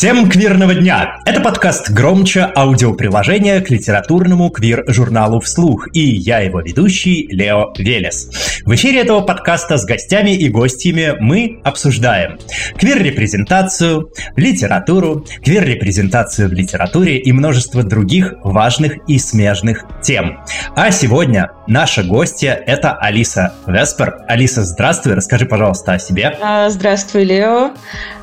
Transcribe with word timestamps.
Всем 0.00 0.30
квирного 0.30 0.74
дня! 0.74 1.18
Это 1.26 1.42
подкаст 1.42 1.90
«Громче» 1.90 2.50
аудиоприложение 2.56 3.60
к 3.60 3.68
литературному 3.68 4.48
квир-журналу 4.48 5.40
«Вслух» 5.40 5.88
и 5.92 6.00
я 6.00 6.38
его 6.38 6.62
ведущий 6.62 7.28
Лео 7.30 7.74
Велес. 7.76 8.62
В 8.64 8.74
эфире 8.76 9.02
этого 9.02 9.20
подкаста 9.20 9.76
с 9.76 9.84
гостями 9.84 10.30
и 10.30 10.48
гостями 10.48 11.16
мы 11.20 11.60
обсуждаем 11.64 12.38
квир-репрезентацию, 12.78 14.10
литературу, 14.36 15.26
квир-репрезентацию 15.44 16.48
в 16.48 16.52
литературе 16.54 17.18
и 17.18 17.30
множество 17.32 17.82
других 17.82 18.36
важных 18.42 19.06
и 19.06 19.18
смежных 19.18 19.84
тем. 20.02 20.40
А 20.76 20.90
сегодня 20.92 21.50
наша 21.66 22.04
гостья— 22.04 22.52
это 22.66 22.94
Алиса 22.94 23.52
Веспер. 23.66 24.20
Алиса, 24.28 24.62
здравствуй, 24.62 25.12
расскажи, 25.12 25.44
пожалуйста, 25.44 25.92
о 25.92 25.98
себе. 25.98 26.38
А, 26.40 26.70
здравствуй, 26.70 27.24
Лео. 27.24 27.72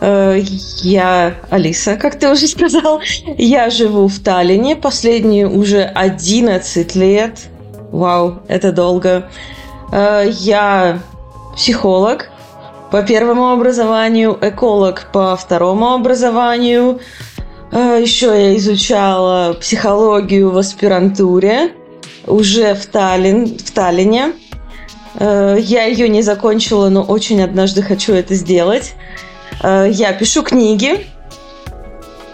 Э, 0.01 0.39
я 0.81 1.35
Алиса, 1.51 1.66
как 1.97 2.19
ты 2.19 2.29
уже 2.31 2.47
сказал. 2.47 3.01
Я 3.37 3.69
живу 3.69 4.07
в 4.07 4.19
Таллине 4.19 4.75
последние 4.75 5.47
уже 5.47 5.83
11 5.83 6.95
лет. 6.95 7.39
Вау, 7.91 8.39
это 8.47 8.71
долго. 8.71 9.29
Э, 9.91 10.25
я 10.29 10.99
психолог 11.55 12.29
по 12.91 13.01
первому 13.01 13.51
образованию, 13.51 14.37
эколог 14.41 15.07
по 15.11 15.35
второму 15.35 15.93
образованию. 15.93 16.99
Э, 17.71 17.99
Еще 18.01 18.27
я 18.27 18.57
изучала 18.57 19.53
психологию 19.53 20.51
в 20.51 20.57
аспирантуре 20.57 21.71
уже 22.25 22.73
в, 22.73 22.85
Таллин, 22.87 23.57
в 23.57 23.71
Таллине. 23.71 24.33
Э, 25.15 25.55
я 25.59 25.85
ее 25.85 26.09
не 26.09 26.21
закончила, 26.21 26.89
но 26.89 27.03
очень 27.03 27.41
однажды 27.41 27.81
хочу 27.81 28.13
это 28.13 28.35
сделать. 28.35 28.93
Я 29.63 30.13
пишу 30.13 30.43
книги, 30.43 31.07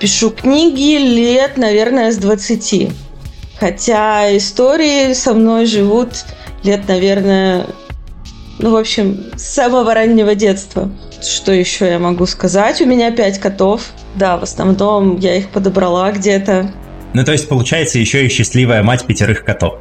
пишу 0.04 0.32
книги 0.32 0.98
лет, 0.98 1.56
наверное, 1.56 2.12
с 2.12 2.18
20. 2.18 2.92
Хотя 3.58 4.36
истории 4.36 5.14
со 5.14 5.34
мной 5.34 5.66
живут 5.66 6.26
лет, 6.62 6.90
наверное, 6.90 7.68
ну, 8.60 8.72
в 8.72 8.76
общем, 8.76 9.28
с 9.38 9.44
самого 9.44 9.94
раннего 9.94 10.36
детства. 10.36 10.92
Что 11.22 11.54
еще 11.54 11.88
я 11.88 12.00
могу 12.00 12.26
сказать? 12.26 12.82
У 12.82 12.86
меня 12.86 13.12
пять 13.12 13.40
котов. 13.40 13.92
Да, 14.16 14.36
в 14.36 14.44
основном 14.44 15.20
я 15.20 15.38
их 15.38 15.52
подобрала 15.52 16.12
где-то. 16.12 16.70
Ну, 17.14 17.24
то 17.24 17.32
есть, 17.32 17.48
получается, 17.48 17.98
еще 17.98 18.26
и 18.26 18.30
счастливая 18.30 18.84
мать 18.84 19.06
пятерых 19.06 19.46
котов. 19.46 19.76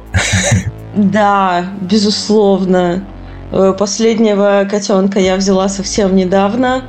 Да, 0.95 1.65
безусловно. 1.81 3.05
Э, 3.51 3.73
последнего 3.77 4.65
котенка 4.71 5.19
я 5.19 5.35
взяла 5.35 5.67
совсем 5.67 6.15
недавно, 6.15 6.83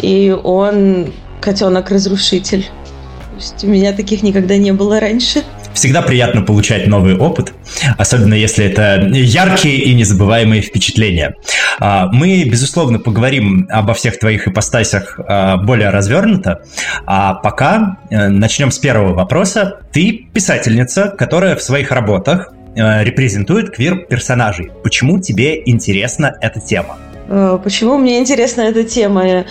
и 0.00 0.30
он 0.30 1.12
котенок-разрушитель. 1.40 2.62
То 2.62 3.34
есть 3.36 3.64
у 3.64 3.68
меня 3.68 3.92
таких 3.92 4.22
никогда 4.22 4.56
не 4.56 4.72
было 4.72 4.98
раньше. 4.98 5.42
Всегда 5.72 6.02
приятно 6.02 6.42
получать 6.42 6.88
новый 6.88 7.16
опыт, 7.16 7.52
особенно 7.96 8.34
если 8.34 8.64
это 8.64 9.08
яркие 9.12 9.76
и 9.76 9.94
незабываемые 9.94 10.60
впечатления. 10.60 11.36
А, 11.78 12.08
мы, 12.10 12.42
безусловно, 12.42 12.98
поговорим 12.98 13.68
обо 13.70 13.94
всех 13.94 14.18
твоих 14.18 14.48
ипостасях 14.48 15.20
а, 15.20 15.56
более 15.56 15.90
развернуто, 15.90 16.62
а 17.06 17.34
пока 17.34 17.98
э, 18.10 18.26
начнем 18.28 18.72
с 18.72 18.78
первого 18.78 19.14
вопроса. 19.14 19.80
Ты 19.92 20.26
писательница, 20.32 21.14
которая 21.16 21.54
в 21.54 21.62
своих 21.62 21.92
работах 21.92 22.52
э, 22.74 23.04
репрезентует 23.04 23.70
квир-персонажей. 23.70 24.72
Почему 24.82 25.20
тебе 25.20 25.62
интересна 25.64 26.34
эта 26.40 26.58
тема? 26.60 26.96
Э, 27.28 27.58
почему 27.62 27.98
мне 27.98 28.18
интересна 28.18 28.62
эта 28.62 28.84
тема? 28.84 29.44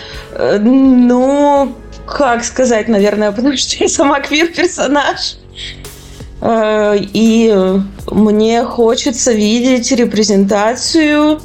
Ну, 0.60 1.74
как 2.06 2.44
сказать, 2.44 2.88
наверное, 2.88 3.32
потому 3.32 3.56
что 3.56 3.76
я 3.82 3.88
сама 3.88 4.20
квир-персонаж. 4.20 5.36
Э, 6.40 6.96
и 6.98 7.54
мне 8.10 8.64
хочется 8.64 9.32
видеть 9.32 9.90
репрезентацию 9.92 11.40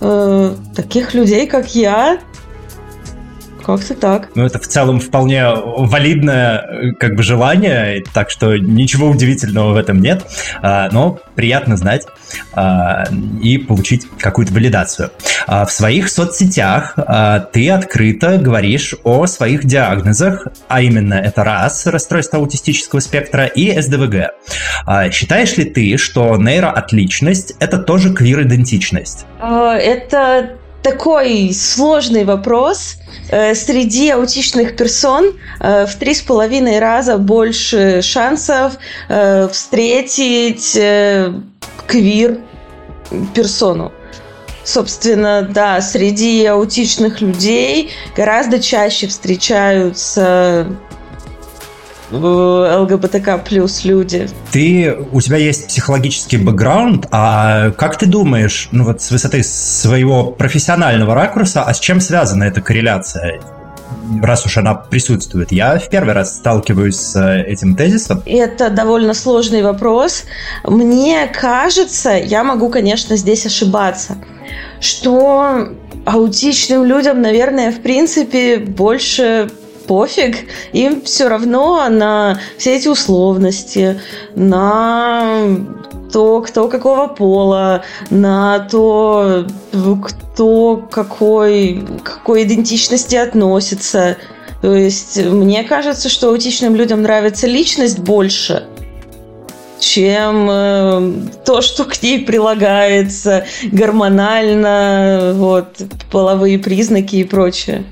э, 0.00 0.54
таких 0.74 1.14
людей, 1.14 1.46
как 1.46 1.74
я, 1.74 2.18
как-то 3.76 3.94
так. 3.94 4.28
Ну, 4.34 4.44
это 4.44 4.58
в 4.58 4.66
целом 4.66 5.00
вполне 5.00 5.48
валидное 5.54 6.94
как 6.98 7.16
бы 7.16 7.22
желание, 7.22 8.04
так 8.12 8.30
что 8.30 8.56
ничего 8.56 9.08
удивительного 9.08 9.72
в 9.72 9.76
этом 9.76 10.00
нет, 10.00 10.24
а, 10.62 10.88
но 10.92 11.18
приятно 11.34 11.76
знать 11.76 12.06
а, 12.52 13.04
и 13.42 13.58
получить 13.58 14.06
какую-то 14.18 14.52
валидацию. 14.52 15.10
А, 15.46 15.64
в 15.64 15.72
своих 15.72 16.08
соцсетях 16.08 16.96
ты 17.52 17.70
открыто 17.70 18.38
говоришь 18.38 18.94
о 19.04 19.26
своих 19.26 19.64
диагнозах, 19.64 20.48
а 20.68 20.80
именно 20.82 21.14
это 21.14 21.44
раз, 21.44 21.86
расстройство 21.86 22.38
аутистического 22.38 23.00
спектра, 23.00 23.46
и 23.46 23.80
СДВГ. 23.80 24.32
Считаешь 25.12 25.56
ли 25.56 25.64
ты, 25.64 25.96
что 25.96 26.36
нейроотличность– 26.36 27.54
это 27.60 27.78
тоже 27.78 28.12
квир-идентичность? 28.12 29.26
Это 29.40 30.59
такой 30.82 31.52
сложный 31.54 32.24
вопрос. 32.24 32.96
Э, 33.30 33.54
среди 33.54 34.10
аутичных 34.10 34.76
персон 34.76 35.32
э, 35.60 35.86
в 35.86 35.94
три 35.96 36.14
с 36.14 36.22
половиной 36.22 36.78
раза 36.78 37.16
больше 37.16 38.02
шансов 38.02 38.74
э, 39.08 39.48
встретить 39.48 40.72
квир 41.86 42.40
персону. 43.34 43.92
Собственно, 44.64 45.42
да, 45.42 45.80
среди 45.80 46.44
аутичных 46.46 47.20
людей 47.20 47.90
гораздо 48.16 48.60
чаще 48.60 49.06
встречаются 49.08 50.66
ЛГБТК 52.12 53.38
плюс 53.38 53.84
люди. 53.84 54.28
Ты, 54.52 54.96
у 55.12 55.20
тебя 55.20 55.36
есть 55.36 55.68
психологический 55.68 56.38
бэкграунд, 56.38 57.06
а 57.10 57.70
как 57.72 57.98
ты 57.98 58.06
думаешь, 58.06 58.68
ну 58.72 58.84
вот 58.84 59.00
с 59.00 59.10
высоты 59.10 59.42
своего 59.42 60.24
профессионального 60.24 61.14
ракурса, 61.14 61.62
а 61.62 61.72
с 61.72 61.80
чем 61.80 62.00
связана 62.00 62.44
эта 62.44 62.60
корреляция? 62.60 63.40
раз 64.22 64.44
уж 64.46 64.56
она 64.56 64.74
присутствует. 64.74 65.52
Я 65.52 65.78
в 65.78 65.88
первый 65.88 66.14
раз 66.14 66.36
сталкиваюсь 66.36 66.96
с 66.96 67.16
э, 67.16 67.42
этим 67.44 67.76
тезисом. 67.76 68.22
Это 68.26 68.70
довольно 68.70 69.14
сложный 69.14 69.62
вопрос. 69.62 70.24
Мне 70.64 71.26
кажется, 71.28 72.10
я 72.10 72.44
могу, 72.44 72.68
конечно, 72.70 73.16
здесь 73.16 73.46
ошибаться, 73.46 74.16
что 74.80 75.68
аутичным 76.04 76.84
людям, 76.84 77.20
наверное, 77.20 77.70
в 77.70 77.80
принципе, 77.80 78.58
больше 78.58 79.50
пофиг, 79.90 80.36
им 80.72 81.02
все 81.02 81.26
равно 81.26 81.88
на 81.88 82.38
все 82.56 82.76
эти 82.76 82.86
условности, 82.86 84.00
на 84.36 85.42
то, 86.12 86.40
кто 86.42 86.68
какого 86.68 87.08
пола, 87.08 87.82
на 88.08 88.60
то, 88.60 89.46
кто 90.04 90.76
какой, 90.76 91.84
какой 92.04 92.44
идентичности 92.44 93.16
относится. 93.16 94.16
То 94.62 94.72
есть 94.72 95.16
мне 95.16 95.64
кажется, 95.64 96.08
что 96.08 96.28
аутичным 96.28 96.76
людям 96.76 97.02
нравится 97.02 97.48
личность 97.48 97.98
больше, 97.98 98.62
чем 99.80 100.48
э, 100.48 101.12
то, 101.44 101.62
что 101.62 101.84
к 101.84 102.00
ней 102.00 102.20
прилагается 102.20 103.44
гормонально, 103.72 105.32
вот, 105.34 105.82
половые 106.12 106.60
признаки 106.60 107.16
и 107.16 107.24
прочее. 107.24 107.82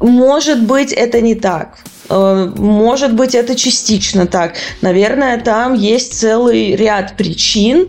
Может 0.00 0.64
быть, 0.64 0.92
это 0.92 1.20
не 1.20 1.34
так. 1.34 1.78
Э, 2.08 2.50
может 2.56 3.14
быть, 3.14 3.34
это 3.34 3.54
частично 3.54 4.26
так. 4.26 4.54
Наверное, 4.82 5.40
там 5.40 5.74
есть 5.74 6.18
целый 6.18 6.76
ряд 6.76 7.16
причин, 7.16 7.88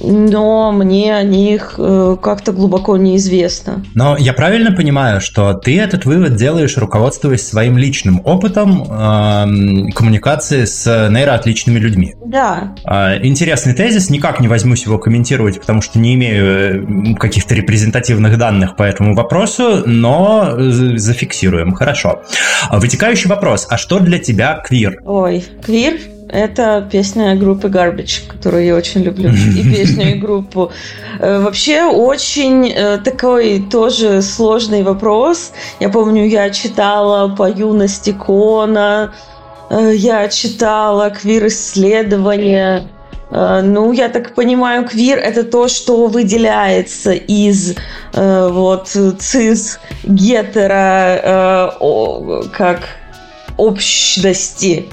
но 0.00 0.72
мне 0.72 1.16
о 1.16 1.22
них 1.22 1.74
э, 1.78 2.16
как-то 2.20 2.52
глубоко 2.52 2.96
неизвестно. 2.96 3.84
Но 3.94 4.16
я 4.16 4.32
правильно 4.32 4.72
понимаю, 4.72 5.20
что 5.20 5.54
ты 5.54 5.78
этот 5.78 6.04
вывод 6.04 6.36
делаешь, 6.36 6.76
руководствуясь 6.76 7.46
своим 7.46 7.78
личным 7.78 8.20
опытом 8.24 8.82
э, 8.82 9.92
коммуникации 9.94 10.64
с 10.64 11.08
нейроотличными 11.10 11.78
людьми? 11.78 12.14
Да. 12.26 12.74
Э, 12.84 13.24
интересный 13.24 13.74
тезис, 13.74 14.10
никак 14.10 14.40
не 14.40 14.48
возьмусь 14.48 14.84
его 14.84 14.98
комментировать, 14.98 15.60
потому 15.60 15.80
что 15.80 15.98
не 15.98 16.14
имею 16.14 17.12
э, 17.12 17.14
каких-то 17.14 17.54
репрезентативных 17.54 18.38
данных 18.38 18.76
по 18.76 18.82
этому 18.82 19.14
вопросу, 19.14 19.82
но 19.86 20.54
зафиксируем. 20.58 21.74
Хорошо. 21.74 22.22
Вытекающий 22.70 23.28
вопрос, 23.28 23.66
а 23.70 23.76
что 23.76 23.98
для 23.98 24.18
тебя 24.18 24.60
квир? 24.64 25.00
Ой, 25.04 25.44
квир 25.64 25.94
это 26.28 26.86
песня 26.90 27.34
группы 27.36 27.68
Garbage, 27.68 28.28
которую 28.28 28.64
я 28.64 28.74
очень 28.76 29.02
люблю, 29.02 29.30
и 29.30 29.62
песню, 29.62 30.12
и 30.12 30.14
группу. 30.14 30.70
Э, 31.18 31.40
вообще 31.40 31.84
очень 31.84 32.68
э, 32.68 32.98
такой 32.98 33.60
тоже 33.70 34.22
сложный 34.22 34.82
вопрос. 34.82 35.52
Я 35.80 35.88
помню, 35.88 36.26
я 36.26 36.50
читала 36.50 37.34
по 37.34 37.48
юности 37.48 38.12
Кона, 38.12 39.14
э, 39.70 39.92
я 39.94 40.28
читала 40.28 41.10
квир-исследования, 41.10 42.88
ну, 43.30 43.92
я 43.92 44.08
так 44.08 44.34
понимаю, 44.34 44.88
квир– 44.88 45.18
это 45.22 45.44
то, 45.44 45.68
что 45.68 46.06
выделяется 46.06 47.12
из 47.12 47.74
вот 48.14 48.88
цис 48.88 49.80
гетера 50.02 51.74
как 52.56 52.88
общности. 53.58 54.86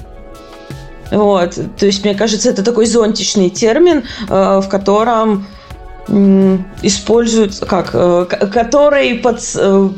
Вот. 1.10 1.58
То 1.76 1.86
есть, 1.86 2.04
мне 2.04 2.14
кажется, 2.14 2.50
это 2.50 2.62
такой 2.62 2.86
зонтичный 2.86 3.50
термин, 3.50 4.04
э, 4.28 4.60
в 4.60 4.68
котором 4.68 5.46
используют, 6.82 7.58
как, 7.58 7.90
э, 7.92 8.26
который 8.52 9.16
под, 9.16 9.40
э, 9.56 9.88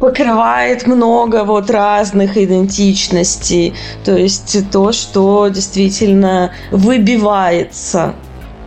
покрывает 0.00 0.86
много 0.86 1.44
вот 1.44 1.70
разных 1.70 2.36
идентичностей. 2.36 3.74
То 4.04 4.16
есть 4.16 4.70
то, 4.70 4.92
что 4.92 5.48
действительно 5.48 6.52
выбивается 6.70 8.14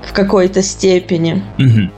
в 0.08 0.14
какой-то 0.14 0.62
степени. 0.62 1.44
Угу. 1.58 1.92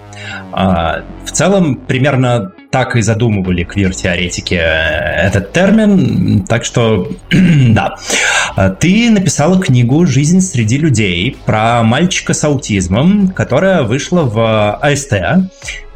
А, 0.53 1.03
в 1.25 1.31
целом, 1.31 1.75
примерно 1.75 2.53
так 2.73 2.95
и 2.95 3.03
задумывали 3.03 3.63
квир-теоретики 3.63 4.55
э, 4.55 5.27
этот 5.27 5.53
термин, 5.53 6.43
так 6.43 6.65
что 6.65 7.07
да. 7.69 7.97
Ты 8.79 9.11
написала 9.11 9.61
книгу 9.61 10.07
«Жизнь 10.07 10.41
среди 10.41 10.79
людей» 10.79 11.37
про 11.45 11.83
мальчика 11.83 12.33
с 12.33 12.43
аутизмом, 12.43 13.27
которая 13.27 13.83
вышла 13.83 14.23
в 14.23 14.73
АСТ 14.81 15.13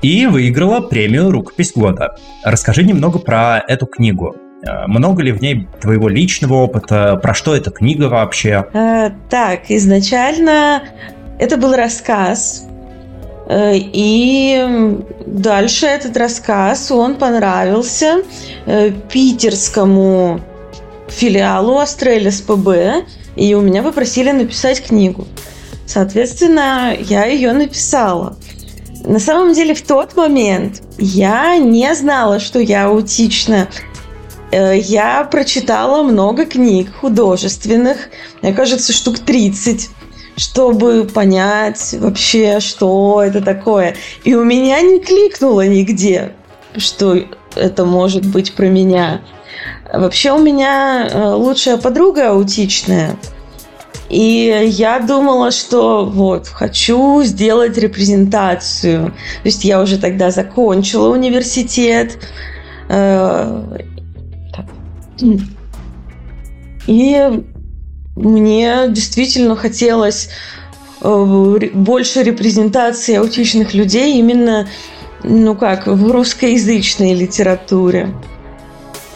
и 0.04 0.28
выиграла 0.28 0.82
премию 0.82 1.32
«Рукопись 1.32 1.72
года». 1.74 2.16
Расскажи 2.46 2.84
немного 2.84 3.18
про 3.18 3.58
эту 3.68 3.88
книгу. 3.88 4.36
Э, 4.64 4.86
много 4.86 5.24
ли 5.24 5.32
в 5.32 5.42
ней 5.42 5.68
твоего 5.82 6.08
личного 6.08 6.54
опыта? 6.54 7.16
Про 7.16 7.34
что 7.34 7.56
эта 7.56 7.72
книга 7.72 8.04
вообще? 8.04 8.68
Э, 8.76 9.10
так, 9.32 9.72
изначально 9.72 10.84
это 11.40 11.58
был 11.58 11.76
рассказ 11.76 12.68
Э, 12.68 12.77
и 13.50 15.00
дальше 15.26 15.86
этот 15.86 16.18
рассказ, 16.18 16.92
он 16.92 17.16
понравился 17.16 18.24
э, 18.66 18.92
питерскому 18.92 20.42
филиалу 21.08 21.78
Астрелис 21.78 22.42
ПБ, 22.42 23.06
и 23.36 23.54
у 23.54 23.62
меня 23.62 23.84
попросили 23.84 24.32
написать 24.32 24.84
книгу. 24.84 25.28
Соответственно, 25.86 26.94
я 27.00 27.26
ее 27.26 27.54
написала. 27.54 28.38
На 29.06 29.20
самом 29.20 29.54
деле, 29.54 29.74
в 29.74 29.82
тот 29.82 30.18
момент 30.18 30.82
я 30.98 31.58
не 31.58 31.94
знала, 31.96 32.40
что 32.40 32.60
я 32.60 32.88
аутична. 32.88 33.70
Э, 34.52 34.78
я 34.78 35.24
прочитала 35.24 36.04
много 36.04 36.46
книг 36.46 36.94
художественных, 36.94 38.10
мне 38.42 38.54
кажется, 38.54 38.92
штук 38.92 39.20
30 39.20 39.90
чтобы 40.38 41.06
понять 41.06 41.96
вообще, 42.00 42.60
что 42.60 43.22
это 43.24 43.42
такое. 43.42 43.96
И 44.24 44.36
у 44.36 44.46
меня 44.46 44.80
не 44.82 45.00
кликнуло 45.00 45.68
нигде, 45.68 46.34
что 46.78 47.18
это 47.56 47.86
может 47.86 48.26
быть 48.26 48.54
про 48.54 48.68
меня. 48.68 49.22
Вообще 49.92 50.32
у 50.32 50.38
меня 50.38 51.10
э, 51.12 51.30
лучшая 51.34 51.78
подруга 51.78 52.30
аутичная. 52.30 53.18
И 54.10 54.68
я 54.70 55.00
думала, 55.00 55.52
что 55.52 56.06
вот, 56.06 56.48
хочу 56.48 57.24
сделать 57.24 57.78
репрезентацию. 57.78 59.08
То 59.08 59.46
есть 59.46 59.66
я 59.66 59.82
уже 59.82 59.98
тогда 59.98 60.30
закончила 60.30 61.10
университет. 61.10 62.20
Э, 62.90 63.64
и 66.86 67.44
мне 68.18 68.88
действительно 68.90 69.56
хотелось 69.56 70.30
э, 71.02 71.60
больше 71.74 72.24
репрезентации 72.24 73.16
аутичных 73.16 73.74
людей 73.74 74.18
именно, 74.18 74.68
ну 75.24 75.56
как, 75.56 75.88
в 75.88 76.12
русскоязычной 76.12 77.14
литературе. 77.14 78.14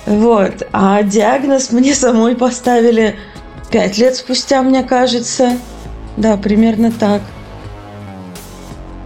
Вот. 0.06 0.68
А 0.71 1.01
диагноз 1.03 1.71
мне 1.71 1.95
самой 1.95 2.36
поставили 2.36 3.15
пять 3.71 3.98
лет 3.98 4.15
спустя, 4.15 4.62
мне 4.62 4.83
кажется. 4.83 5.57
Да, 6.18 6.38
примерно 6.38 6.92
так. 6.92 7.21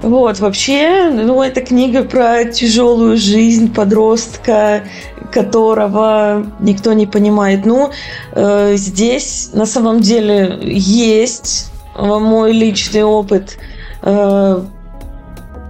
Вот, 0.02 0.40
вообще, 0.40 1.10
ну, 1.12 1.42
это 1.42 1.62
книга 1.62 2.04
про 2.04 2.46
тяжелую 2.46 3.18
жизнь 3.18 3.74
подростка, 3.74 4.84
которого 5.32 6.46
никто 6.60 6.94
не 6.94 7.06
понимает. 7.06 7.66
Ну, 7.66 7.92
э, 8.34 8.76
здесь 8.76 9.50
на 9.54 9.66
самом 9.66 10.02
деле 10.02 10.60
есть 10.64 11.72
мой 11.96 12.52
личный 12.52 13.04
опыт, 13.04 13.58
э, 14.02 14.62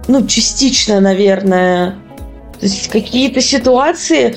ну, 0.08 0.26
частично, 0.26 1.00
наверное. 1.00 1.96
То 2.58 2.66
есть 2.66 2.88
какие-то 2.88 3.40
ситуации 3.40 4.36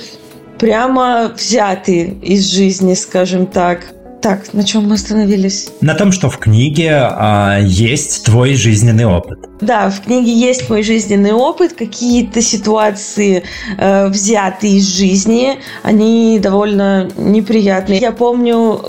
прямо 0.57 1.31
взяты 1.35 2.17
из 2.21 2.45
жизни, 2.51 2.93
скажем 2.93 3.47
так. 3.47 3.93
Так, 4.21 4.53
на 4.53 4.63
чем 4.63 4.89
мы 4.89 4.95
остановились? 4.95 5.69
На 5.79 5.93
том, 5.93 6.11
что 6.11 6.29
в 6.29 6.37
книге 6.39 6.91
а, 6.93 7.59
есть 7.61 8.25
твой 8.25 8.55
жизненный 8.55 9.05
опыт. 9.05 9.39
Да, 9.61 9.89
в 9.89 10.01
книге 10.01 10.33
есть 10.33 10.69
мой 10.69 10.83
жизненный 10.83 11.31
опыт, 11.31 11.73
какие-то 11.73 12.41
ситуации 12.41 13.43
э, 13.77 14.07
взяты 14.07 14.67
из 14.77 14.87
жизни, 14.87 15.59
они 15.83 16.39
довольно 16.39 17.09
неприятные. 17.17 17.99
Я 17.99 18.11
помню, 18.11 18.81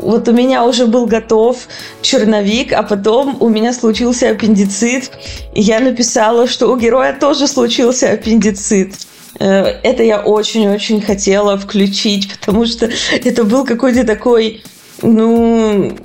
вот 0.00 0.28
у 0.28 0.32
меня 0.32 0.64
уже 0.64 0.86
был 0.86 1.06
готов 1.06 1.56
черновик, 2.02 2.72
а 2.72 2.82
потом 2.82 3.36
у 3.40 3.48
меня 3.48 3.72
случился 3.72 4.30
аппендицит, 4.30 5.10
и 5.54 5.60
я 5.60 5.80
написала, 5.80 6.46
что 6.46 6.68
у 6.68 6.76
героя 6.76 7.14
тоже 7.18 7.46
случился 7.46 8.10
аппендицит. 8.12 8.94
Э, 9.38 9.64
это 9.82 10.02
я 10.02 10.20
очень-очень 10.20 11.00
хотела 11.00 11.56
включить, 11.56 12.38
потому 12.40 12.66
что 12.66 12.90
это 13.12 13.44
был 13.44 13.64
какой-то 13.64 14.04
такой, 14.04 14.62
ну, 15.02 15.96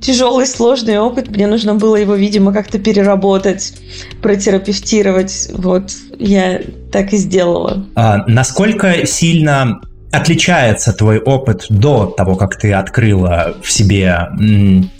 тяжелый, 0.00 0.46
сложный 0.46 0.98
опыт. 0.98 1.28
Мне 1.28 1.46
нужно 1.46 1.74
было 1.74 1.96
его, 1.96 2.14
видимо, 2.14 2.52
как-то 2.52 2.78
переработать, 2.78 3.74
протерапевтировать. 4.22 5.48
Вот 5.52 5.92
я 6.18 6.60
так 6.92 7.12
и 7.12 7.16
сделала. 7.16 7.86
А 7.94 8.24
насколько 8.26 9.06
сильно 9.06 9.80
отличается 10.12 10.92
твой 10.92 11.18
опыт 11.18 11.66
до 11.68 12.06
того, 12.06 12.36
как 12.36 12.56
ты 12.56 12.72
открыла 12.72 13.54
в 13.62 13.70
себе 13.70 14.28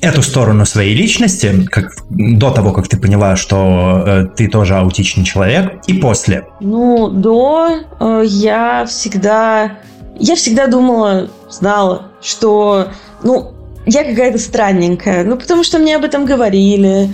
эту 0.01 0.23
сторону 0.23 0.67
своей 0.67 0.95
личности, 0.95 1.67
как, 1.71 1.93
до 2.11 2.51
того, 2.51 2.73
как 2.73 2.89
ты 2.89 2.99
поняла, 2.99 3.37
что 3.37 4.03
э, 4.07 4.27
ты 4.37 4.49
тоже 4.49 4.77
аутичный 4.77 5.25
человек, 5.25 5.75
и 5.87 5.95
после? 5.95 6.47
Ну, 6.61 7.09
до 7.09 7.71
э, 8.01 8.23
я 8.27 8.85
всегда... 8.87 9.79
Я 10.19 10.35
всегда 10.35 10.67
думала, 10.67 11.29
знала, 11.51 12.13
что, 12.23 12.89
ну, 13.23 13.53
я 13.87 14.03
какая-то 14.05 14.39
странненькая. 14.39 15.25
Ну, 15.25 15.37
потому 15.37 15.63
что 15.63 15.79
мне 15.79 15.97
об 15.97 16.05
этом 16.05 16.25
говорили, 16.25 17.09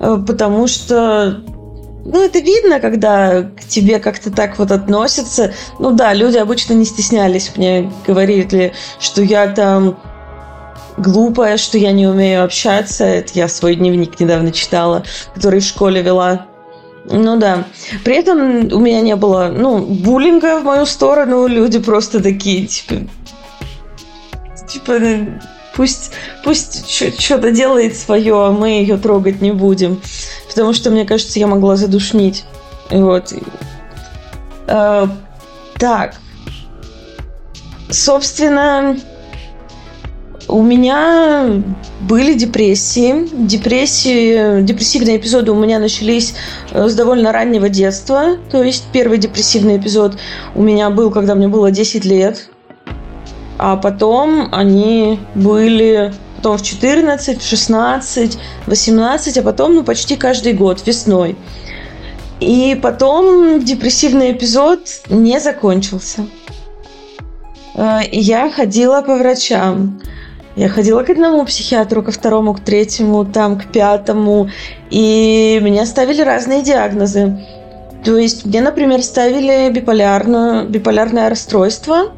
э, 0.00 0.18
потому 0.26 0.66
что 0.66 1.42
ну, 2.04 2.24
это 2.24 2.40
видно, 2.40 2.80
когда 2.80 3.42
к 3.42 3.64
тебе 3.64 3.98
как-то 3.98 4.30
так 4.30 4.58
вот 4.58 4.70
относятся. 4.70 5.52
Ну 5.78 5.92
да, 5.92 6.12
люди 6.14 6.36
обычно 6.36 6.74
не 6.74 6.84
стеснялись 6.84 7.52
мне 7.56 7.92
говорили, 8.06 8.72
что 8.98 9.22
я 9.22 9.48
там 9.48 9.98
глупая, 10.96 11.56
что 11.56 11.78
я 11.78 11.92
не 11.92 12.06
умею 12.06 12.44
общаться. 12.44 13.04
Это 13.04 13.32
я 13.34 13.48
свой 13.48 13.76
дневник 13.76 14.18
недавно 14.18 14.52
читала, 14.52 15.04
который 15.34 15.60
в 15.60 15.64
школе 15.64 16.02
вела. 16.02 16.46
Ну 17.04 17.36
да. 17.36 17.64
При 18.04 18.16
этом 18.16 18.72
у 18.72 18.78
меня 18.78 19.00
не 19.00 19.16
было, 19.16 19.52
ну, 19.52 19.78
буллинга 19.78 20.60
в 20.60 20.64
мою 20.64 20.86
сторону. 20.86 21.46
Люди 21.46 21.78
просто 21.78 22.22
такие, 22.22 22.66
типа... 22.66 23.06
Типа, 24.68 24.98
пусть, 25.76 26.12
пусть 26.44 26.88
что-то 27.20 27.50
делает 27.50 27.96
свое, 27.96 28.46
а 28.46 28.50
мы 28.50 28.80
ее 28.80 28.96
трогать 28.96 29.40
не 29.40 29.52
будем 29.52 30.00
потому 30.52 30.74
что, 30.74 30.90
мне 30.90 31.06
кажется, 31.06 31.38
я 31.38 31.46
могла 31.46 31.76
задушнить. 31.76 32.44
Вот. 32.90 33.32
Э, 34.66 35.06
так. 35.78 36.14
Собственно, 37.88 38.98
у 40.48 40.62
меня 40.62 41.62
были 42.00 42.34
депрессии. 42.34 43.28
Депрессии, 43.32 44.62
депрессивные 44.62 45.16
эпизоды 45.16 45.52
у 45.52 45.58
меня 45.58 45.78
начались 45.78 46.34
э, 46.70 46.86
с 46.86 46.94
довольно 46.94 47.32
раннего 47.32 47.70
детства. 47.70 48.36
То 48.50 48.62
есть 48.62 48.84
первый 48.92 49.16
депрессивный 49.16 49.78
эпизод 49.78 50.18
у 50.54 50.62
меня 50.62 50.90
был, 50.90 51.10
когда 51.10 51.34
мне 51.34 51.48
было 51.48 51.70
10 51.70 52.04
лет. 52.04 52.50
А 53.64 53.76
потом 53.76 54.48
они 54.50 55.20
были 55.36 56.12
потом 56.36 56.58
в 56.58 56.62
14, 56.64 57.40
в 57.40 57.48
16, 57.48 58.38
18, 58.66 59.38
а 59.38 59.42
потом 59.42 59.76
ну, 59.76 59.84
почти 59.84 60.16
каждый 60.16 60.52
год 60.52 60.84
весной. 60.84 61.36
И 62.40 62.76
потом 62.82 63.62
депрессивный 63.62 64.32
эпизод 64.32 64.80
не 65.10 65.38
закончился. 65.38 66.26
Э, 67.76 68.00
я 68.10 68.50
ходила 68.50 69.00
по 69.00 69.14
врачам. 69.14 70.00
Я 70.56 70.68
ходила 70.68 71.04
к 71.04 71.10
одному 71.10 71.44
психиатру, 71.44 72.02
ко 72.02 72.10
второму, 72.10 72.54
к 72.54 72.60
третьему, 72.60 73.24
там, 73.24 73.60
к 73.60 73.66
пятому. 73.66 74.50
И 74.90 75.60
мне 75.62 75.86
ставили 75.86 76.22
разные 76.22 76.62
диагнозы. 76.62 77.38
То 78.04 78.16
есть 78.16 78.44
мне, 78.44 78.60
например, 78.60 79.04
ставили 79.04 79.70
биполярную, 79.70 80.68
биполярное 80.68 81.30
расстройство, 81.30 82.10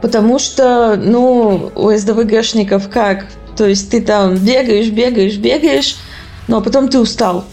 потому 0.00 0.38
что, 0.38 0.96
ну, 0.96 1.70
у 1.74 1.90
СДВГшников 1.90 2.88
как? 2.88 3.26
То 3.56 3.66
есть 3.66 3.90
ты 3.90 4.00
там 4.00 4.36
бегаешь, 4.36 4.88
бегаешь, 4.88 5.36
бегаешь, 5.36 5.96
но 6.46 6.60
потом 6.60 6.88
ты 6.88 6.98
устал. 6.98 7.44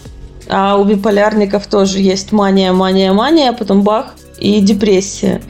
А 0.48 0.78
у 0.78 0.84
биполярников 0.84 1.66
тоже 1.66 1.98
есть 1.98 2.32
мания, 2.32 2.72
мания, 2.72 3.12
мания, 3.12 3.50
а 3.50 3.52
потом 3.52 3.82
бах 3.82 4.14
и 4.38 4.60
депрессия. 4.60 5.42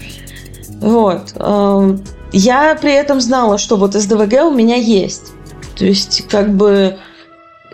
Вот. 0.80 1.34
Эм, 1.36 2.02
я 2.32 2.74
при 2.80 2.92
этом 2.92 3.20
знала, 3.20 3.58
что 3.58 3.76
вот 3.76 3.94
СДВГ 3.94 4.44
у 4.44 4.50
меня 4.50 4.76
есть. 4.76 5.32
То 5.76 5.84
есть, 5.84 6.26
как 6.28 6.54
бы 6.54 6.96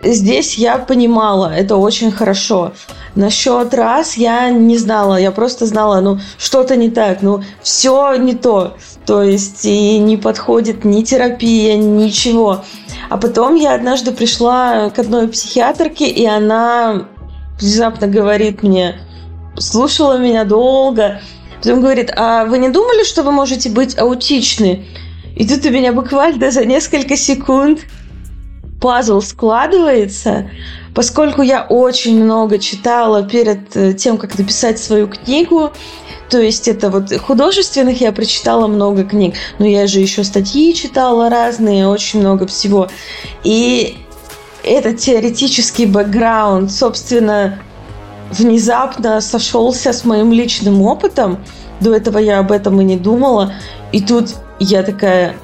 здесь 0.03 0.55
я 0.59 0.79
понимала, 0.79 1.53
это 1.53 1.77
очень 1.77 2.11
хорошо. 2.11 2.73
Насчет 3.15 3.75
раз 3.75 4.17
я 4.17 4.51
не 4.51 4.79
знала, 4.79 5.17
я 5.17 5.31
просто 5.31 5.67
знала, 5.67 6.01
ну, 6.01 6.19
что-то 6.39 6.77
не 6.77 6.91
так, 6.91 7.23
ну, 7.23 7.43
все 7.63 8.15
не 8.17 8.35
то. 8.35 8.77
То 9.07 9.23
есть, 9.23 9.65
и 9.65 9.99
не 9.99 10.17
подходит 10.17 10.85
ни 10.85 11.03
терапия, 11.03 11.77
ничего. 11.77 12.65
А 13.11 13.19
потом 13.19 13.55
я 13.55 13.75
однажды 13.75 14.13
пришла 14.13 14.91
к 14.91 14.99
одной 14.99 15.29
психиатрке, 15.29 16.07
и 16.09 16.25
она 16.25 17.09
внезапно 17.61 18.07
говорит 18.07 18.63
мне, 18.63 19.01
слушала 19.59 20.19
меня 20.19 20.45
долго, 20.45 21.21
потом 21.63 21.81
говорит, 21.81 22.13
а 22.17 22.45
вы 22.45 22.59
не 22.59 22.71
думали, 22.71 23.05
что 23.05 23.23
вы 23.23 23.33
можете 23.33 23.71
быть 23.71 23.99
аутичны? 23.99 24.87
И 25.37 25.47
тут 25.47 25.65
у 25.65 25.71
меня 25.71 25.93
буквально 25.93 26.51
за 26.51 26.65
несколько 26.65 27.17
секунд 27.17 27.81
пазл 28.83 29.21
складывается, 29.21 30.51
поскольку 30.95 31.41
я 31.41 31.63
очень 31.63 32.23
много 32.23 32.59
читала 32.59 33.23
перед 33.23 33.75
э, 33.77 33.95
тем, 33.95 34.19
как 34.19 34.37
написать 34.39 34.79
свою 34.79 35.07
книгу, 35.07 35.73
то 36.29 36.41
есть 36.41 36.67
это 36.67 36.91
вот 36.91 37.13
художественных 37.17 38.01
я 38.01 38.11
прочитала 38.11 38.67
много 38.67 39.05
книг, 39.05 39.35
но 39.59 39.67
я 39.67 39.87
же 39.87 40.01
еще 40.01 40.25
статьи 40.25 40.75
читала 40.75 41.31
разные, 41.31 41.87
очень 41.87 42.21
много 42.21 42.47
всего. 42.47 42.89
И 43.45 43.99
этот 44.65 44.99
теоретический 44.99 45.87
бэкграунд, 45.87 46.73
собственно, 46.73 47.59
внезапно 48.31 49.21
сошелся 49.21 49.93
с 49.93 50.05
моим 50.05 50.33
личным 50.33 50.83
опытом. 50.83 51.45
До 51.81 51.95
этого 51.95 52.19
я 52.19 52.39
об 52.39 52.51
этом 52.51 52.81
и 52.81 52.85
не 52.85 52.97
думала. 52.97 53.53
И 53.93 54.01
тут 54.01 54.35
я 54.59 54.83
такая, 54.83 55.37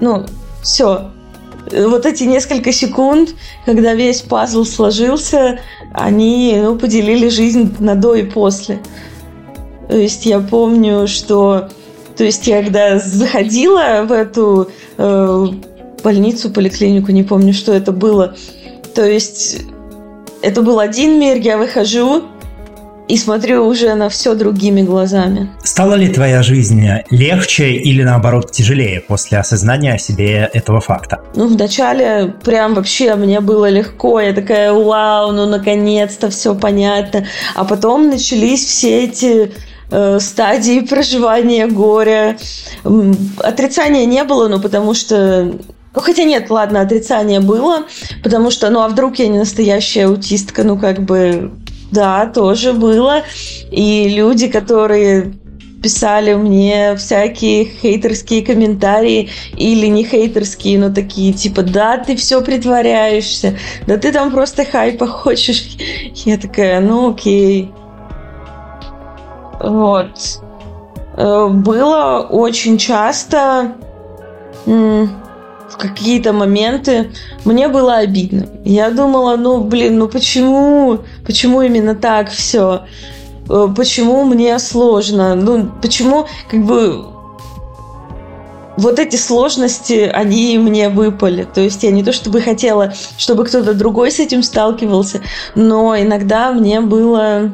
ну, 0.00 0.26
все. 0.62 1.10
Вот 1.70 2.06
эти 2.06 2.24
несколько 2.24 2.72
секунд, 2.72 3.30
когда 3.64 3.94
весь 3.94 4.22
пазл 4.22 4.64
сложился, 4.64 5.60
они 5.92 6.58
ну, 6.60 6.76
поделили 6.76 7.28
жизнь 7.28 7.76
на 7.78 7.94
до 7.94 8.14
и 8.14 8.24
после. 8.24 8.80
То 9.88 9.96
есть 9.96 10.26
я 10.26 10.40
помню, 10.40 11.06
что 11.06 11.68
то 12.16 12.24
есть 12.24 12.46
я 12.46 12.62
когда 12.62 12.98
заходила 12.98 14.04
в 14.06 14.12
эту 14.12 14.70
э, 14.98 15.46
больницу, 16.02 16.50
поликлинику, 16.50 17.12
не 17.12 17.22
помню, 17.22 17.52
что 17.52 17.72
это 17.72 17.92
было. 17.92 18.36
То 18.94 19.06
есть 19.06 19.62
это 20.42 20.62
был 20.62 20.80
один 20.80 21.18
мир, 21.18 21.38
я 21.38 21.56
выхожу 21.58 22.24
и 23.10 23.16
смотрю 23.16 23.66
уже 23.66 23.94
на 23.94 24.08
все 24.08 24.34
другими 24.34 24.82
глазами. 24.82 25.50
Стала 25.64 25.94
ли 25.94 26.08
твоя 26.08 26.42
жизнь 26.42 26.88
легче 27.10 27.72
или 27.72 28.04
наоборот 28.04 28.52
тяжелее 28.52 29.00
после 29.00 29.38
осознания 29.38 29.94
о 29.94 29.98
себе 29.98 30.48
этого 30.52 30.80
факта? 30.80 31.20
Ну, 31.34 31.48
вначале 31.48 32.34
прям 32.44 32.74
вообще 32.74 33.16
мне 33.16 33.40
было 33.40 33.68
легко. 33.68 34.20
Я 34.20 34.32
такая, 34.32 34.72
вау, 34.72 35.32
ну 35.32 35.46
наконец-то 35.46 36.30
все 36.30 36.54
понятно. 36.54 37.26
А 37.56 37.64
потом 37.64 38.08
начались 38.08 38.64
все 38.64 39.04
эти 39.04 39.52
э, 39.90 40.20
стадии 40.20 40.80
проживания 40.80 41.66
горя. 41.66 42.38
Отрицания 43.38 44.06
не 44.06 44.22
было, 44.22 44.46
ну 44.46 44.60
потому 44.60 44.94
что 44.94 45.52
ну, 45.92 46.00
хотя 46.02 46.22
нет, 46.22 46.50
ладно, 46.50 46.82
отрицание 46.82 47.40
было, 47.40 47.86
потому 48.22 48.52
что, 48.52 48.70
ну, 48.70 48.80
а 48.80 48.88
вдруг 48.88 49.18
я 49.18 49.26
не 49.26 49.38
настоящая 49.38 50.06
аутистка, 50.06 50.62
ну, 50.62 50.78
как 50.78 51.00
бы, 51.00 51.50
да, 51.90 52.26
тоже 52.26 52.72
было. 52.72 53.22
И 53.70 54.08
люди, 54.08 54.48
которые 54.48 55.34
писали 55.82 56.34
мне 56.34 56.94
всякие 56.96 57.64
хейтерские 57.64 58.44
комментарии 58.44 59.30
или 59.56 59.86
не 59.86 60.04
хейтерские, 60.04 60.78
но 60.78 60.92
такие 60.92 61.32
типа, 61.32 61.62
да, 61.62 61.96
ты 61.98 62.16
все 62.16 62.42
притворяешься, 62.42 63.56
да 63.86 63.96
ты 63.96 64.12
там 64.12 64.30
просто 64.30 64.64
хайпа 64.64 65.06
хочешь. 65.06 65.76
Я 66.26 66.36
такая, 66.36 66.80
ну 66.80 67.12
окей. 67.12 67.70
Вот. 69.60 70.40
Э, 71.16 71.48
было 71.48 72.26
очень 72.28 72.78
часто 72.78 73.76
в 75.70 75.76
какие-то 75.76 76.32
моменты 76.32 77.10
мне 77.44 77.68
было 77.68 77.96
обидно. 77.96 78.46
Я 78.64 78.90
думала, 78.90 79.36
ну, 79.36 79.62
блин, 79.62 79.98
ну 79.98 80.08
почему, 80.08 80.98
почему 81.24 81.62
именно 81.62 81.94
так 81.94 82.30
все? 82.30 82.82
Э, 83.48 83.68
почему 83.74 84.24
мне 84.24 84.58
сложно? 84.58 85.34
Ну, 85.34 85.70
почему, 85.80 86.26
как 86.50 86.64
бы, 86.64 87.04
вот 88.76 88.98
эти 88.98 89.16
сложности, 89.16 90.10
они 90.12 90.58
мне 90.58 90.88
выпали. 90.88 91.46
То 91.52 91.60
есть 91.60 91.82
я 91.82 91.90
не 91.90 92.02
то 92.02 92.12
чтобы 92.12 92.40
хотела, 92.40 92.92
чтобы 93.18 93.44
кто-то 93.44 93.74
другой 93.74 94.10
с 94.10 94.18
этим 94.18 94.42
сталкивался, 94.42 95.20
но 95.54 95.96
иногда 95.98 96.52
мне 96.52 96.80
было 96.80 97.52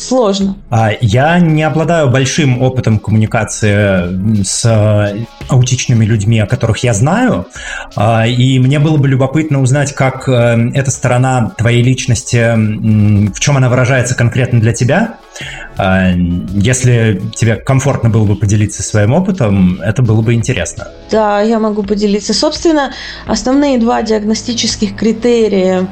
сложно. 0.00 0.56
А, 0.70 0.90
я 1.00 1.38
не 1.38 1.62
обладаю 1.62 2.08
большим 2.08 2.62
опытом 2.62 2.98
коммуникации 2.98 4.42
с 4.42 4.64
э, 4.64 5.24
аутичными 5.48 6.04
людьми, 6.04 6.38
о 6.40 6.46
которых 6.46 6.78
я 6.78 6.94
знаю, 6.94 7.46
а, 7.96 8.26
и 8.26 8.58
мне 8.58 8.78
было 8.78 8.96
бы 8.96 9.08
любопытно 9.08 9.60
узнать, 9.60 9.92
как 9.94 10.28
э, 10.28 10.70
эта 10.74 10.90
сторона 10.90 11.52
твоей 11.56 11.82
личности, 11.82 12.54
в 13.32 13.40
чем 13.40 13.56
она 13.56 13.68
выражается 13.68 14.14
конкретно 14.14 14.60
для 14.60 14.72
тебя. 14.72 15.16
А, 15.76 16.12
если 16.54 17.20
тебе 17.34 17.56
комфортно 17.56 18.10
было 18.10 18.24
бы 18.24 18.36
поделиться 18.36 18.82
своим 18.82 19.14
опытом, 19.14 19.80
это 19.80 20.02
было 20.02 20.22
бы 20.22 20.34
интересно. 20.34 20.88
Да, 21.10 21.40
я 21.40 21.58
могу 21.58 21.82
поделиться. 21.82 22.34
Собственно, 22.34 22.92
основные 23.26 23.78
два 23.78 24.02
диагностических 24.02 24.96
критерия, 24.96 25.88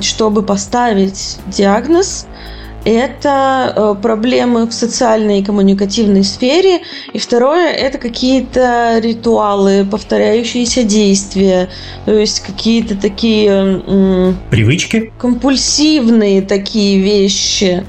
чтобы 0.00 0.42
поставить 0.42 1.38
диагноз– 1.48 2.26
это 2.84 3.72
э, 3.74 3.94
проблемы 4.00 4.66
в 4.66 4.72
социальной 4.72 5.40
и 5.40 5.44
коммуникативной 5.44 6.24
сфере. 6.24 6.80
И 7.12 7.18
второе– 7.18 7.70
это 7.72 7.98
какие-то 7.98 8.98
ритуалы, 9.02 9.84
повторяющиеся 9.84 10.82
действия. 10.82 11.68
То 12.06 12.12
есть 12.12 12.40
какие-то 12.40 12.96
такие... 12.96 14.34
Привычки? 14.50 15.12
Компульсивные 15.18 16.42
такие 16.42 17.00
вещи. 17.00 17.84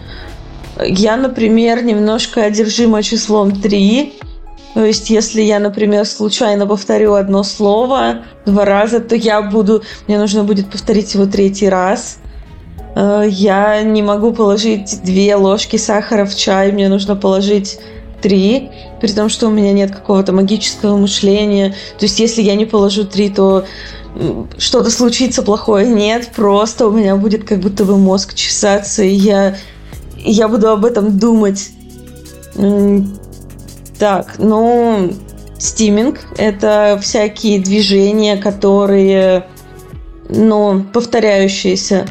Я, 0.83 1.17
например, 1.17 1.83
немножко 1.83 2.43
одержима 2.43 3.03
числом 3.03 3.51
3. 3.51 4.13
То 4.73 4.85
есть, 4.85 5.09
если 5.09 5.41
я, 5.41 5.59
например, 5.59 6.05
случайно 6.05 6.65
повторю 6.65 7.13
одно 7.13 7.43
слово 7.43 8.23
два 8.45 8.65
раза, 8.65 8.99
то 8.99 9.15
я 9.15 9.41
буду, 9.41 9.83
мне 10.07 10.17
нужно 10.17 10.43
будет 10.43 10.69
повторить 10.69 11.13
его 11.13 11.25
третий 11.25 11.67
раз. 11.67 12.19
Э, 12.95 13.25
я 13.27 13.81
не 13.83 14.01
могу 14.01 14.33
положить 14.33 15.01
две 15.03 15.35
ложки 15.35 15.77
сахара 15.77 16.25
в 16.25 16.35
чай, 16.35 16.71
мне 16.71 16.89
нужно 16.89 17.15
положить 17.15 17.79
три, 18.21 18.69
при 18.99 19.11
том, 19.11 19.29
что 19.29 19.47
у 19.47 19.51
меня 19.51 19.73
нет 19.73 19.91
какого-то 19.91 20.31
магического 20.33 20.97
мышления. 20.97 21.75
То 21.97 22.05
есть, 22.05 22.19
если 22.19 22.41
я 22.41 22.55
не 22.55 22.65
положу 22.65 23.03
три, 23.03 23.29
то 23.29 23.65
что-то 24.57 24.91
случится 24.91 25.41
плохое. 25.41 25.87
Нет, 25.87 26.29
просто 26.35 26.87
у 26.87 26.91
меня 26.91 27.15
будет 27.15 27.45
как 27.45 27.59
будто 27.59 27.85
бы 27.85 27.97
мозг 27.97 28.33
чесаться, 28.33 29.03
и 29.03 29.13
я, 29.13 29.55
я 30.17 30.47
буду 30.47 30.69
об 30.69 30.85
этом 30.85 31.17
думать. 31.17 31.69
Так, 33.97 34.35
ну, 34.37 35.13
стиминг– 35.57 36.19
это 36.37 36.99
всякие 37.01 37.59
движения, 37.59 38.35
которые, 38.35 39.47
ну, 40.27 40.83
повторяющиеся 40.91 42.07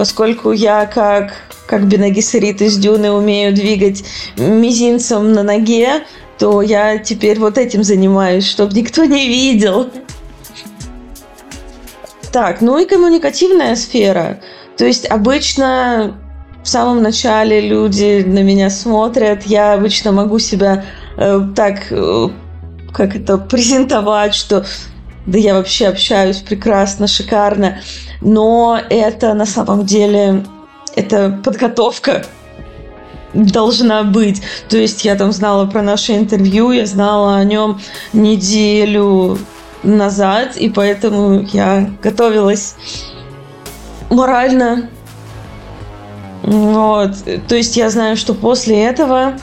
поскольку 0.00 0.52
я 0.52 0.86
как 0.86 1.34
как 1.66 1.86
Бенагисерит 1.86 2.62
из 2.62 2.78
Дюны 2.78 3.10
умею 3.10 3.54
двигать 3.54 4.02
мизинцем 4.38 5.34
на 5.34 5.42
ноге, 5.42 6.04
то 6.38 6.62
я 6.62 6.96
теперь 6.96 7.38
вот 7.38 7.58
этим 7.58 7.84
занимаюсь, 7.84 8.48
чтобы 8.48 8.72
никто 8.72 9.04
не 9.04 9.28
видел. 9.28 9.90
Так, 12.32 12.62
ну 12.62 12.78
и 12.78 12.86
коммуникативная 12.86 13.76
сфера. 13.76 14.40
То 14.78 14.86
есть 14.86 15.04
обычно 15.04 16.16
в 16.62 16.68
самом 16.68 17.02
начале 17.02 17.60
люди 17.60 18.24
на 18.26 18.42
меня 18.42 18.70
смотрят, 18.70 19.42
я 19.42 19.74
обычно 19.74 20.12
могу 20.12 20.38
себя 20.38 20.86
э, 21.18 21.40
так, 21.54 21.88
э, 21.90 22.28
как 22.90 23.16
это, 23.16 23.36
презентовать, 23.36 24.34
что 24.34 24.64
да 25.26 25.38
я 25.38 25.54
вообще 25.54 25.88
общаюсь 25.88 26.38
прекрасно, 26.38 27.06
шикарно, 27.06 27.80
но 28.20 28.80
это 28.88 29.34
на 29.34 29.46
самом 29.46 29.86
деле, 29.86 30.44
это 30.96 31.38
подготовка 31.44 32.24
должна 33.34 34.02
быть. 34.02 34.42
То 34.68 34.76
есть 34.76 35.04
я 35.04 35.14
там 35.14 35.32
знала 35.32 35.66
про 35.66 35.82
наше 35.82 36.16
интервью, 36.16 36.72
я 36.72 36.86
знала 36.86 37.36
о 37.36 37.44
нем 37.44 37.80
неделю 38.12 39.38
назад, 39.82 40.56
и 40.56 40.68
поэтому 40.68 41.46
я 41.52 41.90
готовилась 42.02 42.74
морально. 44.10 44.90
Вот. 46.42 47.12
То 47.48 47.54
есть 47.54 47.76
я 47.76 47.90
знаю, 47.90 48.16
что 48.16 48.34
после 48.34 48.82
этого 48.84 49.34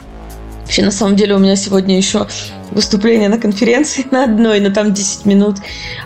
Вообще, 0.68 0.84
на 0.84 0.92
самом 0.92 1.16
деле, 1.16 1.34
у 1.34 1.40
меня 1.40 1.56
сегодня 1.56 1.96
еще 1.96 2.28
выступление 2.72 3.30
на 3.30 3.38
конференции 3.38 4.06
на 4.12 4.26
одной, 4.26 4.60
но 4.60 4.70
там 4.70 4.94
10 4.94 5.26
минут. 5.26 5.56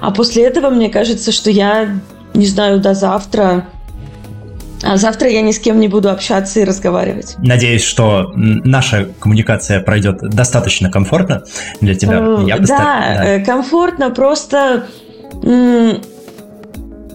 А 0.01 0.11
после 0.11 0.43
этого, 0.43 0.69
мне 0.69 0.87
кажется, 0.87 1.31
что 1.31 1.49
я, 1.49 1.97
не 2.35 2.45
знаю, 2.45 2.79
до 2.79 2.93
завтра 2.93 3.65
а 4.83 4.97
завтра 4.97 5.29
я 5.29 5.41
ни 5.41 5.51
с 5.51 5.59
кем 5.59 5.79
не 5.79 5.87
буду 5.87 6.09
общаться 6.09 6.59
и 6.59 6.63
разговаривать. 6.63 7.35
Надеюсь, 7.37 7.83
что 7.83 8.31
наша 8.35 9.09
коммуникация 9.19 9.79
пройдет 9.79 10.21
достаточно 10.21 10.89
комфортно 10.89 11.43
для 11.81 11.93
тебя. 11.93 12.17
Э, 12.19 12.43
я 12.47 12.57
постар... 12.57 12.79
да, 12.79 13.15
да, 13.15 13.25
э, 13.25 13.45
комфортно, 13.45 14.09
просто 14.09 14.87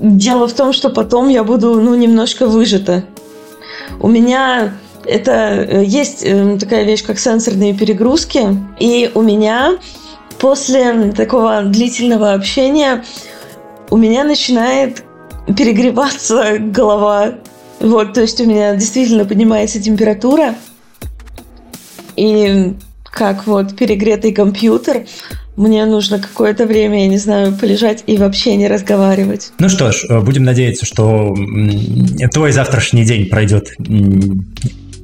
дело 0.01 0.47
в 0.47 0.53
том, 0.53 0.73
что 0.73 0.91
потом 0.91 1.29
я 1.29 1.43
буду 1.43 1.81
ну, 1.81 1.97
немножко 1.97 2.47
выжата. 2.47 3.03
У 3.99 4.07
меня 4.07 4.75
это 5.09 5.67
э, 5.69 5.85
есть 5.85 6.27
такая 6.61 6.85
вещь, 6.85 7.05
как 7.05 7.19
сенсорные 7.19 7.75
перегрузки, 7.75 8.43
и 8.79 9.11
у 9.15 9.23
меня 9.23 9.79
после 10.39 11.13
такого 11.13 11.63
длительного 11.63 12.35
общения 12.35 13.05
у 13.91 13.97
меня 13.97 14.25
начинает 14.25 15.03
перегреваться 15.57 16.59
голова 16.59 17.35
вот, 17.81 18.15
то 18.15 18.23
есть 18.23 18.41
у 18.41 18.47
меня 18.47 18.75
действительно 18.75 19.25
поднимается 19.25 19.81
температура. 19.81 20.55
И 22.17 22.75
как 23.05 23.47
вот 23.47 23.77
перегретый 23.77 24.33
компьютер, 24.33 25.05
мне 25.57 25.85
нужно 25.85 26.19
какое-то 26.19 26.67
время, 26.67 27.03
я 27.03 27.09
не 27.09 27.19
знаю, 27.19 27.55
полежать 27.55 28.05
и 28.07 28.17
вообще 28.17 28.57
не 28.57 28.69
разговаривать. 28.69 29.53
Ну 29.59 29.69
что 29.69 29.93
ж, 29.93 30.07
э, 30.09 30.21
будем 30.21 30.45
надеяться, 30.45 30.87
что 30.87 31.35
твой 32.33 32.53
завтрашний 32.53 33.05
день 33.05 33.27
пройдет 33.27 33.69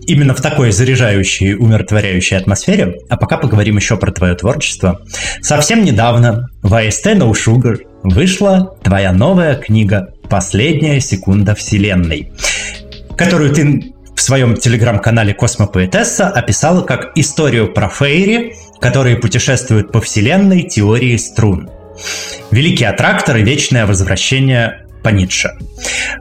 именно 0.07 0.35
в 0.35 0.41
такой 0.41 0.73
заряжающей, 0.73 1.55
умиротворяющей 1.55 2.37
атмосфере. 2.37 2.99
А 3.09 3.17
пока 3.17 3.37
поговорим 3.37 3.77
еще 3.77 3.97
про 3.97 4.13
твое 4.13 4.35
творчество. 4.35 5.01
Совсем 5.41 5.85
недавно 5.85 6.49
в 6.63 6.73
AST 6.73 7.17
No 7.17 7.33
Sugar 7.33 7.79
вышла 8.03 8.77
твоя 8.83 9.13
новая 9.13 9.55
книга 9.55 10.13
«Последняя 10.29 11.01
секунда 11.01 11.55
Вселенной», 11.55 12.33
которую 13.17 13.53
ты 13.53 13.93
в 14.15 14.21
своем 14.21 14.57
телеграм-канале 14.57 15.35
Космопоэтесса 15.35 16.29
описала 16.29 16.83
как 16.83 17.13
историю 17.17 17.73
про 17.73 17.89
Фейри, 17.89 18.55
которые 18.81 19.17
путешествуют 19.17 19.91
по 19.91 20.01
Вселенной 20.01 20.63
теории 20.63 21.17
струн. 21.17 21.71
Великий 22.51 22.85
аттрактор 22.85 23.39
и 23.39 23.43
вечное 23.43 23.87
возвращение 23.87 24.82
по 25.03 25.09
Ницше. 25.09 25.53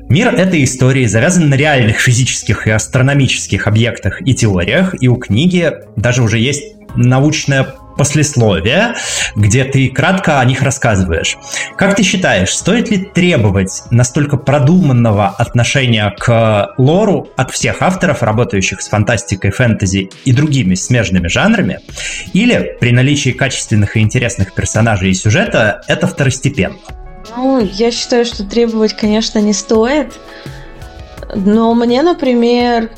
Мир 0.10 0.34
этой 0.34 0.64
истории 0.64 1.06
завязан 1.06 1.50
на 1.50 1.56
реальных 1.56 2.00
физических 2.00 2.68
и 2.68 2.72
астрономических 2.72 3.68
объектах 3.68 4.22
и 4.26 4.34
теориях, 4.34 4.96
и 5.00 5.08
у 5.08 5.16
книги 5.16 5.72
даже 5.96 6.24
уже 6.24 6.40
есть 6.40 6.64
научная 6.96 7.68
послесловие, 7.98 8.94
где 9.36 9.64
ты 9.64 9.90
кратко 9.90 10.40
о 10.40 10.46
них 10.46 10.62
рассказываешь. 10.62 11.38
Как 11.78 11.96
ты 11.96 12.04
считаешь, 12.04 12.50
стоит 12.50 12.90
ли 12.90 12.98
требовать 12.98 13.84
настолько 13.92 14.38
продуманного 14.38 15.28
отношения 15.28 16.14
к 16.18 16.74
лору 16.78 17.30
от 17.38 17.52
всех 17.52 17.82
авторов, 17.82 18.24
работающих 18.24 18.82
с 18.82 18.90
фантастикой, 18.90 19.52
фэнтези 19.52 20.10
и 20.26 20.34
другими 20.34 20.76
смежными 20.76 21.28
жанрами, 21.28 21.80
или 22.34 22.76
при 22.80 22.92
наличии 22.92 23.32
качественных 23.32 23.98
и 23.98 24.00
интересных 24.00 24.54
персонажей 24.54 25.12
и 25.12 25.14
сюжета 25.14 25.82
это 25.88 26.08
второстепенно? 26.08 26.78
Ну, 27.36 27.60
я 27.60 27.92
считаю, 27.92 28.26
что 28.26 28.44
требовать, 28.44 28.94
конечно, 28.94 29.40
не 29.40 29.54
стоит. 29.54 30.14
Но 31.36 31.74
мне, 31.74 32.02
например, 32.02 32.90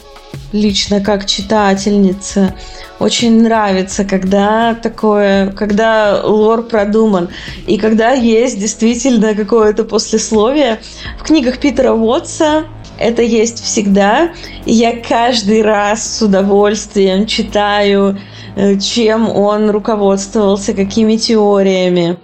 лично 0.51 1.01
как 1.01 1.25
читательница, 1.25 2.55
очень 2.99 3.43
нравится, 3.43 4.05
когда 4.05 4.75
такое, 4.75 5.51
когда 5.51 6.21
лор 6.23 6.63
продуман, 6.63 7.29
и 7.67 7.77
когда 7.77 8.11
есть 8.11 8.59
действительно 8.59 9.35
какое-то 9.35 9.83
послесловие. 9.83 10.79
В 11.19 11.23
книгах 11.23 11.59
Питера 11.59 11.91
Уотса 11.91 12.65
это 12.99 13.21
есть 13.21 13.63
всегда, 13.63 14.31
и 14.65 14.73
я 14.73 14.95
каждый 14.95 15.61
раз 15.61 16.17
с 16.17 16.21
удовольствием 16.21 17.25
читаю, 17.25 18.19
э, 18.55 18.79
чем 18.79 19.29
он 19.29 19.69
руководствовался, 19.69 20.73
какими 20.73 21.17
теориями. 21.17 22.17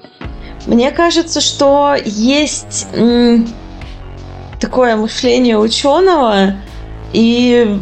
Мне 0.69 0.91
кажется, 0.91 1.41
что 1.41 1.95
есть 2.05 2.85
такое 4.59 4.95
мышление 4.95 5.57
ученого, 5.57 6.57
и 7.11 7.79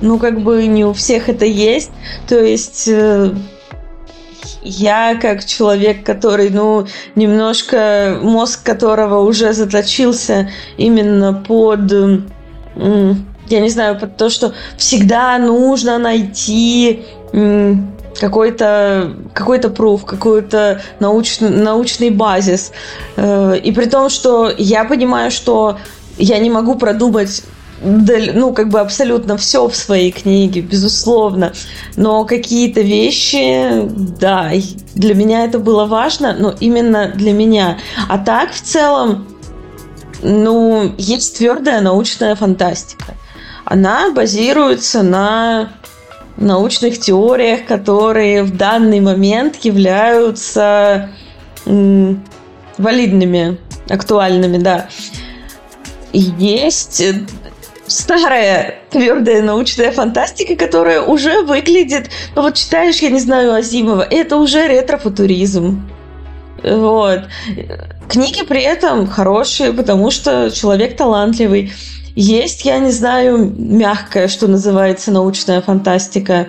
ну, 0.00 0.18
как 0.18 0.40
бы 0.40 0.66
не 0.66 0.84
у 0.84 0.92
всех 0.92 1.28
это 1.28 1.44
есть. 1.44 1.92
То 2.26 2.36
есть 2.42 2.88
э, 2.88 3.32
я 4.62 5.14
как 5.22 5.44
человек, 5.44 6.04
который, 6.04 6.50
ну, 6.50 6.88
немножко 7.14 8.18
мозг 8.20 8.64
которого 8.64 9.20
уже 9.20 9.52
заточился 9.52 10.50
именно 10.78 11.32
под, 11.32 11.92
я 12.74 13.60
не 13.60 13.68
знаю, 13.68 14.00
под 14.00 14.16
то, 14.16 14.30
что 14.30 14.52
всегда 14.76 15.38
нужно 15.38 15.96
найти 15.98 17.04
какой-то 18.18 19.14
какой-то 19.32 19.70
пруф, 19.70 20.04
какой-то 20.04 20.82
научный, 20.98 21.50
научный 21.50 22.10
базис. 22.10 22.72
Э, 23.16 23.56
и 23.56 23.72
при 23.72 23.86
том, 23.86 24.08
что 24.08 24.52
я 24.56 24.84
понимаю, 24.84 25.30
что 25.30 25.78
я 26.18 26.38
не 26.38 26.50
могу 26.50 26.74
продумать 26.74 27.42
ну, 27.82 28.52
как 28.52 28.68
бы 28.68 28.80
абсолютно 28.80 29.36
все 29.36 29.66
в 29.66 29.74
своей 29.74 30.10
книге, 30.10 30.60
безусловно. 30.60 31.52
Но 31.96 32.24
какие-то 32.24 32.82
вещи, 32.82 33.88
да, 34.20 34.50
для 34.94 35.14
меня 35.14 35.44
это 35.44 35.58
было 35.58 35.86
важно, 35.86 36.36
но 36.38 36.54
именно 36.60 37.08
для 37.08 37.32
меня. 37.32 37.78
А 38.08 38.18
так, 38.18 38.52
в 38.52 38.60
целом, 38.60 39.26
ну, 40.22 40.92
есть 40.98 41.38
твердая 41.38 41.80
научная 41.80 42.34
фантастика. 42.34 43.14
Она 43.64 44.10
базируется 44.10 45.02
на 45.02 45.70
научных 46.40 46.98
теориях, 46.98 47.66
которые 47.66 48.42
в 48.42 48.56
данный 48.56 49.00
момент 49.00 49.56
являются 49.62 51.10
валидными, 51.64 53.58
актуальными, 53.88 54.58
да. 54.58 54.88
Есть 56.12 57.02
старая 57.86 58.76
твердая 58.90 59.42
научная 59.42 59.92
фантастика, 59.92 60.56
которая 60.56 61.02
уже 61.02 61.42
выглядит, 61.42 62.10
ну 62.34 62.42
вот 62.42 62.54
читаешь, 62.54 62.98
я 62.98 63.10
не 63.10 63.20
знаю, 63.20 63.52
Азимова, 63.52 64.02
это 64.02 64.36
уже 64.36 64.66
ретро-футуризм. 64.66 65.88
Вот. 66.62 67.22
Книги 68.08 68.42
при 68.42 68.62
этом 68.62 69.06
хорошие, 69.06 69.72
потому 69.72 70.10
что 70.10 70.50
человек 70.50 70.96
талантливый. 70.96 71.72
Есть, 72.22 72.66
я 72.66 72.78
не 72.80 72.90
знаю, 72.90 73.50
мягкая, 73.56 74.28
что 74.28 74.46
называется, 74.46 75.10
научная 75.10 75.62
фантастика. 75.62 76.48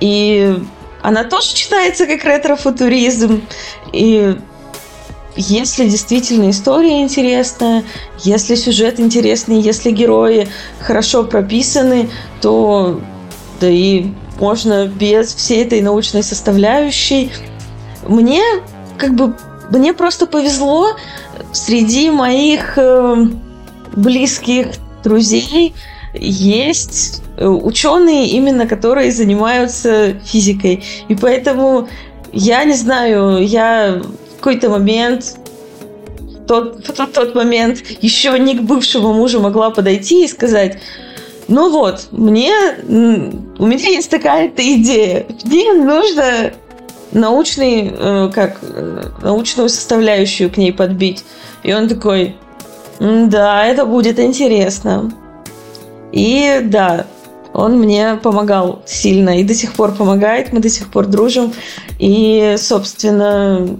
И 0.00 0.58
она 1.02 1.22
тоже 1.22 1.54
читается 1.54 2.04
как 2.04 2.24
ретро-футуризм. 2.24 3.42
И 3.92 4.36
если 5.36 5.88
действительно 5.88 6.50
история 6.50 7.00
интересная, 7.00 7.84
если 8.24 8.56
сюжет 8.56 8.98
интересный, 8.98 9.60
если 9.60 9.92
герои 9.92 10.48
хорошо 10.80 11.22
прописаны, 11.22 12.10
то 12.40 13.00
да 13.60 13.68
и 13.68 14.06
можно 14.40 14.88
без 14.88 15.32
всей 15.32 15.62
этой 15.62 15.80
научной 15.80 16.24
составляющей. 16.24 17.30
Мне 18.08 18.42
как 18.98 19.14
бы 19.14 19.36
мне 19.70 19.92
просто 19.92 20.26
повезло 20.26 20.96
среди 21.52 22.10
моих 22.10 22.76
э, 22.78 23.26
близких 23.96 24.68
друзей 25.02 25.74
есть 26.14 27.22
э, 27.36 27.46
ученые, 27.46 28.28
именно 28.28 28.66
которые 28.66 29.12
занимаются 29.12 30.14
физикой. 30.24 30.84
И 31.08 31.14
поэтому 31.14 31.88
я 32.32 32.64
не 32.64 32.74
знаю, 32.74 33.44
я 33.44 34.02
в 34.02 34.36
какой-то 34.36 34.70
момент 34.70 35.36
тот, 36.46 36.86
в 36.86 36.92
тот, 36.92 37.12
тот 37.12 37.34
момент 37.34 37.82
еще 38.00 38.38
не 38.38 38.56
к 38.56 38.62
бывшему 38.62 39.12
мужу 39.12 39.40
могла 39.40 39.70
подойти 39.70 40.24
и 40.24 40.28
сказать, 40.28 40.78
ну 41.48 41.70
вот, 41.70 42.08
мне, 42.10 42.52
у 42.88 43.66
меня 43.66 43.88
есть 43.88 44.10
такая-то 44.10 44.62
идея, 44.62 45.26
мне 45.44 45.72
нужно 45.74 46.52
научный, 47.12 47.92
э, 47.96 48.30
как, 48.34 48.58
э, 48.62 49.02
научную 49.22 49.68
составляющую 49.68 50.50
к 50.50 50.56
ней 50.56 50.72
подбить. 50.72 51.24
И 51.62 51.72
он 51.72 51.88
такой, 51.88 52.36
да, 53.00 53.66
это 53.66 53.84
будет 53.84 54.18
интересно. 54.18 55.12
И 56.12 56.60
да, 56.64 57.06
он 57.52 57.78
мне 57.78 58.18
помогал 58.22 58.82
сильно 58.86 59.40
и 59.40 59.44
до 59.44 59.54
сих 59.54 59.72
пор 59.74 59.94
помогает, 59.94 60.52
мы 60.52 60.60
до 60.60 60.68
сих 60.68 60.88
пор 60.88 61.06
дружим. 61.06 61.52
И, 61.98 62.56
собственно, 62.58 63.78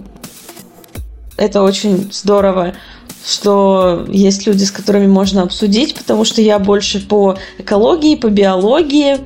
это 1.37 1.61
очень 1.61 2.09
здорово, 2.11 2.73
что 3.25 4.05
есть 4.07 4.47
люди, 4.47 4.63
с 4.63 4.71
которыми 4.71 5.07
можно 5.07 5.43
обсудить, 5.43 5.95
потому 5.95 6.25
что 6.25 6.41
я 6.41 6.59
больше 6.59 7.05
по 7.05 7.37
экологии, 7.57 8.15
по 8.15 8.29
биологии. 8.29 9.17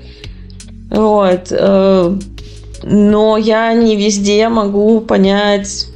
Вот. 0.90 1.48
Э, 1.52 2.18
но 2.84 3.38
я 3.38 3.74
не 3.74 3.96
везде 3.96 4.50
могу 4.50 5.02
понять 5.02 5.88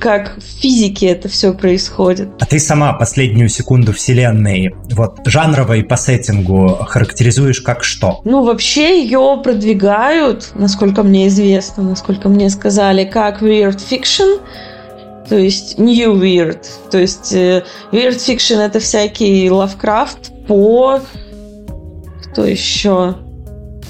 как 0.00 0.38
в 0.38 0.60
физике 0.60 1.06
это 1.06 1.28
все 1.28 1.52
происходит. 1.52 2.28
А 2.40 2.46
ты 2.46 2.58
сама 2.58 2.92
последнюю 2.92 3.48
секунду 3.48 3.92
Вселенной 3.92 4.74
вот 4.90 5.18
жанровой 5.24 5.84
по 5.84 5.96
сеттингу 5.96 6.78
характеризуешь 6.86 7.60
как 7.60 7.84
что? 7.84 8.20
Ну, 8.24 8.44
вообще 8.44 9.02
ее 9.02 9.40
продвигают, 9.42 10.50
насколько 10.54 11.02
мне 11.02 11.28
известно, 11.28 11.82
насколько 11.82 12.28
мне 12.28 12.50
сказали, 12.50 13.04
как 13.04 13.42
weird 13.42 13.78
fiction, 13.78 14.40
то 15.28 15.36
есть 15.36 15.78
new 15.78 16.14
weird. 16.14 16.64
То 16.90 16.98
есть 16.98 17.32
э, 17.32 17.64
weird 17.92 18.16
fiction 18.16 18.58
это 18.60 18.80
всякий 18.80 19.50
Лавкрафт 19.50 20.30
по... 20.46 21.00
Кто 22.24 22.44
еще? 22.44 23.16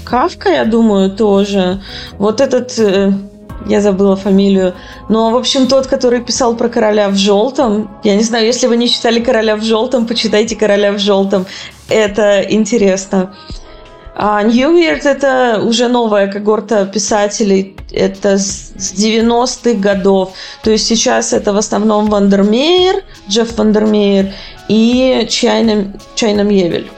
Кавка, 0.04 0.48
я 0.48 0.64
думаю, 0.64 1.10
тоже. 1.10 1.82
Вот 2.18 2.40
этот 2.40 2.78
э, 2.78 3.12
я 3.66 3.80
забыла 3.80 4.16
фамилию. 4.16 4.74
Но, 5.08 5.30
в 5.30 5.36
общем, 5.36 5.66
тот, 5.66 5.86
который 5.86 6.20
писал 6.20 6.56
про 6.56 6.68
короля 6.68 7.08
в 7.08 7.16
желтом. 7.16 7.90
Я 8.04 8.16
не 8.16 8.22
знаю, 8.22 8.46
если 8.46 8.66
вы 8.66 8.76
не 8.76 8.88
читали 8.88 9.20
короля 9.20 9.56
в 9.56 9.62
желтом, 9.62 10.06
почитайте 10.06 10.56
короля 10.56 10.92
в 10.92 10.98
желтом. 10.98 11.46
Это 11.88 12.42
интересно. 12.42 13.34
А 14.20 14.42
New 14.42 14.76
Weird 14.76 15.06
это 15.06 15.62
уже 15.62 15.86
новая 15.86 16.26
когорта 16.26 16.86
писателей. 16.86 17.76
Это 17.92 18.36
с 18.36 18.72
90-х 18.76 19.78
годов. 19.78 20.32
То 20.62 20.72
есть 20.72 20.86
сейчас 20.86 21.32
это 21.32 21.52
в 21.52 21.56
основном 21.56 22.06
Вандермеер, 22.06 23.04
Джефф 23.28 23.56
Вандермеер 23.56 24.32
и 24.68 25.24
Чайна, 25.30 25.94
Чайна 26.16 26.40
Мьевель. 26.40 26.90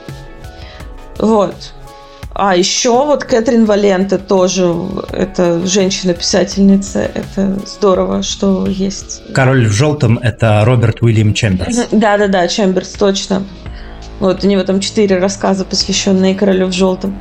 Вот. 1.19 1.55
А 2.43 2.57
еще 2.57 3.05
вот 3.05 3.25
Кэтрин 3.25 3.67
Валенте 3.67 4.17
тоже, 4.17 4.75
это 5.13 5.67
женщина-писательница, 5.67 7.01
это 7.01 7.59
здорово, 7.67 8.23
что 8.23 8.67
есть. 8.67 9.21
Король 9.35 9.67
в 9.67 9.73
желтом– 9.73 10.17
это 10.23 10.65
Роберт 10.65 11.03
Уильям 11.03 11.35
Чемберс. 11.35 11.89
Да-да-да, 11.93 12.49
Чемберс, 12.49 12.93
точно. 12.93 13.43
Вот, 14.21 14.43
у 14.43 14.47
него 14.47 14.63
там 14.63 14.81
четыре 14.81 15.19
рассказа, 15.19 15.67
посвященные 15.67 16.35
королю 16.35 16.69
в 16.69 16.73
желтом. 16.73 17.21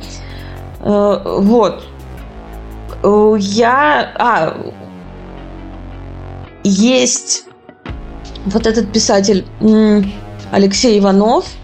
Э, 0.80 1.36
вот. 1.40 1.84
Э, 3.02 3.34
я... 3.38 4.12
А, 4.18 4.56
есть 6.64 7.44
вот 8.46 8.66
этот 8.66 8.90
писатель 8.90 9.44
Алексей 10.50 10.98
Иванов– 10.98 11.44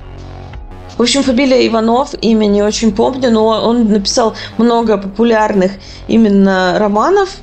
в 0.97 1.03
общем, 1.03 1.23
фамилия 1.23 1.67
Иванов, 1.67 2.15
имя 2.23 2.47
не 2.47 2.63
очень 2.63 2.95
помню, 2.95 3.31
но 3.31 3.47
он 3.47 3.91
написал 3.91 4.35
много 4.57 4.97
популярных 4.97 5.73
именно 6.09 6.79
романов. 6.79 7.37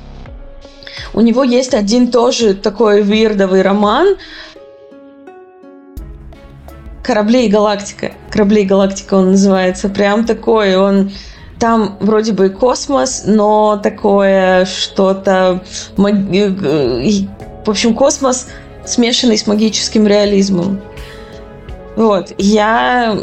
У 1.12 1.20
него 1.20 1.44
есть 1.44 1.74
один 1.74 2.10
тоже 2.10 2.54
такой 2.54 3.02
вирдовый 3.02 3.62
роман 3.62 4.16
«Корабли 7.04 7.46
и 7.46 7.48
галактика». 7.48 8.12
«Корабли 8.30 8.62
и 8.62 8.66
галактика» 8.66 9.14
он 9.14 9.32
называется. 9.32 9.88
Прям 9.88 10.24
такой, 10.24 10.76
он 10.76 11.12
там 11.60 11.96
вроде 12.00 12.32
бы 12.32 12.48
космос, 12.48 13.22
но 13.26 13.78
такое 13.80 14.64
что-то... 14.64 15.62
В 15.96 17.70
общем, 17.70 17.94
космос, 17.94 18.48
смешанный 18.84 19.38
с 19.38 19.46
магическим 19.46 20.06
реализмом. 20.06 20.80
Вот. 21.96 22.32
Я 22.38 23.16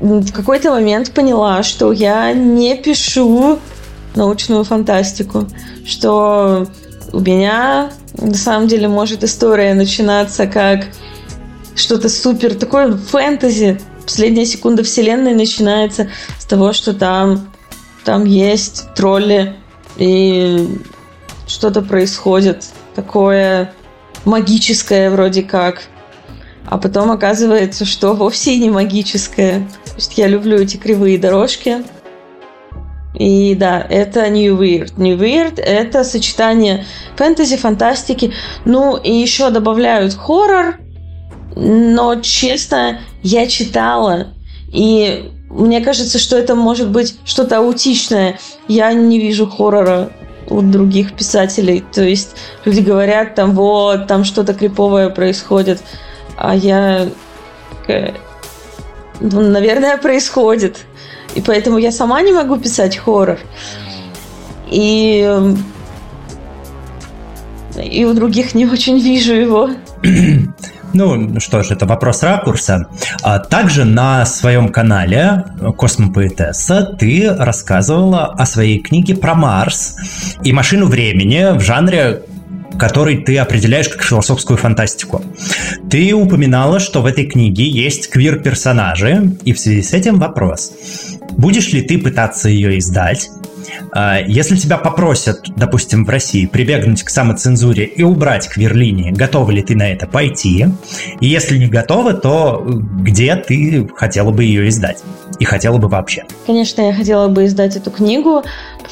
в 0.00 0.32
какой-то 0.32 0.70
момент 0.70 1.12
поняла, 1.12 1.62
что 1.62 1.92
я 1.92 2.32
не 2.32 2.76
пишу 2.76 3.58
научную 4.14 4.64
фантастику, 4.64 5.46
что 5.86 6.66
у 7.12 7.20
меня 7.20 7.90
на 8.14 8.34
самом 8.34 8.68
деле 8.68 8.88
может 8.88 9.24
история 9.24 9.74
начинаться 9.74 10.46
как 10.46 10.86
что-то 11.74 12.08
супер, 12.08 12.54
такое 12.54 12.96
фэнтези. 12.96 13.80
Последняя 14.04 14.46
секунда 14.46 14.84
вселенной 14.84 15.34
начинается 15.34 16.08
с 16.38 16.44
того, 16.44 16.72
что 16.72 16.94
там, 16.94 17.52
там 18.04 18.24
есть 18.24 18.86
тролли 18.94 19.56
и 19.96 20.78
что-то 21.46 21.82
происходит 21.82 22.64
такое 22.94 23.72
магическое 24.24 25.10
вроде 25.10 25.42
как. 25.42 25.82
А 26.66 26.78
потом 26.78 27.10
оказывается, 27.12 27.84
что 27.84 28.14
вовсе 28.14 28.56
не 28.58 28.70
магическое. 28.70 29.68
То 29.84 29.94
есть 29.96 30.18
я 30.18 30.26
люблю 30.26 30.58
эти 30.58 30.76
кривые 30.76 31.18
дорожки. 31.18 31.84
И 33.14 33.54
да, 33.54 33.80
это 33.88 34.28
New 34.28 34.60
Weird. 34.60 34.94
New 34.96 35.16
Weird— 35.16 35.60
это 35.62 36.04
сочетание 36.04 36.84
фэнтези, 37.16 37.56
фантастики. 37.56 38.32
Ну, 38.64 38.96
и 38.96 39.12
еще 39.12 39.50
добавляют 39.50 40.14
хоррор. 40.14 40.78
Но, 41.54 42.16
честно, 42.16 43.00
я 43.22 43.46
читала. 43.46 44.34
И 44.70 45.30
мне 45.48 45.80
кажется, 45.80 46.18
что 46.18 46.36
это 46.36 46.54
может 46.54 46.90
быть 46.90 47.16
что-то 47.24 47.58
аутичное. 47.58 48.38
Я 48.68 48.92
не 48.92 49.18
вижу 49.18 49.46
хоррора 49.46 50.10
у 50.50 50.60
других 50.60 51.14
писателей. 51.14 51.84
То 51.92 52.02
есть 52.02 52.36
люди 52.64 52.80
говорят 52.80 53.34
там, 53.34 53.54
вот, 53.54 54.06
там 54.08 54.24
что-то 54.24 54.52
криповое 54.52 55.08
происходит 55.08 55.80
а 56.36 56.54
я, 56.54 57.08
ну, 59.20 59.40
наверное, 59.40 59.96
происходит. 59.96 60.84
И 61.34 61.40
поэтому 61.40 61.78
я 61.78 61.92
сама 61.92 62.22
не 62.22 62.32
могу 62.32 62.56
писать 62.56 62.96
хоррор. 62.96 63.38
И 64.70 65.54
и 67.82 68.04
у 68.04 68.14
других 68.14 68.54
не 68.54 68.66
очень 68.66 68.98
вижу 68.98 69.34
его. 69.34 69.70
Ну 70.92 71.40
что 71.40 71.62
ж, 71.62 71.72
это 71.72 71.84
вопрос 71.84 72.22
ракурса. 72.22 72.86
А 73.22 73.38
также 73.38 73.84
на 73.84 74.24
своем 74.24 74.70
канале 74.70 75.44
Космопоэтесса 75.76 76.96
ты 76.98 77.34
рассказывала 77.34 78.26
о 78.26 78.46
своей 78.46 78.78
книге 78.78 79.14
про 79.14 79.34
Марс 79.34 79.96
и 80.42 80.52
машину 80.52 80.86
времени 80.86 81.58
в 81.58 81.60
жанре 81.60 82.22
который 82.78 83.18
ты 83.18 83.38
определяешь 83.38 83.88
как 83.88 84.02
философскую 84.02 84.56
фантастику. 84.56 85.22
Ты 85.90 86.14
упоминала, 86.14 86.78
что 86.80 87.02
в 87.02 87.06
этой 87.06 87.26
книге 87.26 87.68
есть 87.68 88.10
квир-персонажи, 88.10 89.36
и 89.44 89.52
в 89.52 89.58
связи 89.58 89.82
с 89.82 89.92
этим 89.92 90.18
вопрос. 90.18 90.72
Будешь 91.32 91.72
ли 91.72 91.82
ты 91.82 91.98
пытаться 91.98 92.48
ее 92.48 92.78
издать? 92.78 93.30
А, 93.92 94.18
если 94.20 94.56
тебя 94.56 94.78
попросят, 94.78 95.44
допустим, 95.56 96.04
в 96.04 96.10
России 96.10 96.46
прибегнуть 96.46 97.02
к 97.02 97.10
самоцензуре 97.10 97.84
и 97.84 98.02
убрать 98.02 98.48
квир-линии, 98.48 99.10
готова 99.10 99.50
ли 99.50 99.62
ты 99.62 99.74
на 99.74 99.90
это 99.90 100.06
пойти? 100.06 100.66
И 101.20 101.26
если 101.26 101.58
не 101.58 101.66
готова, 101.66 102.14
то 102.14 102.62
где 102.64 103.36
ты 103.36 103.88
хотела 103.96 104.30
бы 104.30 104.44
ее 104.44 104.68
издать? 104.68 105.02
И 105.38 105.44
хотела 105.44 105.78
бы 105.78 105.88
вообще? 105.88 106.24
Конечно, 106.46 106.82
я 106.82 106.94
хотела 106.94 107.28
бы 107.28 107.44
издать 107.44 107.76
эту 107.76 107.90
книгу, 107.90 108.42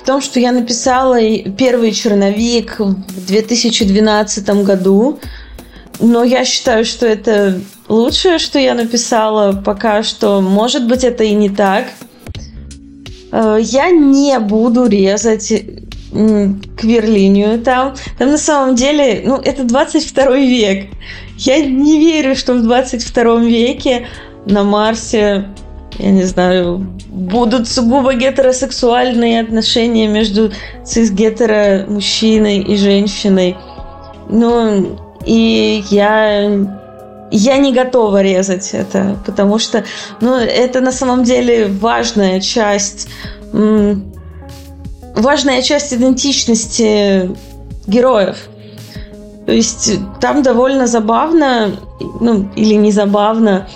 том, 0.04 0.20
что 0.20 0.38
я 0.40 0.52
написала 0.52 1.18
первый 1.56 1.92
черновик 1.92 2.78
в 2.78 3.26
2012 3.26 4.48
году, 4.62 5.18
но 6.00 6.24
я 6.24 6.44
считаю, 6.44 6.84
что 6.84 7.06
это 7.06 7.60
лучшее, 7.88 8.38
что 8.38 8.58
я 8.58 8.74
написала 8.74 9.52
пока 9.52 10.02
что. 10.02 10.40
Может 10.40 10.86
быть, 10.86 11.04
это 11.04 11.24
и 11.24 11.32
не 11.32 11.48
так. 11.48 11.86
Э, 13.32 13.58
я 13.60 13.90
не 13.90 14.38
буду 14.38 14.86
резать 14.86 15.52
квир-линию 16.12 17.58
там. 17.60 17.94
Там 18.18 18.30
на 18.30 18.38
самом 18.38 18.76
деле, 18.76 19.22
ну, 19.24 19.36
это 19.36 19.64
22 19.64 20.36
век. 20.36 20.90
я 21.38 21.64
не 21.64 21.98
верю, 21.98 22.36
что 22.36 22.54
в 22.54 22.62
22 22.62 23.40
веке 23.40 24.06
на 24.46 24.62
Марсе 24.62 25.46
я 25.98 26.10
не 26.10 26.24
знаю, 26.24 26.86
будут 27.08 27.68
сугубо 27.68 28.14
гетеросексуальные 28.14 29.40
отношения 29.40 30.08
между 30.08 30.52
цис-гетеро 30.84 31.84
мужчиной 31.88 32.58
и 32.58 32.76
женщиной. 32.76 33.56
Ну, 34.28 34.98
и 35.24 35.84
я 35.90 36.50
я 37.30 37.56
не 37.56 37.72
готова 37.72 38.22
резать 38.22 38.70
это, 38.72 39.16
потому 39.26 39.58
что 39.58 39.84
ну, 40.20 40.36
это 40.36 40.80
на 40.80 40.92
самом 40.92 41.24
деле 41.24 41.66
важная 41.66 42.40
часть 42.40 43.08
важная 45.14 45.62
часть 45.62 45.92
идентичности 45.92 47.30
героев. 47.86 48.36
То 49.46 49.52
есть 49.52 49.92
там 50.20 50.42
довольно 50.42 50.86
забавно, 50.86 51.72
ну 52.20 52.48
или 52.56 52.74
не 52.74 52.92
забавно, 52.92 53.68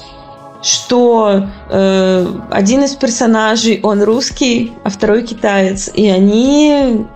что 0.62 1.47
э, 1.71 2.27
один 2.51 2.85
из 2.85 2.94
персонажей 2.94 3.81
он 3.83 4.03
русский, 4.03 4.73
а 4.85 4.90
второй 4.90 5.23
китаец, 5.23 5.90
и 5.94 6.09
они 6.09 7.07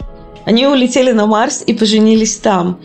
они 0.44 0.66
улетели 0.66 1.12
на 1.12 1.26
Марс 1.26 1.62
и 1.64 1.72
поженились 1.72 2.37
там. 2.37 2.81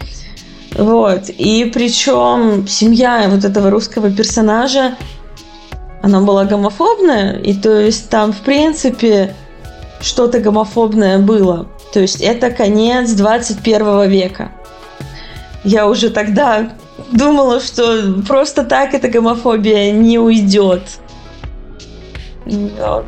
Вот. 0.75 1.29
И 1.29 1.69
причем 1.73 2.67
семья 2.67 3.27
вот 3.29 3.43
этого 3.43 3.69
русского 3.69 4.11
персонажа, 4.11 4.95
она 6.03 6.21
была 6.21 6.45
гомофобная, 6.45 7.39
и 7.39 7.53
то 7.53 7.79
есть 7.79 8.09
там, 8.09 8.31
в 8.31 8.39
принципе, 8.41 9.33
что-то 10.01 10.39
гомофобное 10.39 11.17
было. 11.17 11.67
То 11.93 11.99
есть 11.99 12.21
это 12.21 12.51
конец 12.51 13.11
21 13.11 14.09
века. 14.09 14.51
Я 15.63 15.87
уже 15.87 16.11
тогда 16.11 16.71
думала, 17.11 17.59
что 17.59 18.21
просто 18.27 18.63
так 18.63 18.93
эта 18.93 19.07
гомофобия 19.07 19.91
не 19.91 20.19
уйдет. 20.19 20.81
Вот. 22.45 23.05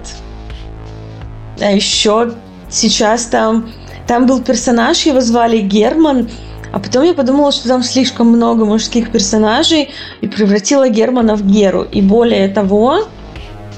А 1.61 1.71
еще 1.71 2.33
сейчас 2.69 3.25
там, 3.25 3.69
там 4.07 4.25
был 4.25 4.41
персонаж, 4.41 5.01
его 5.05 5.21
звали 5.21 5.59
Герман, 5.59 6.29
а 6.71 6.79
потом 6.79 7.03
я 7.03 7.13
подумала, 7.13 7.51
что 7.51 7.67
там 7.67 7.83
слишком 7.83 8.27
много 8.27 8.65
мужских 8.65 9.11
персонажей 9.11 9.89
и 10.21 10.27
превратила 10.27 10.87
Германа 10.87 11.35
в 11.35 11.45
Геру. 11.45 11.83
И 11.83 12.01
более 12.01 12.47
того, 12.47 13.07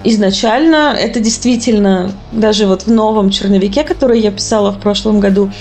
изначально 0.04 0.96
это 0.98 1.20
действительно, 1.20 2.12
даже 2.32 2.68
вот 2.68 2.84
в 2.84 2.92
новом 2.92 3.30
черновике, 3.30 3.84
который 3.84 4.20
я 4.20 4.32
писала 4.32 4.72
в 4.72 4.80
прошлом 4.80 5.20
году, 5.20 5.52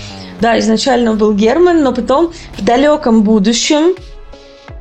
да, 0.41 0.59
изначально 0.59 1.15
был 1.15 1.35
Герман, 1.35 1.83
но 1.83 1.93
потом 1.93 2.33
в 2.57 2.65
далеком 2.65 3.23
будущем 3.23 3.95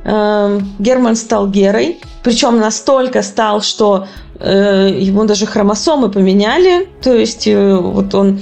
Герман 0.04 1.16
стал 1.16 1.48
Герой, 1.48 2.00
причем 2.22 2.58
настолько 2.58 3.22
стал, 3.22 3.60
что 3.62 4.06
э, 4.38 4.90
ему 4.98 5.24
даже 5.24 5.46
хромосомы 5.46 6.10
поменяли, 6.10 6.88
то 7.02 7.14
есть 7.14 7.46
э, 7.46 7.76
вот 7.76 8.14
он, 8.14 8.40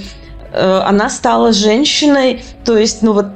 э, 0.53 0.81
она 0.85 1.09
стала 1.09 1.51
женщиной, 1.51 2.43
то 2.65 2.77
есть, 2.77 3.01
ну 3.01 3.13
вот 3.13 3.27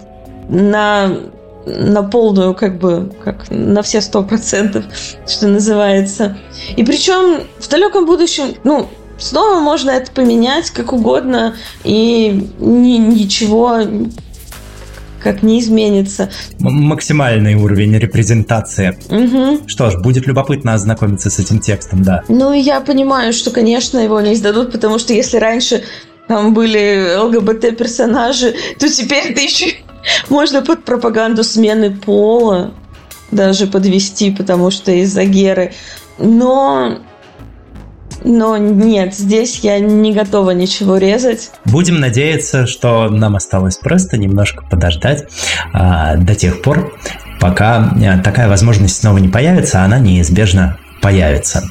на 0.50 1.18
на 1.66 2.04
полную, 2.04 2.54
как 2.54 2.78
бы, 2.78 3.10
как 3.24 3.50
на 3.50 3.82
все 3.84 4.02
сто 4.02 4.22
процентов, 4.22 4.84
что 5.26 5.48
называется. 5.48 6.38
И 6.76 6.84
причем 6.84 7.44
в 7.58 7.70
далеком 7.70 8.06
будущем, 8.06 8.56
ну, 8.66 8.90
снова 9.18 9.60
можно 9.60 9.92
это 9.92 10.12
поменять 10.12 10.72
как 10.72 10.92
угодно, 10.92 11.56
и 11.86 12.50
ни, 12.60 12.98
ничего 12.98 13.80
как 15.24 15.44
не 15.44 15.60
изменится. 15.60 16.30
Максимальный 16.60 17.56
уровень 17.56 17.98
репрезентации. 17.98 18.98
Угу. 19.10 19.68
Что 19.68 19.90
ж, 19.90 19.96
будет 20.02 20.28
любопытно 20.28 20.74
ознакомиться 20.74 21.30
с 21.30 21.40
этим 21.40 21.60
текстом, 21.60 22.04
да. 22.04 22.24
Ну, 22.28 22.54
я 22.54 22.82
понимаю, 22.82 23.34
что, 23.34 23.52
конечно, 23.52 24.00
его 24.00 24.20
не 24.22 24.34
издадут, 24.34 24.72
потому 24.72 25.00
что 25.00 25.14
если 25.14 25.38
раньше 25.38 25.84
там 26.28 26.54
были 26.54 27.16
ЛГБТ-персонажи, 27.18 28.56
то 28.80 28.90
теперь 28.90 29.32
это 29.32 29.42
еще 29.42 29.76
можно 30.30 30.62
под 30.62 30.84
пропаганду 30.84 31.44
смены 31.44 31.92
пола 31.92 32.74
даже 33.32 33.68
подвести, 33.68 34.32
потому 34.32 34.72
что 34.72 34.92
из-за 34.92 35.26
Геры. 35.26 35.74
Но 36.20 37.00
но 38.24 38.58
нет, 38.58 39.14
здесь 39.14 39.60
я 39.60 39.80
не 39.80 40.14
готова 40.14 40.52
ничего 40.52 40.98
резать. 40.98 41.52
Будем 41.66 42.00
надеяться, 42.00 42.68
что 42.68 43.10
нам 43.10 43.36
осталось 43.36 43.78
просто 43.78 44.18
немножко 44.18 44.64
подождать 44.66 45.28
а, 45.74 46.16
до 46.18 46.36
тех 46.36 46.62
пор, 46.62 46.94
пока 47.40 47.78
а, 47.78 48.20
такая 48.20 48.48
возможность 48.48 48.98
снова 48.98 49.18
не 49.18 49.30
появится, 49.30 49.84
она 49.84 50.00
неизбежно 50.00 50.78
появится. 51.02 51.64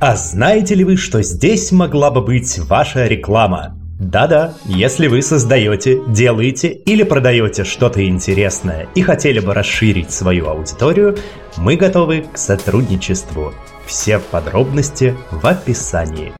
А 0.00 0.16
знаете 0.16 0.74
ли 0.74 0.84
вы, 0.84 0.96
что 0.96 1.22
здесь 1.22 1.72
могла 1.72 2.10
бы 2.10 2.20
быть 2.20 2.58
ваша 2.58 3.06
реклама? 3.06 3.78
Да-да, 3.98 4.54
если 4.66 5.06
вы 5.06 5.22
создаете, 5.22 6.00
делаете 6.08 6.68
или 6.68 7.04
продаете 7.04 7.64
что-то 7.64 8.06
интересное 8.06 8.88
и 8.94 9.02
хотели 9.02 9.38
бы 9.38 9.54
расширить 9.54 10.10
свою 10.10 10.48
аудиторию, 10.48 11.16
мы 11.56 11.76
готовы 11.76 12.26
к 12.32 12.36
сотрудничеству. 12.36 13.54
Все 13.86 14.18
подробности 14.18 15.14
в 15.30 15.46
описании. 15.46 16.32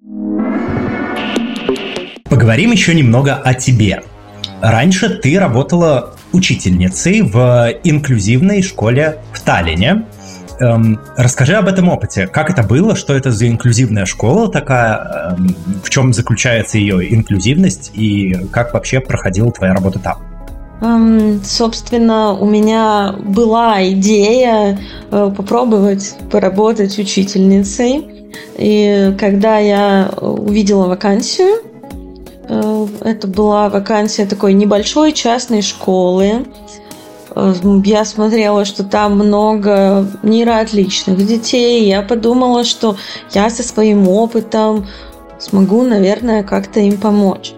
Поговорим 2.28 2.72
еще 2.72 2.94
немного 2.94 3.35
о 3.35 3.54
тебе. 3.54 4.02
Раньше 4.61 5.11
ты 5.11 5.38
работала 5.38 6.14
учительницей 6.33 7.22
в 7.22 7.70
инклюзивной 7.85 8.62
школе 8.62 9.18
в 9.33 9.40
Таллине. 9.40 10.07
Эм, 10.61 11.00
расскажи 11.16 11.54
об 11.54 11.68
этом 11.68 11.88
опыте. 11.88 12.26
Как 12.26 12.50
это 12.50 12.62
было? 12.62 12.96
Что 12.96 13.14
это 13.14 13.30
за 13.30 13.48
инклюзивная 13.48 14.07
школа 14.07 14.50
такая? 14.50 15.37
Эм, 15.37 15.54
в 15.83 15.90
чем 15.90 16.12
заключается 16.12 16.78
ее 16.78 17.12
инклюзивность? 17.14 17.90
И 17.94 18.35
как 18.50 18.72
вообще 18.72 19.00
проходила 19.00 19.52
твоя 19.52 19.74
работа 19.74 19.98
там? 19.98 20.33
Um, 20.84 21.42
собственно, 21.42 22.34
у 22.34 22.44
меня 22.44 23.14
была 23.18 23.88
идея 23.92 24.78
uh, 25.10 25.34
попробовать 25.34 26.14
поработать 26.30 26.98
учительницей. 26.98 28.28
И 28.58 29.14
когда 29.18 29.58
я 29.58 30.10
увидела 30.20 30.86
вакансию, 30.86 31.62
uh, 32.48 32.90
это 33.02 33.26
была 33.26 33.70
вакансия 33.70 34.26
такой 34.26 34.52
небольшой 34.52 35.12
частной 35.12 35.62
школы, 35.62 36.44
я 37.84 38.04
смотрела, 38.04 38.64
что 38.64 38.84
там 38.84 39.14
много 39.14 40.06
нейроотличных 40.22 41.26
детей. 41.26 41.88
Я 41.88 42.02
подумала, 42.02 42.62
что 42.62 42.96
я 43.32 43.50
со 43.50 43.64
своим 43.64 44.06
опытом 44.06 44.86
смогу, 45.40 45.82
наверное, 45.82 46.44
как-то 46.44 46.78
им 46.78 46.96
помочь. 46.96 47.54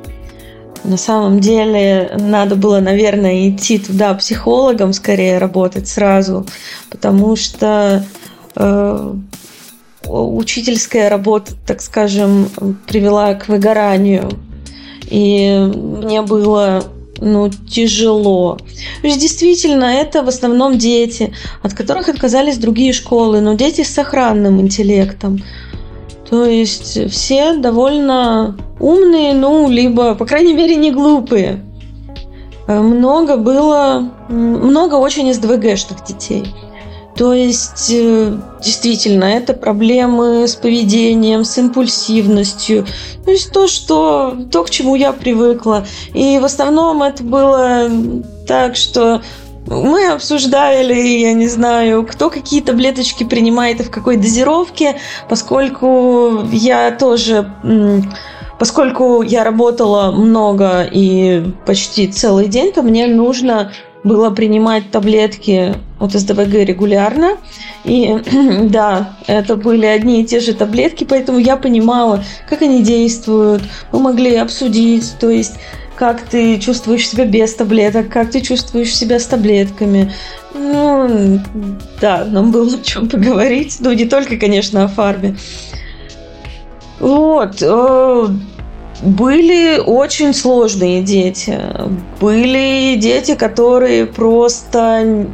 На 0.87 0.96
самом 0.96 1.40
деле 1.40 2.12
надо 2.16 2.55
было, 2.55 2.79
наверное, 2.79 3.51
идти 3.51 3.79
туда 3.79 4.14
психологом 4.14 4.92
скорее 4.92 5.38
работать 5.38 5.88
сразу, 5.88 6.46
потому 6.90 7.35
что 7.35 8.05
э, 8.55 9.14
учительская 10.05 11.11
работа, 11.11 11.53
так 11.66 11.83
скажем, 11.83 12.49
привела 12.87 13.35
к 13.35 13.49
выгоранию. 13.49 14.31
И 15.11 15.70
мне 15.75 16.22
было 16.22 16.85
ну, 17.18 17.51
тяжело. 17.51 18.59
Есть, 19.03 19.20
действительно, 19.20 19.85
это 19.85 20.22
в 20.22 20.29
основном 20.29 20.79
дети, 20.79 21.33
от 21.62 21.75
которых 21.75 22.09
отказались 22.09 22.59
другие 22.59 22.92
школы, 22.92 23.40
но 23.40 23.55
дети 23.55 23.83
с 23.83 23.92
сохранным 23.92 24.61
интеллектом. 24.61 25.42
То 26.28 26.44
есть 26.44 27.10
все 27.10 27.56
довольно 27.56 28.56
умные, 28.80 29.32
ну, 29.34 29.68
либо, 29.70 30.14
по 30.14 30.26
крайней 30.26 30.54
мере, 30.54 30.76
не 30.76 30.90
глупые. 30.90 31.60
Э, 32.66 32.80
много 32.80 33.36
было, 33.36 34.10
много 34.28 34.96
очень 34.96 35.32
СДВГшных 35.32 36.04
детей. 36.04 36.44
То 37.16 37.32
есть, 37.32 37.90
э, 37.94 38.36
действительно, 38.62 39.24
это 39.24 39.54
проблемы 39.54 40.46
с 40.46 40.54
поведением, 40.54 41.44
с 41.44 41.56
импульсивностью. 41.56 42.86
То 43.24 43.30
есть 43.30 43.52
то, 43.52 43.68
что, 43.68 44.36
то, 44.50 44.64
к 44.64 44.70
чему 44.70 44.96
я 44.96 45.12
привыкла. 45.12 45.86
И 46.12 46.38
в 46.38 46.44
основном 46.44 47.02
это 47.02 47.22
было 47.22 47.90
так, 48.46 48.76
что 48.76 49.22
мы 49.66 50.09
обсуждали, 50.09 50.94
я 50.94 51.33
не 51.33 51.48
знаю, 51.48 52.07
кто 52.07 52.31
какие 52.31 52.61
таблеточки 52.61 53.24
принимает 53.24 53.81
и 53.81 53.85
в 53.85 53.90
какой 53.90 54.16
дозировке, 54.16 54.96
поскольку 55.29 56.42
я 56.52 56.90
тоже 56.92 57.52
поскольку 58.59 59.22
я 59.22 59.44
работала 59.44 60.12
много 60.12 60.88
и 60.90 61.44
почти 61.66 62.09
целый 62.09 62.48
день, 62.48 62.72
то 62.72 62.83
мне 62.83 63.07
нужно 63.07 63.72
было 64.02 64.31
принимать 64.31 64.90
таблетки 64.90 65.74
от 65.98 66.12
СДВГ 66.12 66.55
регулярно. 66.64 67.37
И 67.85 68.16
да, 68.62 69.16
это 69.26 69.57
были 69.57 69.85
одни 69.85 70.22
и 70.22 70.24
те 70.24 70.40
же 70.40 70.55
таблетки, 70.55 71.05
поэтому 71.05 71.38
я 71.38 71.57
понимала, 71.57 72.24
как 72.48 72.62
они 72.62 72.83
действуют. 72.83 73.62
Мы 73.92 73.98
могли 73.98 74.37
обсудить, 74.37 75.16
то 75.20 75.29
есть 75.29 75.55
как 75.96 76.22
ты 76.22 76.59
чувствуешь 76.59 77.09
себя 77.09 77.24
без 77.24 77.54
таблеток, 77.54 78.09
как 78.09 78.30
ты 78.30 78.40
чувствуешь 78.40 78.94
себя 78.94 79.18
с 79.18 79.26
таблетками. 79.26 80.12
Ну, 80.54 81.40
да, 82.00 82.24
нам 82.24 82.52
было 82.52 82.76
о 82.76 82.82
чем 82.82 83.09
поговорить. 83.09 83.78
Ну, 83.80 83.92
не 83.92 84.04
только, 84.04 84.37
конечно, 84.37 84.85
о 84.85 84.88
фарме. 84.88 85.37
Вот. 87.00 87.62
Э, 87.62 88.26
были 89.02 89.78
очень 89.78 90.35
сложные 90.35 91.02
дети. 91.02 91.59
Были 92.20 92.96
дети, 92.96 93.35
которые 93.35 94.06
просто 94.06 95.26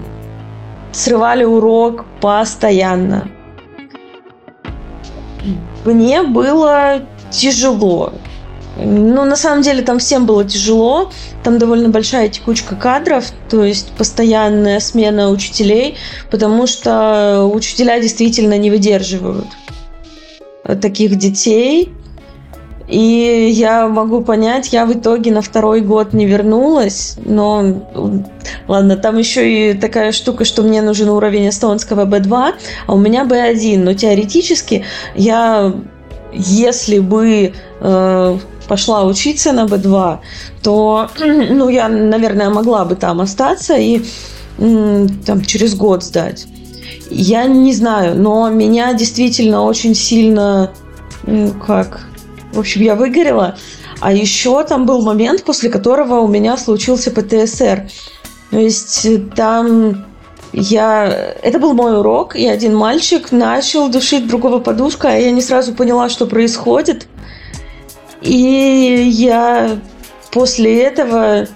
срывали 0.93 1.45
урок 1.45 2.05
постоянно. 2.21 3.29
Мне 5.85 6.23
было 6.23 7.03
тяжело. 7.31 8.13
Ну, 8.77 9.25
на 9.25 9.37
самом 9.37 9.63
деле, 9.63 9.83
там 9.83 9.99
всем 9.99 10.27
было 10.27 10.45
тяжело. 10.45 11.11
Там 11.45 11.59
довольно 11.59 11.89
большая 11.89 12.29
текучка 12.29 12.75
кадров, 12.77 13.27
то 13.51 13.65
есть 13.65 13.93
постоянная 13.93 14.81
смена 14.81 15.31
учителей, 15.31 15.97
потому 16.31 16.67
что 16.67 17.51
учителя 17.53 18.01
действительно 18.01 18.57
не 18.57 18.71
выдерживают 18.71 19.49
таких 20.81 21.17
детей. 21.17 21.93
И 22.89 23.49
я 23.55 23.89
могу 23.89 24.23
понять, 24.23 24.73
я 24.73 24.85
в 24.85 24.93
итоге 24.93 25.33
на 25.33 25.41
второй 25.41 25.81
год 25.81 26.13
не 26.13 26.27
вернулась, 26.27 27.17
но 27.25 27.89
ладно, 28.69 28.97
там 28.97 29.17
еще 29.17 29.71
и 29.71 29.75
такая 29.75 30.13
штука, 30.13 30.45
что 30.45 30.63
мне 30.63 30.83
нужен 30.83 31.09
уровень 31.09 31.49
эстонского 31.49 32.05
B2, 32.05 32.53
а 32.87 32.93
у 32.93 32.99
меня 32.99 33.25
B1, 33.25 33.79
но 33.79 33.95
теоретически 33.95 34.85
я, 35.15 35.73
если 36.35 36.99
бы 36.99 37.55
э, 37.81 38.39
пошла 38.69 39.05
учиться 39.05 39.53
на 39.53 39.65
B2, 39.65 40.19
то, 40.63 41.11
ну, 41.19 41.69
я, 41.69 41.89
наверное, 41.89 42.51
могла 42.51 42.85
бы 42.85 42.95
там 42.95 43.21
остаться 43.21 43.77
и 43.77 44.03
там 44.59 45.43
через 45.47 45.75
год 45.75 46.05
сдать. 46.05 46.47
Я 47.11 47.45
не 47.45 47.75
знаю, 47.75 48.17
но 48.17 48.49
меня 48.49 48.95
действительно 48.95 49.65
очень 49.65 49.95
сильно, 49.95 50.73
как, 51.67 52.07
в 52.53 52.59
общем, 52.59 52.83
я 52.83 52.95
выгорела. 52.95 53.57
А 54.01 54.13
еще 54.13 54.65
там 54.65 54.85
был 54.87 55.03
момент, 55.03 55.45
после 55.45 55.71
которого 55.71 56.21
у 56.21 56.29
меня 56.29 56.57
случился 56.57 57.11
ПТСР. 57.11 57.89
То 58.51 58.59
есть 58.59 59.07
э, 59.07 59.19
там 59.19 60.05
я... 60.53 61.35
Это 61.43 61.59
был 61.59 61.73
мой 61.73 61.99
урок, 61.99 62.35
и 62.35 62.47
один 62.47 62.75
мальчик 62.75 63.31
начал 63.31 63.89
душить 63.89 64.27
другого 64.27 64.59
подушка, 64.59 65.09
а 65.09 65.15
я 65.15 65.31
не 65.31 65.41
сразу 65.41 65.73
поняла, 65.73 66.09
что 66.09 66.27
происходит. 66.27 67.07
И 68.23 69.09
я 69.11 69.79
после 70.31 70.83
этого 70.83 71.47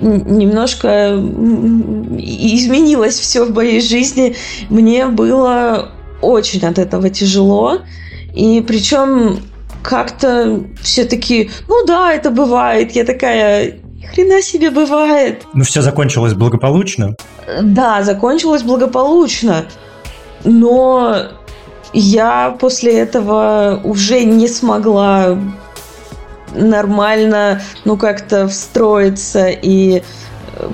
немножко 0.00 1.14
изменилось 2.18 3.18
все 3.18 3.44
в 3.44 3.54
моей 3.54 3.80
жизни. 3.80 4.36
Мне 4.70 5.06
было 5.06 5.92
очень 6.20 6.64
от 6.66 6.78
этого 6.78 7.10
тяжело. 7.10 7.78
И 8.34 8.64
причем 8.66 9.40
как-то 9.82 10.64
все-таки, 10.82 11.50
ну 11.68 11.84
да, 11.86 12.12
это 12.12 12.30
бывает. 12.30 12.92
Я 12.92 13.04
такая, 13.04 13.80
хрена 14.12 14.40
себе 14.40 14.70
бывает. 14.70 15.42
Ну 15.52 15.64
все 15.64 15.82
закончилось 15.82 16.34
благополучно? 16.34 17.14
Да, 17.60 18.02
закончилось 18.02 18.62
благополучно. 18.62 19.66
Но 20.44 21.28
я 21.92 22.56
после 22.58 22.98
этого 22.98 23.80
уже 23.84 24.24
не 24.24 24.48
смогла 24.48 25.38
нормально, 26.54 27.62
ну, 27.84 27.96
как-то 27.96 28.48
встроиться 28.48 29.48
и 29.48 30.02
э, 30.56 30.70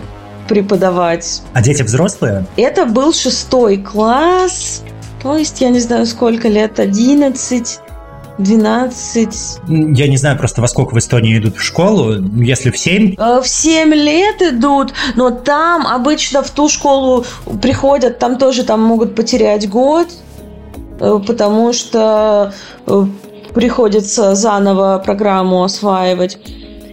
преподавать. 0.48 1.42
А 1.52 1.62
дети 1.62 1.83
взрослые? 1.83 2.46
Это 2.57 2.87
был 2.87 3.12
шестой 3.12 3.78
класс, 3.78 4.83
то 5.22 5.37
есть, 5.37 5.61
я 5.61 5.68
не 5.70 5.81
знаю, 5.81 6.07
сколько 6.07 6.48
лет, 6.48 6.81
11, 6.81 7.81
12. 8.38 9.61
Я 9.68 10.09
не 10.09 10.16
знаю 10.16 10.38
просто, 10.38 10.61
во 10.61 10.68
сколько 10.68 10.94
в 10.94 10.98
Эстонии 10.98 11.38
идут 11.38 11.57
в 11.57 11.62
школу, 11.62 12.14
если 12.37 12.70
в 12.70 12.78
7. 12.78 13.16
Э, 13.18 13.40
в 13.40 13.48
7 13.48 13.92
лет 13.94 14.40
идут, 14.42 14.94
но 15.16 15.31
там 15.31 15.87
обычно 15.87 16.42
в 16.42 16.50
ту 16.50 16.68
школу 16.68 17.24
приходят, 17.61 18.18
там 18.18 18.38
тоже 18.38 18.64
там 18.64 18.81
могут 18.81 19.14
потерять 19.14 19.68
год, 19.68 20.09
потому 20.98 21.72
что 21.72 22.52
приходится 23.54 24.34
заново 24.34 25.02
программу 25.04 25.64
осваивать. 25.64 26.38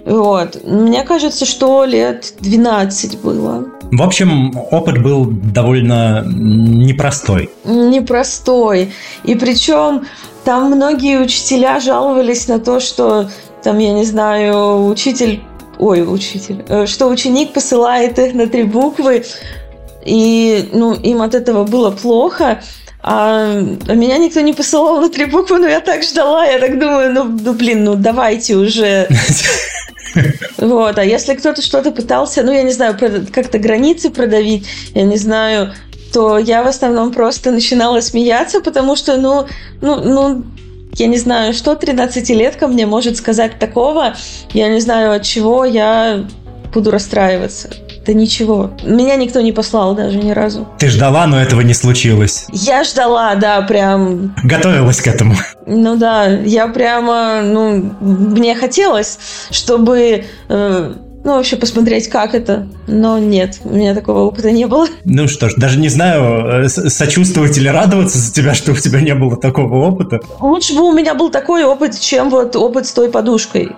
Вот. 0.06 0.64
Мне 0.64 1.04
кажется, 1.04 1.46
что 1.46 1.84
лет 1.84 2.34
12 2.40 3.22
было. 3.22 3.66
В 3.92 4.02
общем, 4.02 4.56
опыт 4.72 5.02
был 5.02 5.26
довольно 5.26 6.24
непростой. 6.26 7.50
Непростой. 7.66 8.94
И 9.24 9.36
причем 9.36 10.06
там 10.44 10.72
многие 10.72 11.20
учителя 11.20 11.80
жаловались 11.80 12.48
на 12.48 12.60
то, 12.60 12.80
что 12.80 13.30
там, 13.64 13.80
я 13.80 13.94
не 13.94 14.06
знаю, 14.06 14.86
учитель, 14.86 15.42
ой, 15.80 16.06
учитель, 16.08 16.64
э, 16.68 16.86
что 16.86 17.08
ученик 17.08 17.54
посылает 17.54 18.20
их 18.20 18.36
на 18.36 18.48
три 18.48 18.64
буквы, 18.64 19.26
и 20.06 20.70
ну, 20.72 20.94
им 20.94 21.24
от 21.24 21.34
этого 21.34 21.64
было 21.64 21.90
плохо. 21.90 22.62
А, 23.08 23.62
а 23.88 23.94
меня 23.94 24.18
никто 24.18 24.42
не 24.42 24.52
посылал 24.52 25.00
на 25.00 25.10
три 25.10 25.26
буквы, 25.26 25.60
но 25.60 25.68
я 25.68 25.80
так 25.80 26.02
ждала, 26.02 26.44
я 26.44 26.58
так 26.58 26.80
думаю, 26.80 27.14
ну, 27.14 27.24
ну 27.26 27.54
блин, 27.54 27.84
ну 27.84 27.96
давайте 27.96 28.56
уже. 28.56 29.08
Вот, 30.58 30.98
а 30.98 31.04
если 31.04 31.36
кто-то 31.36 31.62
что-то 31.62 31.92
пытался, 31.92 32.42
ну, 32.42 32.54
я 32.54 32.64
не 32.64 32.72
знаю, 32.72 32.98
как-то 32.98 33.60
границы 33.60 34.10
продавить, 34.10 34.66
я 34.94 35.04
не 35.04 35.18
знаю, 35.18 35.74
то 36.14 36.38
я 36.38 36.64
в 36.64 36.68
основном 36.68 37.12
просто 37.12 37.52
начинала 37.52 38.00
смеяться, 38.00 38.62
потому 38.62 38.96
что, 38.96 39.18
ну, 39.18 39.46
ну, 39.82 40.00
ну, 40.02 40.44
я 40.94 41.08
не 41.08 41.18
знаю, 41.18 41.54
что 41.54 41.74
13-летка 41.74 42.68
мне 42.68 42.86
может 42.86 43.18
сказать 43.18 43.60
такого, 43.60 44.16
я 44.54 44.70
не 44.70 44.80
знаю, 44.80 45.12
от 45.12 45.24
чего 45.24 45.66
я 45.66 46.26
буду 46.74 46.92
расстраиваться. 46.92 47.70
Да 48.06 48.14
ничего. 48.14 48.72
Меня 48.84 49.16
никто 49.16 49.42
не 49.42 49.52
послал 49.52 49.96
даже 49.96 50.18
ни 50.18 50.32
разу. 50.32 50.68
Ты 50.78 50.90
ждала, 50.90 51.26
но 51.26 51.42
этого 51.42 51.62
не 51.62 51.74
случилось. 51.74 52.46
Я 52.52 52.84
ждала, 52.84 53.36
да, 53.36 53.62
прям. 53.62 54.36
Готовилась 54.44 55.02
к 55.02 55.08
этому. 55.08 55.36
Ну 55.66 55.96
да, 55.96 56.28
я 56.28 56.68
прямо, 56.68 57.42
ну, 57.42 57.96
мне 58.00 58.56
хотелось, 58.56 59.18
чтобы 59.50 60.26
э, 60.50 60.94
ну, 61.26 61.34
вообще 61.34 61.56
посмотреть, 61.56 62.08
как 62.08 62.36
это. 62.36 62.68
Но 62.86 63.18
нет, 63.18 63.60
у 63.64 63.76
меня 63.76 63.96
такого 63.96 64.20
опыта 64.20 64.52
не 64.52 64.68
было. 64.68 64.88
Ну 65.04 65.28
что 65.28 65.50
ж, 65.50 65.56
даже 65.58 65.80
не 65.80 65.90
знаю, 65.90 66.66
э, 66.66 66.70
сочувствовать 66.70 67.58
или 67.58 67.68
радоваться 67.68 68.20
за 68.20 68.32
тебя, 68.32 68.54
что 68.54 68.74
у 68.74 68.76
тебя 68.76 69.02
не 69.02 69.16
было 69.16 69.36
такого 69.36 69.88
опыта. 69.88 70.20
Лучше 70.40 70.76
бы 70.76 70.84
у 70.84 70.94
меня 70.94 71.16
был 71.16 71.32
такой 71.32 71.64
опыт, 71.64 72.00
чем 72.00 72.30
вот 72.30 72.56
опыт 72.56 72.86
с 72.86 72.92
той 72.92 73.10
подушкой 73.10 73.72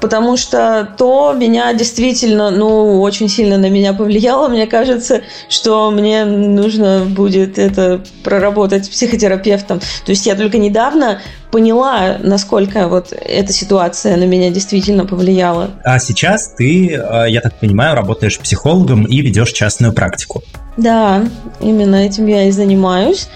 потому 0.00 0.36
что 0.36 0.88
то 0.96 1.32
меня 1.32 1.72
действительно, 1.74 2.50
ну, 2.50 3.00
очень 3.00 3.28
сильно 3.28 3.58
на 3.58 3.68
меня 3.70 3.92
повлияло. 3.92 4.48
Мне 4.48 4.66
кажется, 4.66 5.22
что 5.48 5.90
мне 5.90 6.24
нужно 6.24 7.04
будет 7.04 7.58
это 7.58 8.00
проработать 8.22 8.86
с 8.86 8.88
психотерапевтом. 8.88 9.80
То 9.80 10.10
есть 10.10 10.26
я 10.26 10.34
только 10.34 10.58
недавно 10.58 11.20
поняла, 11.50 12.18
насколько 12.20 12.88
вот 12.88 13.12
эта 13.12 13.52
ситуация 13.52 14.16
на 14.16 14.24
меня 14.24 14.50
действительно 14.50 15.06
повлияла. 15.06 15.70
А 15.84 15.98
сейчас 15.98 16.54
ты, 16.56 16.94
э, 16.94 17.24
я 17.28 17.40
так 17.40 17.58
понимаю, 17.58 17.96
работаешь 17.96 18.38
психологом 18.38 19.04
и 19.04 19.20
ведешь 19.20 19.52
частную 19.52 19.92
практику. 19.92 20.42
Да, 20.76 21.24
именно 21.60 21.96
этим 21.96 22.26
я 22.26 22.44
и 22.44 22.50
занимаюсь. 22.50 23.28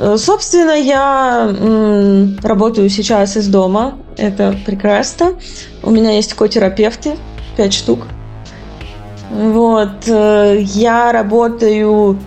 Э, 0.00 0.16
собственно, 0.16 0.72
я 0.72 1.54
работаю 2.42 2.88
сейчас 2.88 3.36
из 3.36 3.48
дома. 3.48 3.98
Это 4.16 4.56
прекрасно. 4.64 5.34
У 5.82 5.90
меня 5.90 6.12
есть 6.12 6.32
котерапевты, 6.32 7.16
пять 7.56 7.74
штук. 7.74 8.06
Вот. 9.30 10.08
Э, 10.08 10.58
я 10.60 11.12
работаю 11.12 12.18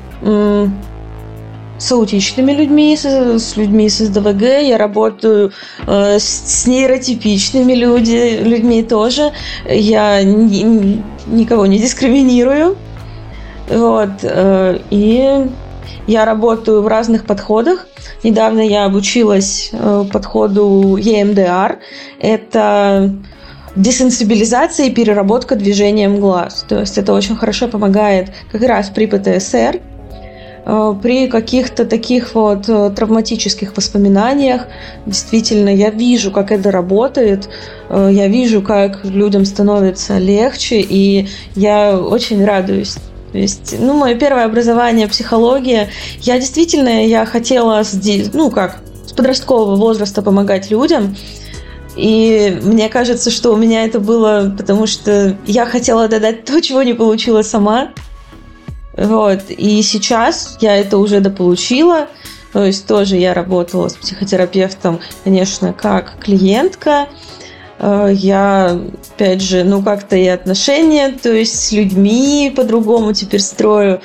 с 1.79 1.91
аутичными 1.91 2.53
людьми, 2.53 2.95
с, 2.95 3.57
людьми 3.57 3.89
с 3.89 3.97
СДВГ, 3.97 4.41
я 4.61 4.77
работаю 4.77 5.51
э, 5.85 6.17
с, 6.17 6.65
нейротипичными 6.65 7.73
люди, 7.73 8.39
людьми 8.41 8.83
тоже. 8.83 9.31
Я 9.67 10.23
ни, 10.23 11.01
никого 11.27 11.65
не 11.65 11.79
дискриминирую. 11.79 12.77
Вот. 13.67 14.11
И 14.91 15.47
я 16.07 16.25
работаю 16.25 16.81
в 16.81 16.87
разных 16.87 17.25
подходах. 17.25 17.87
Недавно 18.23 18.61
я 18.61 18.85
обучилась 18.85 19.69
э, 19.71 20.05
подходу 20.11 20.97
EMDR. 20.97 21.77
Это 22.19 23.13
десенсибилизация 23.75 24.87
и 24.87 24.91
переработка 24.91 25.55
движением 25.55 26.19
глаз. 26.19 26.65
То 26.67 26.79
есть 26.79 26.97
это 26.97 27.13
очень 27.13 27.35
хорошо 27.35 27.67
помогает 27.67 28.31
как 28.51 28.61
раз 28.63 28.89
при 28.89 29.05
ПТСР. 29.05 29.79
э, 30.65 30.95
при 31.01 31.27
каких-то 31.27 31.85
таких 31.85 32.35
вот 32.35 32.67
э, 32.67 32.89
травматических 32.95 33.75
воспоминаниях. 33.75 34.67
Действительно, 35.05 35.69
я 35.69 35.89
вижу, 35.89 36.31
как 36.31 36.51
это 36.51 36.71
работает, 36.71 37.49
я 37.89 38.27
вижу, 38.27 38.61
как 38.61 39.03
людям 39.05 39.45
становится 39.45 40.17
легче, 40.17 40.79
и 40.79 41.27
я 41.55 41.99
очень 41.99 42.43
радуюсь. 42.43 42.97
То 43.33 43.39
есть, 43.39 43.75
ну, 43.79 43.95
мое 43.95 44.13
первое 44.13 44.45
образование 44.45 45.07
психология. 45.07 45.89
Я 46.21 46.39
действительно, 46.39 47.05
я 47.05 47.25
хотела, 47.25 47.83
ну, 48.33 48.51
как, 48.51 48.77
с 49.07 49.11
подросткового 49.11 49.75
возраста 49.75 50.21
помогать 50.21 50.69
людям. 50.69 51.17
И 51.95 52.59
мне 52.61 52.89
кажется, 52.89 53.31
что 53.31 53.51
у 53.51 53.57
меня 53.57 53.85
это 53.85 53.99
было, 53.99 54.53
потому 54.55 54.85
что 54.85 55.35
я 55.47 55.65
хотела 55.65 56.07
додать 56.07 56.45
то, 56.45 56.61
чего 56.61 56.83
не 56.83 56.93
получила 56.93 57.41
сама. 57.41 57.89
Вот. 58.95 59.49
И 59.49 59.81
сейчас 59.81 60.59
я 60.61 60.77
это 60.77 60.99
уже 60.99 61.19
дополучила. 61.19 62.07
То 62.51 62.63
есть 62.63 62.85
тоже 62.85 63.17
я 63.17 63.33
работала 63.33 63.89
с 63.89 63.95
психотерапевтом, 63.95 64.99
конечно, 65.23 65.73
как 65.73 66.19
клиентка. 66.19 67.07
Э, 67.83 68.09
я, 68.13 68.79
опять 69.15 69.41
же, 69.41 69.65
ну 69.65 69.83
как-то 69.83 70.15
и 70.15 70.25
отношения, 70.27 71.09
то 71.09 71.31
есть 71.31 71.59
с 71.59 71.71
людьми 71.73 72.51
по-другому 72.55 73.11
теперь 73.13 73.41
строю. 73.41 73.99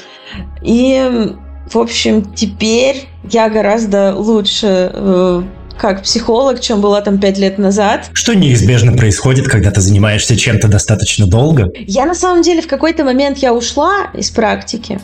И, 0.62 1.32
в 1.70 1.78
общем, 1.78 2.34
теперь 2.34 3.08
я 3.30 3.48
гораздо 3.48 4.16
лучше 4.16 4.90
э, 4.92 5.42
как 5.78 6.02
психолог, 6.02 6.60
чем 6.60 6.80
была 6.80 7.00
там 7.02 7.18
пять 7.18 7.38
лет 7.38 7.58
назад. 7.58 8.10
Что 8.12 8.34
неизбежно 8.34 8.96
происходит, 8.96 9.46
когда 9.46 9.70
ты 9.70 9.80
занимаешься 9.80 10.36
чем-то 10.36 10.66
достаточно 10.66 11.28
долго? 11.28 11.70
Я 11.76 12.04
на 12.04 12.16
самом 12.16 12.42
деле 12.42 12.62
в 12.62 12.66
какой-то 12.66 13.04
момент 13.04 13.38
я 13.38 13.54
ушла 13.54 14.10
из 14.12 14.30
практики, 14.30 14.98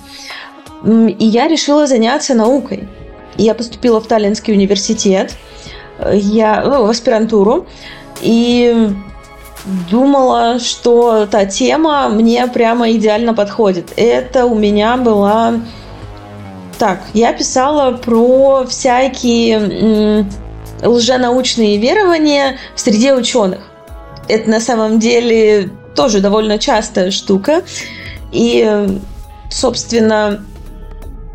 и 0.84 1.24
я 1.24 1.46
решила 1.46 1.86
заняться 1.86 2.34
наукой. 2.34 2.88
Я 3.36 3.54
поступила 3.54 4.00
в 4.00 4.08
Таллинский 4.08 4.52
университет, 4.52 5.34
я, 6.12 6.62
ну, 6.64 6.86
в 6.86 6.90
аспирантуру, 6.90 7.66
и 8.22 8.90
думала, 9.90 10.58
что 10.58 11.26
та 11.26 11.46
тема 11.46 12.08
мне 12.08 12.46
прямо 12.46 12.90
идеально 12.92 13.34
подходит. 13.34 13.92
Это 13.96 14.46
у 14.46 14.54
меня 14.54 14.96
была... 14.96 15.54
Так, 16.78 17.02
я 17.14 17.32
писала 17.32 17.92
про 17.92 18.66
всякие 18.66 20.26
лженаучные 20.82 21.78
верования 21.78 22.58
в 22.74 22.80
среде 22.80 23.14
ученых. 23.14 23.60
Это 24.28 24.50
на 24.50 24.60
самом 24.60 24.98
деле 24.98 25.70
тоже 25.94 26.20
довольно 26.20 26.58
частая 26.58 27.10
штука. 27.10 27.62
И, 28.32 28.98
собственно, 29.50 30.44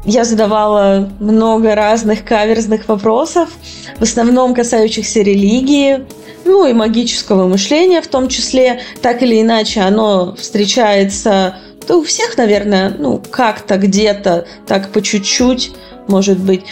я 0.05 0.25
задавала 0.25 1.09
много 1.19 1.75
разных 1.75 2.25
каверзных 2.25 2.87
вопросов, 2.87 3.49
в 3.97 4.03
основном 4.03 4.53
касающихся 4.53 5.21
религии, 5.21 6.05
ну 6.49 6.65
и 6.65 6.73
магического 6.73 7.47
мышления 7.47 8.01
в 8.01 8.07
том 8.07 8.27
числе. 8.27 8.81
Так 9.01 9.21
или 9.23 9.41
иначе, 9.41 9.81
оно 9.81 10.35
встречается 10.35 11.55
да, 11.87 11.97
у 11.97 12.03
всех, 12.03 12.37
наверное, 12.37 12.93
ну, 12.97 13.21
как-то 13.31 13.77
где-то, 13.77 14.45
так 14.67 14.89
по 14.89 15.01
чуть-чуть, 15.01 15.71
может 16.07 16.37
быть. 16.37 16.63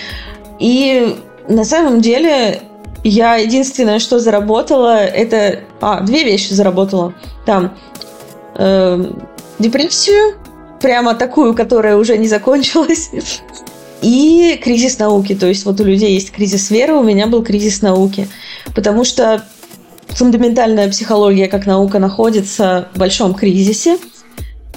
И 0.60 1.16
на 1.48 1.64
самом 1.64 2.02
деле 2.02 2.62
я 3.04 3.36
единственное, 3.36 4.00
что 4.00 4.20
заработала, 4.20 5.04
это... 5.04 5.62
А, 5.82 6.02
две 6.02 6.24
вещи 6.24 6.54
заработала. 6.54 7.14
Там 7.46 7.76
э, 8.56 9.12
депрессию, 9.60 10.36
прямо 10.82 11.16
такую, 11.16 11.56
которая 11.56 11.98
уже 11.98 12.18
не 12.18 12.28
закончилась, 12.28 13.10
и 14.02 14.60
кризис 14.64 15.00
науки. 15.00 15.36
То 15.36 15.48
есть 15.48 15.66
вот 15.66 15.80
у 15.80 15.84
людей 15.84 16.14
есть 16.14 16.32
кризис 16.32 16.70
веры, 16.70 16.94
у 16.94 17.04
меня 17.04 17.28
был 17.28 17.44
кризис 17.44 17.82
науки. 17.82 18.28
Потому 18.76 19.04
что 19.04 19.44
фундаментальная 20.18 20.90
психология 20.90 21.48
как 21.48 21.68
наука 21.68 22.00
находится 22.00 22.90
в 22.94 23.00
большом 23.00 23.36
кризисе. 23.36 23.98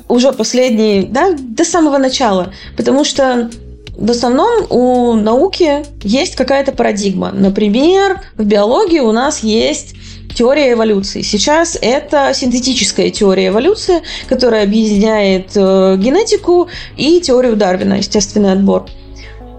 Уже 0.07 0.33
последний, 0.33 1.03
да, 1.03 1.33
до 1.33 1.65
самого 1.65 1.97
начала. 1.97 2.53
Потому 2.77 3.05
что 3.05 3.51
в 3.97 4.11
основном 4.11 4.67
у 4.69 5.15
науки 5.15 5.85
есть 6.03 6.37
какая-то 6.37 6.73
парадигма. 6.73 7.31
Например, 7.33 8.21
в 8.37 8.45
биологии 8.45 9.01
у 9.01 9.13
нас 9.13 9.43
есть 9.43 9.95
теория 10.35 10.73
эволюции. 10.73 11.23
Сейчас 11.23 11.79
это 11.81 12.33
синтетическая 12.35 13.11
теория 13.11 13.49
эволюции, 13.49 14.03
которая 14.29 14.65
объединяет 14.65 15.53
э, 15.55 15.97
генетику 15.99 16.69
и 16.97 17.21
теорию 17.21 17.57
Дарвина, 17.57 17.95
естественный 17.95 18.53
отбор. 18.53 18.87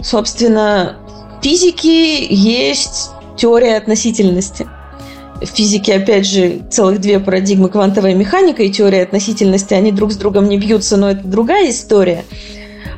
Собственно, 0.04 0.98
в 1.40 1.44
физике 1.44 2.26
есть 2.26 3.10
теория 3.36 3.78
относительности. 3.78 4.68
В 5.42 5.48
физике, 5.48 5.96
опять 5.96 6.28
же, 6.28 6.62
целых 6.70 7.02
две 7.02 7.20
парадигмы 7.20 7.70
квантовая 7.70 8.14
механика 8.14 8.64
и 8.64 8.72
теория 8.72 9.04
относительности, 9.04 9.74
они 9.74 9.92
друг 9.92 10.12
с 10.12 10.16
другом 10.16 10.48
не 10.48 10.58
бьются, 10.58 10.98
но 10.98 11.12
это 11.12 11.28
другая 11.28 11.70
история– 11.70 12.26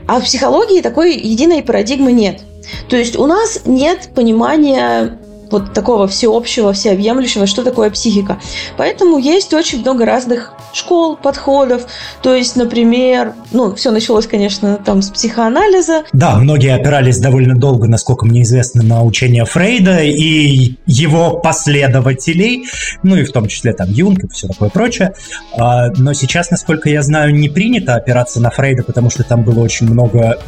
а 0.08 0.20
в 0.20 0.24
психологии 0.24 0.82
такой 0.82 1.16
единой 1.16 1.64
парадигмы 1.64 2.12
нет. 2.12 2.42
То 2.90 2.98
есть 2.98 3.18
у 3.18 3.26
нас 3.26 3.62
нет 3.66 4.10
понимания 4.14 5.20
вот 5.54 5.74
такого 5.74 6.08
всеобщего, 6.08 6.74
всеобъемлющего, 6.74 7.48
что 7.48 7.64
такое 7.64 7.90
психика. 7.90 8.40
Поэтому 8.78 9.18
есть 9.18 9.54
очень 9.54 9.82
много 9.82 10.06
разных 10.06 10.54
школ, 10.74 11.16
подходов. 11.16 11.86
То 12.22 12.34
есть, 12.36 12.56
например, 12.56 13.34
ну, 13.52 13.76
все 13.76 13.92
началось, 13.92 14.28
конечно, 14.28 14.78
там 14.84 15.02
с 15.02 15.10
психоанализа. 15.10 16.04
Да, 16.12 16.36
многие 16.36 16.74
опирались 16.74 17.20
довольно 17.20 17.56
долго, 17.56 17.88
насколько 17.88 18.26
мне 18.26 18.42
известно, 18.42 18.84
на 18.84 19.04
учение 19.04 19.46
Фрейда 19.46 20.04
и 20.04 20.76
его 20.86 21.38
последователей, 21.38 22.66
ну 23.04 23.16
и 23.16 23.24
в 23.24 23.32
том 23.32 23.48
числе 23.48 23.74
там 23.74 23.90
Юнг 23.90 24.24
и 24.24 24.28
все 24.30 24.48
такое 24.48 24.70
прочее. 24.70 25.14
А, 25.58 25.90
но 25.98 26.14
сейчас, 26.14 26.50
насколько 26.50 26.90
я 26.90 27.04
знаю, 27.04 27.34
не 27.36 27.50
принято 27.50 27.96
опираться 27.96 28.42
на 28.42 28.50
Фрейда, 28.50 28.84
потому 28.84 29.10
что 29.10 29.24
там 29.24 29.44
было 29.44 29.60
очень 29.60 29.88
много 29.88 30.40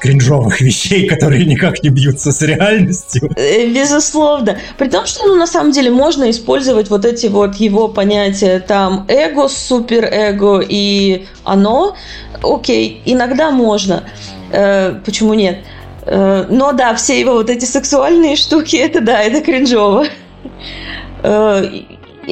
кринжовых 0.00 0.60
вещей, 0.60 1.06
которые 1.06 1.44
никак 1.44 1.82
не 1.82 1.90
бьются 1.90 2.32
с 2.32 2.42
реальностью. 2.42 3.30
Э, 3.36 3.66
безусловно. 3.66 4.58
При 4.78 4.88
том, 4.88 5.06
что, 5.06 5.26
ну, 5.26 5.36
на 5.36 5.46
самом 5.46 5.72
деле, 5.72 5.90
можно 5.90 6.30
использовать 6.30 6.90
вот 6.90 7.04
эти 7.04 7.26
вот 7.26 7.56
его 7.56 7.88
понятия, 7.88 8.58
там, 8.60 9.04
эго, 9.08 9.48
суперэго 9.48 10.62
и 10.66 11.26
оно. 11.44 11.96
Окей, 12.42 13.02
иногда 13.04 13.50
можно. 13.50 14.04
Э, 14.50 14.94
почему 15.04 15.34
нет? 15.34 15.58
Э, 16.06 16.46
но 16.48 16.72
да, 16.72 16.94
все 16.94 17.20
его 17.20 17.34
вот 17.34 17.50
эти 17.50 17.64
сексуальные 17.64 18.36
штуки, 18.36 18.76
это 18.88 19.00
да, 19.00 19.22
это 19.22 19.40
кринжово. 19.40 20.06
Э, 21.22 21.64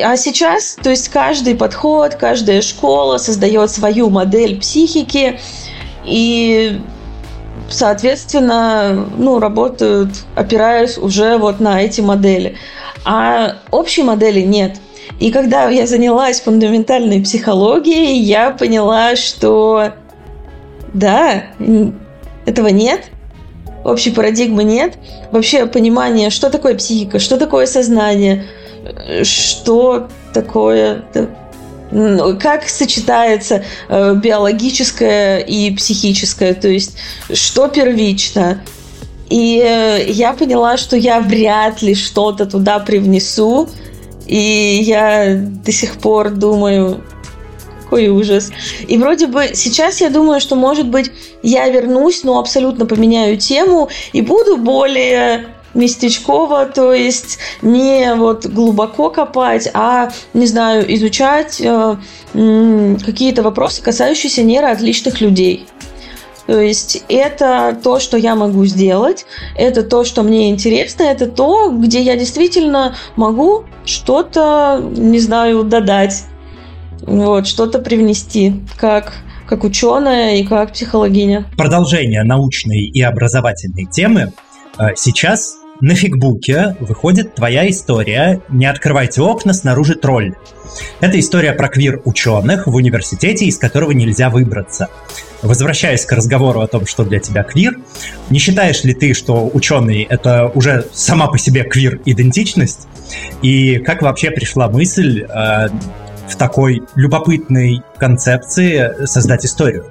а 0.02 0.16
сейчас, 0.16 0.76
то 0.82 0.90
есть 0.90 1.08
каждый 1.08 1.54
подход, 1.54 2.14
каждая 2.14 2.62
школа 2.62 3.18
создает 3.18 3.70
свою 3.70 4.10
модель 4.10 4.58
психики, 4.60 5.38
и 6.04 6.80
соответственно, 7.68 9.06
ну, 9.16 9.38
работают, 9.38 10.10
опираясь 10.34 10.98
уже 10.98 11.38
вот 11.38 11.60
на 11.60 11.82
эти 11.82 12.00
модели. 12.00 12.56
А 13.04 13.56
общей 13.70 14.02
модели 14.02 14.40
нет. 14.40 14.76
И 15.20 15.30
когда 15.30 15.68
я 15.68 15.86
занялась 15.86 16.40
фундаментальной 16.40 17.22
психологией, 17.22 18.18
я 18.20 18.50
поняла, 18.50 19.16
что 19.16 19.92
да, 20.92 21.44
этого 22.46 22.68
нет, 22.68 23.06
общей 23.84 24.10
парадигмы 24.10 24.64
нет. 24.64 24.94
Вообще 25.32 25.66
понимание, 25.66 26.30
что 26.30 26.50
такое 26.50 26.74
психика, 26.74 27.18
что 27.18 27.36
такое 27.36 27.66
сознание, 27.66 28.46
что 29.22 30.08
такое 30.32 31.04
как 31.90 32.68
сочетается 32.68 33.64
э, 33.88 34.14
биологическое 34.14 35.38
и 35.38 35.74
психическое, 35.74 36.54
то 36.54 36.68
есть 36.68 36.96
что 37.32 37.68
первично. 37.68 38.62
И 39.30 39.62
э, 39.64 40.04
я 40.08 40.32
поняла, 40.32 40.76
что 40.76 40.96
я 40.96 41.20
вряд 41.20 41.82
ли 41.82 41.94
что-то 41.94 42.46
туда 42.46 42.78
привнесу, 42.78 43.68
и 44.26 44.80
я 44.82 45.36
до 45.36 45.72
сих 45.72 45.98
пор 45.98 46.30
думаю, 46.30 47.02
какой 47.82 48.08
ужас. 48.08 48.50
И 48.86 48.98
вроде 48.98 49.26
бы 49.26 49.50
сейчас 49.54 50.02
я 50.02 50.10
думаю, 50.10 50.40
что, 50.40 50.56
может 50.56 50.88
быть, 50.88 51.10
я 51.42 51.68
вернусь, 51.68 52.22
но 52.22 52.38
абсолютно 52.38 52.84
поменяю 52.84 53.38
тему 53.38 53.88
и 54.12 54.20
буду 54.20 54.58
более 54.58 55.46
местечково, 55.78 56.66
то 56.66 56.92
есть 56.92 57.38
не 57.62 58.14
вот 58.14 58.44
глубоко 58.44 59.08
копать, 59.10 59.70
а, 59.72 60.10
не 60.34 60.46
знаю, 60.46 60.84
изучать 60.94 61.60
э, 61.60 61.96
какие-то 62.34 63.42
вопросы, 63.42 63.82
касающиеся 63.82 64.42
нейроотличных 64.42 65.20
людей. 65.22 65.66
То 66.46 66.60
есть 66.60 67.04
это 67.08 67.78
то, 67.82 68.00
что 68.00 68.16
я 68.16 68.34
могу 68.34 68.64
сделать, 68.64 69.26
это 69.54 69.82
то, 69.82 70.04
что 70.04 70.22
мне 70.22 70.50
интересно, 70.50 71.02
это 71.02 71.26
то, 71.26 71.70
где 71.70 72.00
я 72.00 72.16
действительно 72.16 72.96
могу 73.16 73.64
что-то, 73.84 74.82
не 74.96 75.20
знаю, 75.20 75.62
додать, 75.64 76.24
вот, 77.02 77.46
что-то 77.46 77.78
привнести, 77.78 78.62
как 78.78 79.12
как 79.46 79.64
ученая 79.64 80.36
и 80.36 80.44
как 80.44 80.74
психологиня. 80.74 81.46
Продолжение 81.56 82.22
научной 82.22 82.80
и 82.80 83.00
образовательной 83.00 83.86
темы. 83.86 84.32
Э, 84.78 84.94
сейчас 84.94 85.57
на 85.80 85.94
фигбуке 85.94 86.76
выходит 86.80 87.34
твоя 87.34 87.68
история 87.68 88.40
«Не 88.48 88.66
открывайте 88.66 89.22
окна, 89.22 89.52
снаружи 89.52 89.94
тролль». 89.94 90.34
Это 91.00 91.18
история 91.18 91.52
про 91.52 91.68
квир-ученых 91.68 92.66
в 92.66 92.74
университете, 92.74 93.46
из 93.46 93.58
которого 93.58 93.92
нельзя 93.92 94.28
выбраться. 94.28 94.88
Возвращаясь 95.42 96.04
к 96.04 96.12
разговору 96.12 96.60
о 96.60 96.66
том, 96.66 96.84
что 96.86 97.04
для 97.04 97.20
тебя 97.20 97.44
квир, 97.44 97.76
не 98.28 98.38
считаешь 98.38 98.82
ли 98.84 98.92
ты, 98.92 99.14
что 99.14 99.48
ученый— 99.52 100.02
это 100.10 100.46
уже 100.48 100.86
сама 100.92 101.28
по 101.28 101.38
себе 101.38 101.62
квир-идентичность? 101.62 102.88
И 103.42 103.78
как 103.78 104.02
вообще 104.02 104.30
пришла 104.30 104.68
мысль 104.68 105.22
э, 105.22 105.68
в 106.28 106.36
такой 106.36 106.82
любопытной 106.96 107.82
концепции 107.98 109.06
создать 109.06 109.46
историю? 109.46 109.86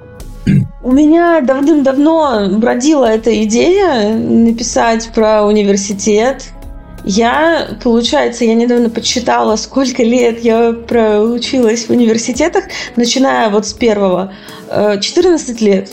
У 0.88 0.92
меня 0.92 1.42
давным-давно 1.42 2.48
бродила 2.52 3.04
эта 3.04 3.42
идея 3.44 4.16
написать 4.16 5.10
про 5.14 5.44
университет. 5.44 6.44
Я, 7.04 7.76
получается, 7.84 8.46
я 8.46 8.54
недавно 8.54 8.88
подсчитала, 8.88 9.56
сколько 9.56 10.02
лет 10.02 10.42
я 10.42 10.72
проучилась 10.72 11.84
в 11.84 11.90
университетах, 11.90 12.64
начиная 12.96 13.50
вот 13.50 13.66
с 13.66 13.74
первого. 13.74 14.32
14 14.70 15.60
э, 15.60 15.64
лет. 15.66 15.90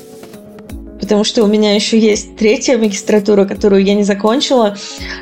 Потому 1.02 1.26
что 1.26 1.43
у 1.43 1.48
меня 1.48 1.76
еще 1.76 2.00
есть 2.00 2.38
третья 2.38 2.78
магистратура, 2.78 3.43
которую 3.43 3.84
я 3.84 3.96
не 3.96 4.06
закончила. 4.06 4.78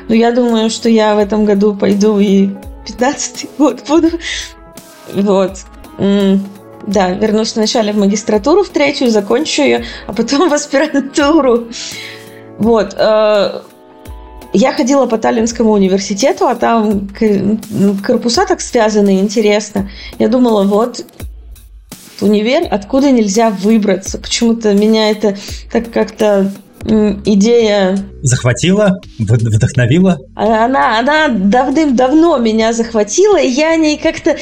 Но 0.08 0.14
я 0.14 0.30
думаю, 0.30 0.70
что 0.70 0.88
я 0.88 1.16
в 1.16 1.18
этом 1.18 1.44
году 1.44 1.74
пойду 1.74 2.20
и 2.20 2.50
15 2.86 3.46
год 3.58 3.82
буду. 3.88 4.10
Вот. 5.14 5.58
Да, 6.86 7.10
вернусь 7.10 7.54
вначале 7.56 7.92
в 7.92 7.96
магистратуру, 7.96 8.62
в 8.62 8.68
третью, 8.68 9.10
закончу 9.10 9.62
ее, 9.62 9.84
а 10.06 10.12
потом 10.12 10.48
в 10.48 10.52
аспирантуру. 10.52 11.68
Вот. 12.58 12.94
Э, 12.96 13.60
я 14.52 14.72
ходила 14.72 15.06
по 15.06 15.18
Таллинскому 15.18 15.72
университету, 15.72 16.46
а 16.46 16.54
там 16.54 17.08
корпуса 18.06 18.46
так 18.46 18.60
связаны, 18.60 19.18
интересно. 19.18 19.90
Я 20.18 20.28
думала, 20.28 20.64
вот 20.64 21.04
универ, 22.20 22.68
откуда 22.70 23.10
нельзя 23.10 23.50
выбраться. 23.50 24.18
Почему-то 24.18 24.74
меня 24.74 25.10
это 25.10 25.36
так 25.72 25.90
как-то 25.90 26.52
идея... 26.82 27.98
Захватила? 28.22 29.00
Вдохновила? 29.18 30.18
Она, 30.34 30.98
она 30.98 31.28
давным-давно 31.28 32.38
меня 32.38 32.72
захватила, 32.72 33.40
и 33.40 33.48
я 33.48 33.72
о 33.72 33.76
ней 33.76 33.98
как-то 33.98 34.36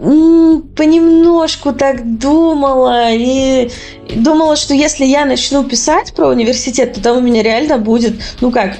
понемножку 0.00 1.72
так 1.72 2.18
думала 2.18 3.10
и 3.12 3.70
думала, 4.16 4.56
что 4.56 4.72
если 4.72 5.04
я 5.04 5.26
начну 5.26 5.62
писать 5.62 6.14
про 6.14 6.28
университет, 6.28 6.94
то 6.94 7.02
там 7.02 7.18
у 7.18 7.20
меня 7.20 7.42
реально 7.42 7.76
будет, 7.78 8.14
ну 8.40 8.50
как, 8.50 8.78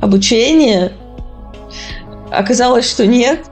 обучение. 0.00 0.92
Оказалось, 2.32 2.88
что 2.88 3.06
нет. 3.06 3.44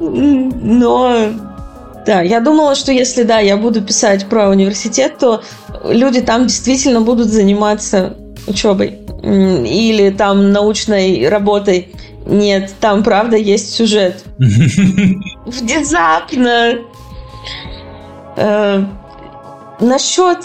Но 0.00 1.28
да, 2.04 2.22
я 2.22 2.40
думала, 2.40 2.74
что 2.74 2.90
если 2.90 3.22
да, 3.22 3.38
я 3.38 3.56
буду 3.56 3.80
писать 3.82 4.26
про 4.28 4.48
университет, 4.48 5.18
то 5.18 5.42
люди 5.84 6.20
там 6.20 6.48
действительно 6.48 7.00
будут 7.00 7.28
заниматься 7.28 8.16
учебой 8.48 8.98
или 9.22 10.10
там 10.10 10.50
научной 10.50 11.28
работой. 11.28 11.94
Нет, 12.30 12.72
там 12.80 13.02
правда 13.02 13.36
есть 13.36 13.74
сюжет. 13.74 14.24
Внезапно. 14.38 16.78
Э, 18.36 18.84
насчет 19.80 20.38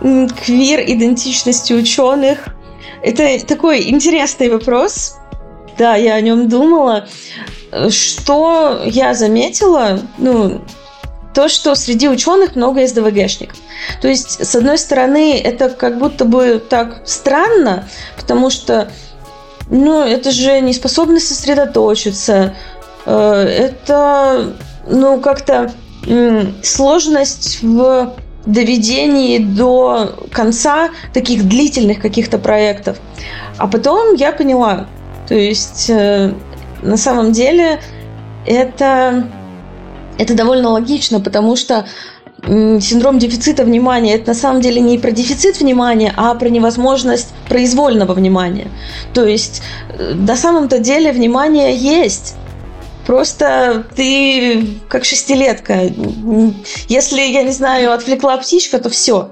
квир-идентичности 0.00 1.72
ученых. 1.72 2.48
Это 3.02 3.44
такой 3.46 3.88
интересный 3.88 4.50
вопрос. 4.50 5.16
Да, 5.78 5.96
я 5.96 6.14
о 6.14 6.20
нем 6.20 6.50
думала. 6.50 7.08
Что 7.88 8.82
я 8.84 9.14
заметила, 9.14 9.98
ну, 10.18 10.60
то, 11.32 11.48
что 11.48 11.74
среди 11.74 12.06
ученых 12.08 12.54
много 12.54 12.86
СДВГшников. 12.86 13.56
То 14.02 14.08
есть, 14.08 14.44
с 14.44 14.54
одной 14.54 14.76
стороны, 14.76 15.38
это 15.38 15.70
как 15.70 15.98
будто 15.98 16.26
бы 16.26 16.62
так 16.68 17.00
странно, 17.06 17.88
потому 18.18 18.50
что 18.50 18.90
ну, 19.70 20.02
это 20.02 20.30
же 20.30 20.60
неспособность 20.60 21.28
сосредоточиться. 21.28 22.54
Э, 23.06 23.42
это, 23.42 24.54
ну, 24.88 25.20
как-то 25.20 25.72
сложность 26.62 27.62
в 27.62 28.14
доведении 28.46 29.38
до 29.38 30.14
конца 30.32 30.88
таких 31.12 31.46
длительных 31.46 32.00
каких-то 32.00 32.38
проектов. 32.38 32.98
А 33.58 33.66
потом 33.66 34.14
я 34.14 34.32
поняла, 34.32 34.86
то 35.28 35.34
есть 35.34 35.90
э, 35.90 36.32
на 36.82 36.96
самом 36.96 37.32
деле 37.32 37.80
это, 38.46 39.28
это 40.18 40.34
довольно 40.34 40.70
логично, 40.70 41.20
потому 41.20 41.56
что 41.56 41.86
синдром 42.46 43.18
дефицита 43.18 43.64
внимания 43.64 44.14
это 44.14 44.28
на 44.28 44.34
самом 44.34 44.60
деле 44.60 44.80
не 44.80 44.98
про 44.98 45.10
дефицит 45.10 45.60
внимания, 45.60 46.12
а 46.16 46.34
про 46.34 46.48
невозможность 46.48 47.28
произвольного 47.48 48.14
внимания. 48.14 48.68
То 49.14 49.24
есть 49.26 49.62
э, 49.88 50.14
на 50.14 50.36
самом-то 50.36 50.78
деле 50.78 51.12
внимание 51.12 51.74
есть. 51.74 52.34
Просто 53.06 53.84
ты 53.96 54.78
как 54.88 55.04
шестилетка. 55.04 55.90
Если, 56.88 57.20
я 57.20 57.42
не 57.42 57.52
знаю, 57.52 57.92
отвлекла 57.92 58.36
птичка, 58.36 58.78
то 58.78 58.88
все. 58.88 59.30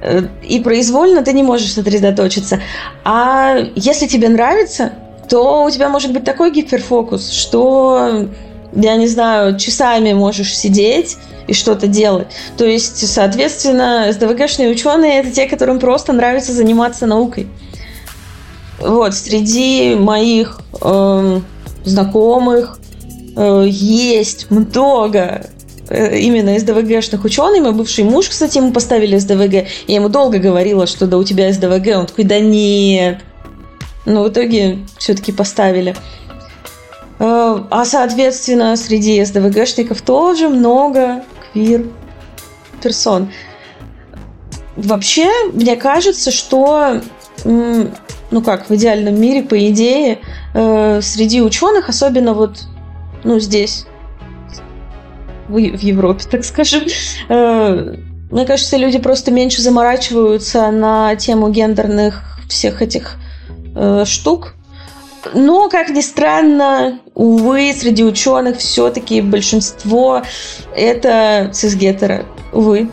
Э, 0.00 0.22
и 0.42 0.60
произвольно 0.60 1.22
ты 1.22 1.32
не 1.32 1.42
можешь 1.42 1.72
сосредоточиться. 1.72 2.60
А 3.04 3.56
если 3.74 4.06
тебе 4.06 4.28
нравится, 4.28 4.92
то 5.28 5.64
у 5.64 5.70
тебя 5.70 5.88
может 5.88 6.12
быть 6.12 6.24
такой 6.24 6.50
гиперфокус, 6.50 7.30
что, 7.30 8.28
я 8.74 8.96
не 8.96 9.06
знаю, 9.06 9.58
часами 9.58 10.12
можешь 10.12 10.56
сидеть 10.56 11.16
и 11.46 11.52
что-то 11.52 11.86
делать. 11.86 12.28
То 12.56 12.64
есть, 12.64 13.06
соответственно, 13.08 14.12
СДВГшные 14.12 14.70
ученые 14.70 15.20
это 15.20 15.30
те, 15.30 15.46
которым 15.46 15.78
просто 15.78 16.12
нравится 16.12 16.52
заниматься 16.52 17.06
наукой. 17.06 17.48
Вот, 18.78 19.14
среди 19.14 19.94
моих 19.94 20.60
э, 20.80 21.40
знакомых 21.84 22.78
э, 23.36 23.66
есть 23.68 24.50
много 24.50 25.46
э, 25.88 26.18
именно 26.18 26.58
СДВГшных 26.58 27.24
ученых. 27.24 27.62
Мой 27.62 27.72
бывший 27.72 28.04
муж, 28.04 28.28
кстати, 28.28 28.58
ему 28.58 28.72
поставили 28.72 29.18
СДВГ. 29.18 29.66
Я 29.86 29.94
ему 29.96 30.08
долго 30.08 30.38
говорила, 30.38 30.86
что 30.86 31.06
да 31.06 31.18
у 31.18 31.24
тебя 31.24 31.52
СДВГ. 31.52 31.98
Он 31.98 32.06
такой, 32.06 32.24
да 32.24 32.40
нет. 32.40 33.18
Но 34.06 34.22
в 34.22 34.30
итоге 34.30 34.78
все-таки 34.96 35.30
поставили. 35.32 35.94
Э, 37.20 37.64
а, 37.70 37.84
соответственно, 37.84 38.76
среди 38.76 39.22
СДВГшников 39.22 40.00
тоже 40.00 40.48
много 40.48 41.22
квир 41.52 41.86
персон. 42.82 43.30
Вообще, 44.74 45.28
мне 45.52 45.76
кажется, 45.76 46.30
что 46.30 47.02
ну 47.44 48.42
как, 48.42 48.70
в 48.70 48.74
идеальном 48.74 49.20
мире, 49.20 49.42
по 49.42 49.68
идее, 49.68 50.20
э, 50.54 51.00
среди 51.02 51.42
ученых, 51.42 51.88
особенно 51.88 52.32
вот, 52.32 52.62
ну, 53.24 53.38
здесь, 53.38 53.86
в, 55.48 55.56
Европе, 55.58 56.24
так 56.30 56.44
скажем, 56.44 56.84
э, 57.28 57.96
мне 58.30 58.46
кажется, 58.46 58.76
люди 58.76 58.98
просто 58.98 59.30
меньше 59.30 59.60
заморачиваются 59.60 60.70
на 60.70 61.16
тему 61.16 61.50
гендерных 61.50 62.38
всех 62.48 62.80
этих 62.80 63.16
штук. 64.04 64.54
Но, 65.34 65.68
как 65.68 65.90
ни 65.90 66.00
странно, 66.00 67.00
увы, 67.14 67.74
среди 67.76 68.04
ученых 68.04 68.58
все-таки 68.58 69.20
большинство 69.20 70.22
это 70.74 71.50
цисгетеры. 71.52 72.24
Увы 72.52 72.88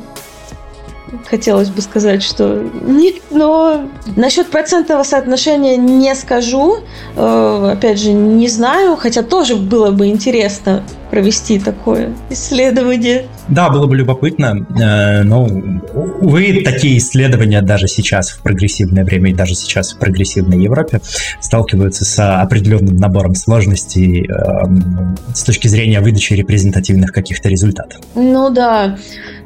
хотелось 1.29 1.69
бы 1.69 1.81
сказать, 1.81 2.23
что 2.23 2.63
нет, 2.83 3.15
но 3.31 3.87
насчет 4.15 4.47
процентного 4.47 5.03
соотношения 5.03 5.77
не 5.77 6.13
скажу. 6.15 6.77
Э, 7.15 7.71
опять 7.73 7.99
же, 7.99 8.11
не 8.11 8.47
знаю, 8.47 8.95
хотя 8.95 9.23
тоже 9.23 9.55
было 9.55 9.91
бы 9.91 10.07
интересно 10.07 10.83
провести 11.09 11.59
такое 11.59 12.13
исследование. 12.29 13.25
Да, 13.47 13.69
было 13.69 13.87
бы 13.87 13.95
любопытно, 13.95 14.65
э, 14.79 15.23
но, 15.23 15.43
увы, 15.43 16.61
такие 16.63 16.97
исследования 16.97 17.61
даже 17.61 17.87
сейчас 17.87 18.31
в 18.31 18.41
прогрессивное 18.41 19.03
время 19.03 19.31
и 19.31 19.33
даже 19.33 19.55
сейчас 19.55 19.93
в 19.93 19.99
прогрессивной 19.99 20.61
Европе 20.61 21.01
сталкиваются 21.39 22.05
с 22.05 22.41
определенным 22.41 22.97
набором 22.97 23.35
сложностей 23.35 24.29
э, 24.29 25.33
с 25.33 25.43
точки 25.43 25.67
зрения 25.67 26.01
выдачи 26.01 26.33
репрезентативных 26.33 27.11
каких-то 27.11 27.49
результатов. 27.49 28.01
Ну 28.15 28.49
да, 28.49 28.97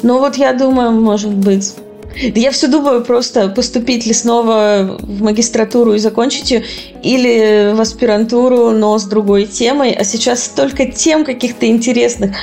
ну 0.01 0.19
вот 0.19 0.37
я 0.37 0.53
думаю, 0.53 0.91
может 0.91 1.31
быть, 1.31 1.73
я 2.15 2.51
все 2.51 2.67
думаю 2.67 3.03
просто 3.03 3.49
поступить 3.49 4.05
ли 4.05 4.13
снова 4.13 4.97
в 4.99 5.21
магистратуру 5.21 5.93
и 5.93 5.99
закончить 5.99 6.51
ее, 6.51 6.63
или 7.03 7.73
в 7.73 7.81
аспирантуру, 7.81 8.71
но 8.71 8.97
с 8.97 9.05
другой 9.05 9.45
темой. 9.45 9.91
А 9.91 10.03
сейчас 10.03 10.43
столько 10.43 10.85
тем 10.85 11.23
каких-то 11.25 11.67
интересных 11.67 12.35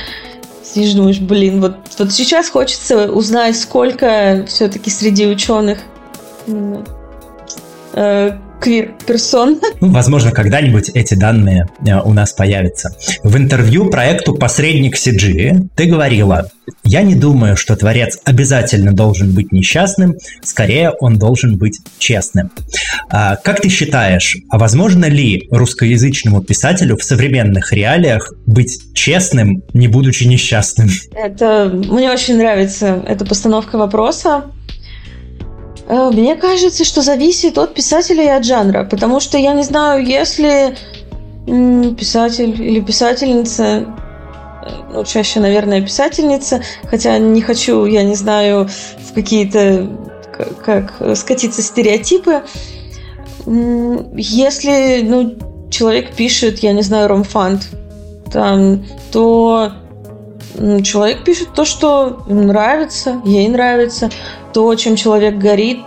сидишь, 0.63 0.93
думаешь, 0.93 1.19
блин, 1.19 1.61
вот, 1.61 1.77
вот 1.97 2.11
сейчас 2.11 2.49
хочется 2.49 3.11
узнать, 3.11 3.57
сколько 3.57 4.45
все-таки 4.47 4.89
среди 4.89 5.25
ученых 5.27 5.79
квир-персон. 8.59 9.59
Возможно, 9.79 10.31
когда-нибудь 10.31 10.89
эти 10.89 11.13
данные 11.13 11.67
э, 11.85 11.99
у 12.01 12.13
нас 12.13 12.33
появятся. 12.33 12.95
В 13.23 13.37
интервью 13.37 13.89
проекту 13.89 14.35
«Посредник 14.35 14.95
CG» 14.95 15.67
ты 15.75 15.85
говорила, 15.85 16.49
«Я 16.83 17.01
не 17.01 17.15
думаю, 17.15 17.55
что 17.55 17.75
творец 17.75 18.19
обязательно 18.25 18.93
должен 18.93 19.33
быть 19.33 19.51
несчастным, 19.51 20.15
скорее 20.43 20.91
он 20.91 21.17
должен 21.17 21.57
быть 21.57 21.79
честным». 21.97 22.51
А, 23.09 23.37
как 23.37 23.61
ты 23.61 23.69
считаешь, 23.69 24.37
а 24.49 24.57
возможно 24.57 25.05
ли 25.05 25.47
русскоязычному 25.51 26.41
писателю 26.41 26.97
в 26.97 27.03
современных 27.03 27.73
реалиях 27.73 28.33
быть 28.45 28.93
честным, 28.93 29.63
не 29.73 29.87
будучи 29.87 30.25
несчастным? 30.25 30.89
Это 31.15 31.71
мне 31.73 32.11
очень 32.11 32.37
нравится 32.37 33.03
эта 33.07 33.25
постановка 33.25 33.77
вопроса. 33.77 34.43
Э, 35.89 36.11
мне 36.11 36.35
кажется, 36.35 36.85
что 36.85 37.01
зависит 37.01 37.57
от 37.57 37.73
писателя 37.73 38.23
и 38.23 38.27
от 38.27 38.45
жанра, 38.45 38.85
потому 38.85 39.19
что 39.19 39.37
я 39.37 39.53
не 39.53 39.63
знаю, 39.63 40.05
если 40.05 40.77
писатель 41.97 42.61
или 42.61 42.79
писательница, 42.79 43.63
э, 43.63 44.69
ну, 44.93 45.03
чаще, 45.03 45.39
наверное, 45.39 45.81
писательница, 45.81 46.61
хотя 46.89 47.17
не 47.17 47.41
хочу, 47.41 47.85
я 47.85 48.03
не 48.03 48.15
знаю, 48.15 48.69
в 49.09 49.13
какие-то, 49.13 49.89
как, 50.63 51.01
скатиться 51.17 51.63
стереотипы. 51.63 52.43
Если, 53.47 55.01
ну, 55.01 55.35
человек 55.71 56.13
пишет, 56.13 56.59
я 56.59 56.73
не 56.73 56.83
знаю, 56.83 57.07
ромфант, 57.07 57.69
там, 58.31 58.85
то 59.11 59.71
человек 60.83 61.23
пишет 61.23 61.49
то, 61.53 61.65
что 61.65 62.23
нравится, 62.27 63.21
ей 63.25 63.47
нравится 63.47 64.09
то, 64.53 64.73
чем 64.75 64.95
человек 64.95 65.37
горит, 65.37 65.79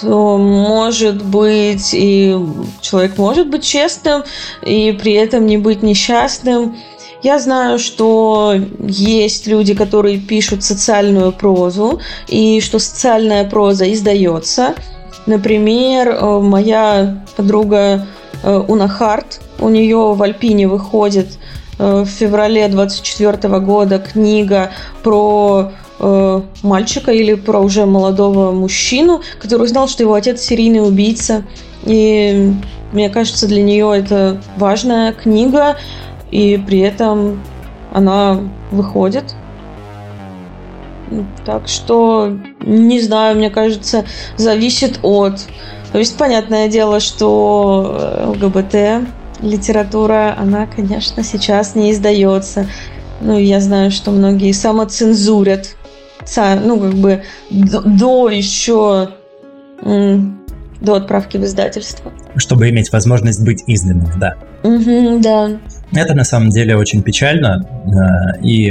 то 0.00 0.38
может 0.38 1.22
быть 1.24 1.90
и 1.92 2.36
человек 2.80 3.18
может 3.18 3.48
быть 3.48 3.62
честным 3.62 4.24
и 4.62 4.92
при 4.92 5.12
этом 5.12 5.46
не 5.46 5.58
быть 5.58 5.82
несчастным. 5.82 6.76
Я 7.22 7.38
знаю, 7.38 7.78
что 7.78 8.54
есть 8.80 9.46
люди, 9.46 9.74
которые 9.74 10.18
пишут 10.18 10.62
социальную 10.62 11.32
прозу, 11.32 12.00
и 12.28 12.60
что 12.60 12.78
социальная 12.78 13.48
проза 13.48 13.90
издается. 13.90 14.74
Например, 15.24 16.08
э, 16.08 16.40
моя 16.40 17.24
подруга 17.34 18.06
э, 18.42 18.64
Уна 18.68 18.88
Харт, 18.88 19.40
у 19.58 19.70
нее 19.70 20.12
в 20.12 20.22
Альпине 20.22 20.68
выходит 20.68 21.38
в 21.78 22.06
феврале 22.06 22.68
24 22.68 23.58
года 23.60 23.98
книга 23.98 24.70
про 25.02 25.72
э, 25.98 26.40
мальчика 26.62 27.12
или 27.12 27.34
про 27.34 27.60
уже 27.60 27.86
молодого 27.86 28.52
мужчину, 28.52 29.22
который 29.40 29.64
узнал, 29.64 29.88
что 29.88 30.02
его 30.02 30.14
отец 30.14 30.40
серийный 30.40 30.86
убийца. 30.86 31.44
И 31.84 32.52
мне 32.92 33.10
кажется, 33.10 33.48
для 33.48 33.62
нее 33.62 33.92
это 33.94 34.40
важная 34.56 35.12
книга, 35.12 35.76
и 36.30 36.62
при 36.64 36.80
этом 36.80 37.40
она 37.92 38.40
выходит. 38.70 39.34
Так 41.44 41.68
что, 41.68 42.36
не 42.60 43.00
знаю, 43.00 43.36
мне 43.36 43.50
кажется, 43.50 44.04
зависит 44.36 45.00
от... 45.02 45.40
То 45.92 45.98
есть, 45.98 46.16
понятное 46.16 46.68
дело, 46.68 46.98
что 46.98 48.26
ЛГБТ 48.26 49.06
литература, 49.44 50.34
она, 50.38 50.66
конечно, 50.66 51.22
сейчас 51.22 51.74
не 51.74 51.92
издается. 51.92 52.66
Ну, 53.20 53.38
я 53.38 53.60
знаю, 53.60 53.90
что 53.90 54.10
многие 54.10 54.52
самоцензурят 54.52 55.76
ну, 56.36 56.80
как 56.80 56.94
бы 56.94 57.22
до 57.50 58.30
еще 58.30 59.10
до 60.80 60.94
отправки 60.94 61.36
в 61.36 61.44
издательство. 61.44 62.12
Чтобы 62.36 62.68
иметь 62.70 62.92
возможность 62.92 63.42
быть 63.44 63.62
изданным, 63.66 64.10
да. 64.18 64.36
Угу, 64.62 65.20
да. 65.20 65.50
Это 65.92 66.14
на 66.14 66.24
самом 66.24 66.50
деле 66.50 66.76
очень 66.76 67.02
печально, 67.02 67.66
э, 67.86 68.40
и 68.42 68.70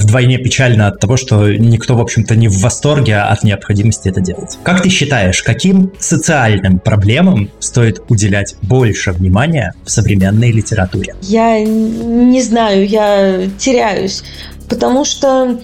вдвойне 0.00 0.38
печально 0.38 0.88
от 0.88 0.98
того, 1.00 1.16
что 1.16 1.52
никто, 1.52 1.94
в 1.96 2.00
общем-то, 2.00 2.36
не 2.36 2.48
в 2.48 2.60
восторге 2.60 3.16
от 3.16 3.42
необходимости 3.44 4.08
это 4.08 4.20
делать. 4.20 4.58
Как 4.62 4.82
ты 4.82 4.88
считаешь, 4.88 5.42
каким 5.42 5.92
социальным 5.98 6.78
проблемам 6.78 7.50
стоит 7.58 8.02
уделять 8.08 8.56
больше 8.62 9.12
внимания 9.12 9.74
в 9.84 9.90
современной 9.90 10.52
литературе? 10.52 11.14
Я 11.22 11.62
не 11.64 12.42
знаю, 12.42 12.86
я 12.86 13.48
теряюсь, 13.58 14.22
потому 14.68 15.04
что 15.04 15.58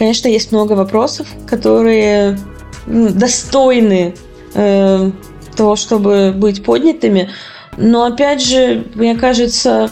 Конечно, 0.00 0.28
есть 0.28 0.50
много 0.50 0.72
вопросов, 0.72 1.28
которые 1.46 2.38
достойны 2.86 4.14
э, 4.54 5.10
того, 5.54 5.76
чтобы 5.76 6.32
быть 6.34 6.64
поднятыми. 6.64 7.28
Но 7.76 8.04
опять 8.04 8.42
же, 8.42 8.86
мне 8.94 9.14
кажется, 9.14 9.90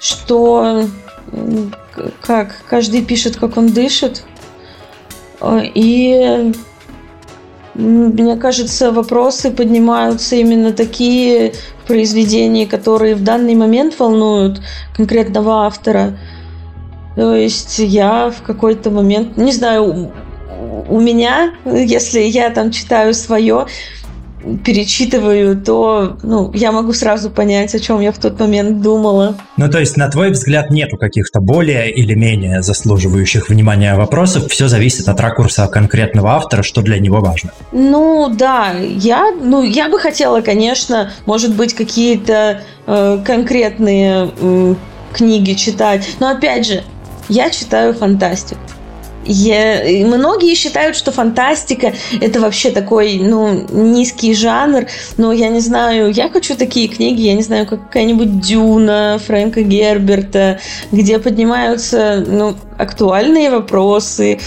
что 0.00 0.86
как 2.20 2.54
каждый 2.68 3.02
пишет, 3.02 3.36
как 3.36 3.56
он 3.56 3.68
дышит. 3.68 4.24
И 5.44 6.52
мне 7.74 8.36
кажется, 8.36 8.92
вопросы 8.92 9.50
поднимаются 9.50 10.36
именно 10.36 10.72
такие 10.72 11.54
в 11.82 11.86
произведении, 11.86 12.66
которые 12.66 13.14
в 13.14 13.24
данный 13.24 13.54
момент 13.54 13.98
волнуют 13.98 14.60
конкретного 14.94 15.66
автора. 15.66 16.18
То 17.16 17.34
есть 17.34 17.78
я 17.78 18.30
в 18.30 18.42
какой-то 18.42 18.90
момент, 18.90 19.36
не 19.36 19.52
знаю, 19.52 20.12
у 20.88 21.00
меня, 21.00 21.54
если 21.64 22.20
я 22.20 22.50
там 22.50 22.70
читаю 22.70 23.14
свое, 23.14 23.66
перечитываю, 24.64 25.60
то 25.60 26.18
ну, 26.22 26.50
я 26.54 26.72
могу 26.72 26.92
сразу 26.92 27.30
понять, 27.30 27.74
о 27.74 27.78
чем 27.78 28.00
я 28.00 28.12
в 28.12 28.18
тот 28.18 28.38
момент 28.40 28.80
думала. 28.80 29.36
Ну, 29.56 29.70
то 29.70 29.78
есть, 29.78 29.96
на 29.96 30.08
твой 30.08 30.30
взгляд, 30.30 30.70
нету 30.70 30.96
каких-то 30.96 31.40
более 31.40 31.90
или 31.90 32.14
менее 32.14 32.62
заслуживающих 32.62 33.48
внимания 33.48 33.94
вопросов, 33.94 34.48
все 34.50 34.68
зависит 34.68 35.08
от 35.08 35.20
ракурса 35.20 35.66
конкретного 35.68 36.32
автора, 36.32 36.62
что 36.62 36.82
для 36.82 36.98
него 36.98 37.20
важно. 37.20 37.52
Ну, 37.72 38.32
да, 38.34 38.72
я, 38.72 39.32
ну, 39.40 39.62
я 39.62 39.88
бы 39.88 39.98
хотела, 39.98 40.40
конечно, 40.40 41.12
может 41.26 41.54
быть, 41.54 41.74
какие-то 41.74 42.62
э, 42.86 43.18
конкретные 43.24 44.30
э, 44.40 44.74
книги 45.12 45.52
читать, 45.52 46.16
но 46.20 46.30
опять 46.30 46.66
же, 46.66 46.82
я 47.28 47.50
читаю 47.50 47.94
фантастику. 47.94 48.60
Я, 49.24 49.82
многие 50.06 50.54
считают, 50.54 50.96
что 50.96 51.12
фантастика 51.12 51.92
это 52.20 52.40
вообще 52.40 52.70
такой, 52.70 53.18
ну, 53.18 53.66
низкий 53.70 54.34
жанр, 54.34 54.86
но 55.16 55.32
я 55.32 55.48
не 55.48 55.60
знаю, 55.60 56.10
я 56.10 56.28
хочу 56.28 56.56
такие 56.56 56.88
книги, 56.88 57.22
я 57.22 57.34
не 57.34 57.42
знаю, 57.42 57.66
как 57.66 57.86
какая-нибудь 57.86 58.40
Дюна 58.40 59.20
Фрэнка 59.24 59.62
Герберта, 59.62 60.60
где 60.90 61.18
поднимаются, 61.18 62.24
ну, 62.26 62.56
актуальные 62.78 63.50
вопросы, 63.50 64.40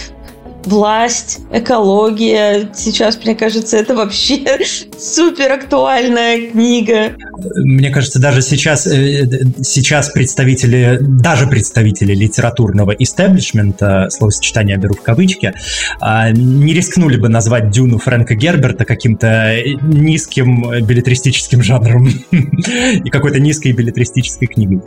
власть, 0.65 1.39
экология. 1.51 2.69
Сейчас, 2.73 3.17
мне 3.23 3.35
кажется, 3.35 3.77
это 3.77 3.95
вообще 3.95 4.59
супер 4.99 5.51
актуальная 5.51 6.49
книга. 6.49 7.15
Мне 7.57 7.89
кажется, 7.89 8.19
даже 8.19 8.41
сейчас, 8.41 8.87
э, 8.87 9.27
сейчас 9.61 10.09
представители, 10.09 10.97
даже 11.01 11.47
представители 11.47 12.13
литературного 12.13 12.91
истеблишмента, 12.91 14.07
словосочетание 14.09 14.77
беру 14.77 14.95
в 14.95 15.01
кавычки, 15.01 15.53
а, 15.99 16.31
не 16.31 16.73
рискнули 16.73 17.17
бы 17.17 17.29
назвать 17.29 17.71
Дюну 17.71 17.97
Фрэнка 17.97 18.35
Герберта 18.35 18.85
каким-то 18.85 19.57
низким 19.81 20.85
билетристическим 20.85 21.61
жанром 21.61 22.07
и 22.31 23.09
какой-то 23.09 23.39
низкой 23.39 23.73
билетристической 23.73 24.47
книгой. 24.47 24.81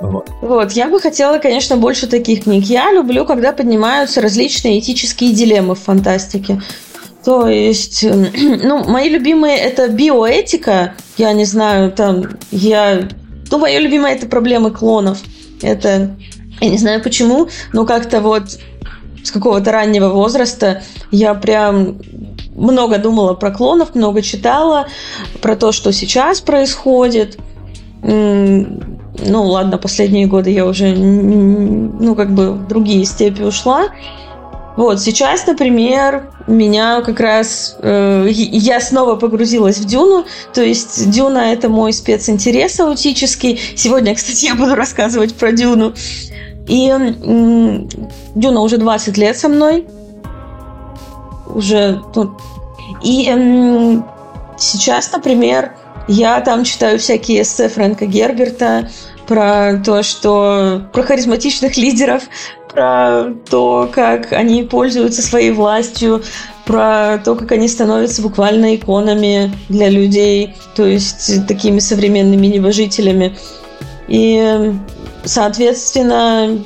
Вот. 0.00 0.28
вот, 0.40 0.72
я 0.72 0.88
бы 0.88 1.00
хотела, 1.00 1.38
конечно, 1.38 1.76
больше 1.76 2.06
таких 2.06 2.44
книг. 2.44 2.64
Я 2.64 2.92
люблю, 2.92 3.24
когда 3.24 3.52
поднимаются 3.52 4.20
различные 4.20 4.78
этические 4.78 5.17
этические 5.18 5.32
дилеммы 5.32 5.74
в 5.74 5.80
фантастике. 5.80 6.62
То 7.24 7.48
есть, 7.48 8.04
ну, 8.62 8.84
мои 8.84 9.08
любимые 9.08 9.56
это 9.58 9.88
биоэтика. 9.88 10.94
Я 11.16 11.32
не 11.32 11.44
знаю, 11.44 11.92
там, 11.92 12.24
я... 12.50 13.08
Ну, 13.50 13.58
моя 13.58 13.80
любимая 13.80 14.14
это 14.14 14.26
проблемы 14.26 14.70
клонов. 14.70 15.18
Это, 15.62 16.16
я 16.60 16.68
не 16.68 16.78
знаю 16.78 17.02
почему, 17.02 17.48
но 17.72 17.86
как-то 17.86 18.20
вот 18.20 18.58
с 19.24 19.30
какого-то 19.30 19.72
раннего 19.72 20.08
возраста 20.08 20.82
я 21.10 21.34
прям 21.34 21.98
много 22.54 22.98
думала 22.98 23.34
про 23.34 23.50
клонов, 23.50 23.94
много 23.94 24.22
читала 24.22 24.86
про 25.42 25.56
то, 25.56 25.72
что 25.72 25.92
сейчас 25.92 26.40
происходит. 26.40 27.38
Ну, 28.02 29.42
ладно, 29.44 29.78
последние 29.78 30.26
годы 30.26 30.50
я 30.50 30.64
уже, 30.66 30.94
ну, 30.94 32.14
как 32.14 32.32
бы 32.32 32.52
в 32.52 32.68
другие 32.68 33.04
степи 33.04 33.42
ушла. 33.42 33.88
Вот, 34.78 35.00
сейчас, 35.00 35.44
например, 35.44 36.30
меня 36.46 37.02
как 37.02 37.18
раз... 37.18 37.76
Э, 37.82 38.28
я 38.30 38.80
снова 38.80 39.16
погрузилась 39.16 39.78
в 39.78 39.84
Дюну, 39.84 40.24
то 40.54 40.62
есть 40.62 41.10
Дюна— 41.10 41.52
это 41.52 41.68
мой 41.68 41.92
специнтерес 41.92 42.78
аутический. 42.78 43.60
Сегодня, 43.74 44.14
кстати, 44.14 44.44
я 44.44 44.54
буду 44.54 44.76
рассказывать 44.76 45.34
про 45.34 45.50
Дюну. 45.50 45.94
И 46.68 46.94
Дюна 48.36 48.60
уже 48.60 48.76
20 48.76 49.18
лет 49.18 49.36
со 49.36 49.48
мной. 49.48 49.84
Уже 51.52 52.00
ну, 52.14 52.38
и 53.02 54.00
сейчас, 54.58 55.10
например, 55.10 55.72
я 56.06 56.40
там 56.40 56.62
читаю 56.62 57.00
всякие 57.00 57.42
эссе 57.42 57.68
Фрэнка 57.68 58.06
Герберта 58.06 58.88
про 59.26 59.76
то, 59.84 60.04
что 60.04 60.82
про 60.92 61.02
харизматичных 61.02 61.76
лидеров, 61.76 62.22
про 62.78 63.34
то, 63.50 63.90
как 63.92 64.32
они 64.32 64.62
пользуются 64.62 65.20
своей 65.20 65.50
властью, 65.50 66.22
про 66.64 67.18
то, 67.24 67.34
как 67.34 67.50
они 67.50 67.66
становятся 67.66 68.22
буквально 68.22 68.76
иконами 68.76 69.52
для 69.68 69.88
людей, 69.88 70.54
то 70.76 70.86
есть 70.86 71.44
такими 71.48 71.80
современными 71.80 72.46
небожителями. 72.46 73.36
И, 74.06 74.72
соответственно, 75.24 76.60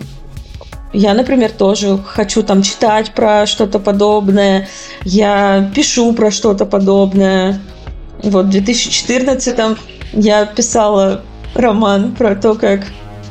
я, 0.93 1.15
например, 1.15 1.51
тоже 1.51 1.99
хочу 2.05 2.43
там 2.43 2.61
читать 2.61 3.15
про 3.15 3.47
что-то 3.47 3.79
подобное. 3.79 4.69
Я 5.05 5.71
пишу 5.75 6.13
про 6.13 6.31
что-то 6.31 6.67
подобное. 6.67 7.59
Вот 8.23 8.47
в 8.47 8.51
2014 8.51 9.79
я 10.13 10.45
писала 10.45 11.23
роман 11.55 12.15
про 12.15 12.35
то, 12.35 12.55
как 12.55 12.83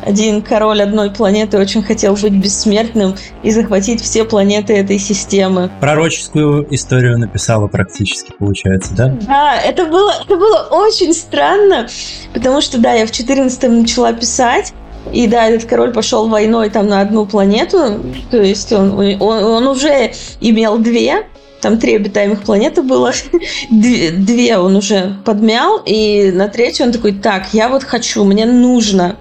один 0.06 0.42
король 0.42 0.82
одной 0.82 1.12
планеты 1.12 1.58
очень 1.58 1.84
хотел 1.84 2.16
быть 2.16 2.34
бессмертным 2.34 3.16
и 3.44 3.52
захватить 3.52 4.02
все 4.02 4.24
планеты 4.24 4.74
этой 4.74 4.98
системы. 4.98 5.70
Пророческую 5.80 6.68
историю 6.74 7.18
написала 7.18 7.68
практически, 7.68 8.34
получается, 8.38 8.94
да? 8.96 9.08
Да, 9.28 9.56
это 9.62 9.86
было, 9.86 10.14
это 10.24 10.36
было 10.36 10.68
очень 10.72 11.14
странно, 11.14 11.88
потому 12.34 12.62
что, 12.62 12.80
да, 12.80 12.94
я 12.94 13.06
в 13.06 13.12
14 13.12 13.64
начала 13.70 14.14
писать, 14.14 14.74
и 15.12 15.28
да, 15.28 15.48
этот 15.48 15.68
король 15.68 15.92
пошел 15.92 16.28
войной 16.28 16.70
там 16.70 16.88
на 16.88 17.02
одну 17.02 17.26
планету, 17.26 18.02
то 18.30 18.42
есть 18.42 18.72
он, 18.72 18.94
он, 19.00 19.44
он 19.44 19.68
уже 19.68 20.14
имел 20.40 20.78
две, 20.78 21.26
там 21.62 21.78
три 21.80 21.96
обитаемых 21.96 22.44
планеты 22.44 22.82
было, 22.82 23.12
две 23.70 24.58
он 24.58 24.76
уже 24.76 25.18
подмял, 25.26 25.82
и 25.86 26.32
на 26.32 26.48
третью 26.48 26.88
он 26.88 26.92
такой, 26.92 27.14
так, 27.14 27.54
я 27.54 27.70
вот 27.70 27.84
хочу, 27.84 28.24
мне 28.24 28.46
нужно. 28.46 29.18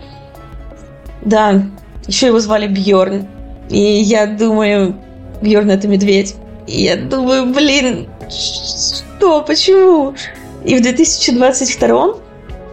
Да, 1.25 1.63
еще 2.07 2.27
его 2.27 2.41
звали 2.41 2.67
Бьорн. 2.67 3.27
И 3.69 3.79
я 3.79 4.27
думаю, 4.27 4.97
Бьорн 5.43 5.71
это 5.71 5.87
медведь. 5.89 6.35
И 6.67 6.83
я 6.85 6.97
думаю, 6.97 7.47
блин, 7.53 8.09
что, 8.29 9.43
почему? 9.43 10.15
И 10.65 10.77
в 10.77 10.83
2022 10.83 12.15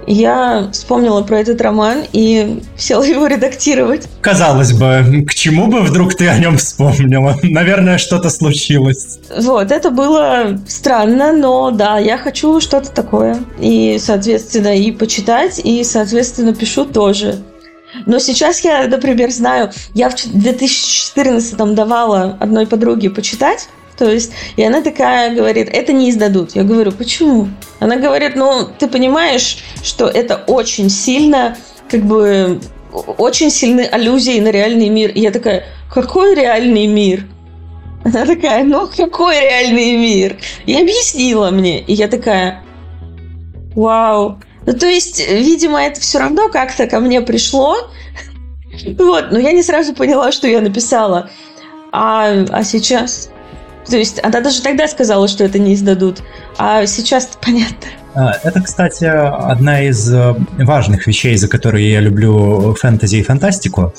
я 0.08 0.70
вспомнила 0.72 1.22
про 1.22 1.40
этот 1.40 1.60
роман 1.62 2.04
и 2.14 2.64
села 2.78 3.04
его 3.04 3.28
редактировать. 3.28 4.08
Казалось 4.22 4.72
бы, 4.72 5.26
к 5.28 5.34
чему 5.34 5.68
бы 5.68 5.82
вдруг 5.82 6.16
ты 6.16 6.30
о 6.30 6.38
нем 6.40 6.58
вспомнила? 6.58 7.36
Наверное, 7.44 7.98
что-то 7.98 8.30
случилось. 8.30 9.20
Вот, 9.38 9.72
это 9.72 9.92
было 9.92 10.60
странно, 10.68 11.34
но 11.34 11.72
да, 11.72 12.00
я 12.00 12.18
хочу 12.18 12.62
что-то 12.62 12.90
такое. 12.90 13.38
И, 13.60 13.98
соответственно, 14.00 14.78
и 14.78 14.92
почитать, 14.92 15.60
и, 15.60 15.84
соответственно, 15.84 16.54
пишу 16.54 16.86
тоже. 16.86 17.36
Но 18.06 18.20
сейчас 18.20 18.62
я, 18.62 18.88
например, 18.88 19.32
знаю, 19.32 19.72
я 19.94 20.10
в 20.10 20.16
2014 20.16 21.56
давала 21.74 22.38
одной 22.40 22.68
подруге 22.68 23.10
почитать, 23.10 23.70
то 23.98 24.10
есть, 24.10 24.32
и 24.56 24.64
она 24.64 24.82
такая 24.82 25.34
говорит, 25.34 25.70
это 25.72 25.92
не 25.92 26.12
издадут. 26.12 26.56
Я 26.56 26.64
говорю, 26.64 26.92
почему? 26.92 27.48
Она 27.80 27.96
говорит, 27.96 28.36
ну, 28.36 28.68
ты 28.78 28.88
понимаешь, 28.88 29.58
что 29.84 30.08
это 30.08 30.44
очень 30.48 30.90
сильно, 30.90 31.58
как 31.90 32.02
бы, 32.04 32.60
очень 33.18 33.50
сильны 33.50 33.82
аллюзии 33.82 34.40
на 34.40 34.52
реальный 34.52 34.90
мир. 34.90 35.10
И 35.12 35.22
я 35.22 35.32
такая, 35.32 35.66
какой 35.92 36.36
реальный 36.36 36.86
мир? 36.86 37.26
Она 38.06 38.26
такая, 38.26 38.64
ну, 38.64 38.88
какой 38.88 39.42
реальный 39.42 39.98
мир? 39.98 40.38
И 40.68 40.76
объяснила 40.76 41.50
мне. 41.50 41.82
И 41.82 41.94
я 41.94 42.08
такая, 42.08 42.64
вау. 43.76 44.40
Ну, 44.68 44.74
то 44.74 44.86
есть, 44.86 45.20
видимо, 45.28 45.82
это 45.82 46.00
все 46.00 46.20
равно 46.20 46.50
как-то 46.50 46.86
ко 46.86 47.00
мне 47.00 47.22
пришло. 47.22 47.90
Вот, 49.00 49.32
но 49.32 49.40
я 49.40 49.54
не 49.54 49.64
сразу 49.64 49.96
поняла, 49.96 50.32
что 50.32 50.48
я 50.48 50.62
написала. 50.62 51.32
А, 51.92 52.46
а 52.52 52.64
сейчас 52.64 53.32
то 53.90 53.98
есть 53.98 54.20
она 54.24 54.42
даже 54.42 54.62
тогда 54.62 54.88
сказала, 54.88 55.28
что 55.28 55.44
это 55.44 55.60
не 55.60 55.74
издадут, 55.74 56.22
а 56.58 56.86
сейчас 56.86 57.30
понятно. 57.42 57.88
А, 58.14 58.34
это, 58.44 58.62
кстати, 58.62 59.06
одна 59.06 59.84
из 59.84 60.12
э, 60.12 60.36
важных 60.58 61.08
вещей, 61.08 61.38
за 61.38 61.48
которые 61.48 61.92
я 61.92 62.02
люблю 62.02 62.76
фэнтези 62.80 63.18
и 63.18 63.24
фантастику. 63.24 63.94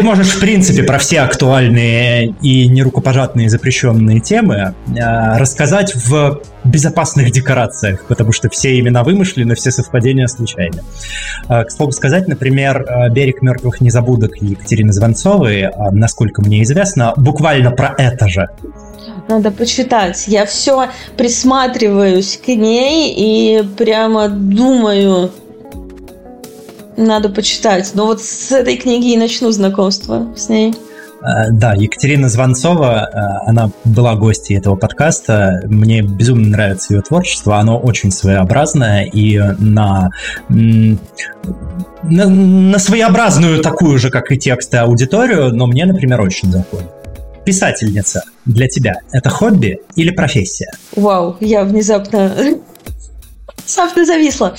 Ты 0.00 0.06
можешь, 0.06 0.28
в 0.28 0.40
принципе, 0.40 0.82
про 0.82 0.96
все 0.96 1.20
актуальные 1.20 2.34
и 2.40 2.66
нерукопожатные 2.68 3.50
запрещенные 3.50 4.20
темы 4.20 4.74
э, 4.96 5.36
рассказать 5.36 5.94
в 5.94 6.40
безопасных 6.64 7.30
декорациях, 7.30 8.06
потому 8.06 8.32
что 8.32 8.48
все 8.48 8.80
имена 8.80 9.04
вымышлены, 9.04 9.54
все 9.54 9.70
совпадения 9.70 10.26
случайны. 10.26 10.80
Э, 11.50 11.64
к 11.64 11.70
слову 11.70 11.92
сказать, 11.92 12.28
например, 12.28 12.80
э, 12.80 13.10
«Берег 13.10 13.42
мертвых 13.42 13.82
незабудок» 13.82 14.40
Екатерины 14.40 14.90
Звонцовой, 14.90 15.68
насколько 15.92 16.40
мне 16.40 16.62
известно, 16.62 17.12
буквально 17.18 17.70
про 17.70 17.94
это 17.98 18.26
же. 18.26 18.48
Надо 19.28 19.50
почитать. 19.50 20.24
Я 20.28 20.46
все 20.46 20.88
присматриваюсь 21.18 22.40
к 22.42 22.48
ней 22.48 23.12
и 23.14 23.62
прямо 23.76 24.30
думаю, 24.30 25.30
надо 27.00 27.28
почитать. 27.28 27.90
Но 27.94 28.06
вот 28.06 28.22
с 28.22 28.52
этой 28.52 28.76
книги 28.76 29.12
и 29.12 29.16
начну 29.16 29.50
знакомство 29.50 30.32
с 30.36 30.48
ней. 30.48 30.74
Э, 31.22 31.50
да, 31.50 31.74
Екатерина 31.74 32.28
Звонцова, 32.28 33.10
э, 33.12 33.48
она 33.48 33.70
была 33.84 34.14
гостьей 34.14 34.58
этого 34.58 34.76
подкаста. 34.76 35.62
Мне 35.66 36.02
безумно 36.02 36.48
нравится 36.48 36.94
ее 36.94 37.02
творчество. 37.02 37.58
Оно 37.58 37.78
очень 37.78 38.10
своеобразное 38.10 39.04
и 39.04 39.38
на, 39.58 40.10
на, 40.48 40.98
на 42.02 42.78
своеобразную 42.78 43.62
такую 43.62 43.98
же, 43.98 44.10
как 44.10 44.32
и 44.32 44.38
тексты, 44.38 44.78
аудиторию, 44.78 45.54
но 45.54 45.66
мне, 45.66 45.84
например, 45.84 46.20
очень 46.20 46.50
заходит. 46.50 46.88
Писательница 47.44 48.22
для 48.44 48.68
тебя– 48.68 48.94
это 49.12 49.28
хобби 49.28 49.80
или 49.96 50.10
профессия? 50.10 50.70
Вау, 50.94 51.36
я 51.40 51.64
внезапно, 51.64 52.32
внезапно 53.58 54.04
зависла. 54.04 54.54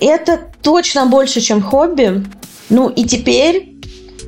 Это 0.00 0.40
точно 0.62 1.06
больше, 1.06 1.40
чем 1.40 1.62
хобби. 1.62 2.24
Ну 2.68 2.88
и 2.88 3.04
теперь 3.04 3.76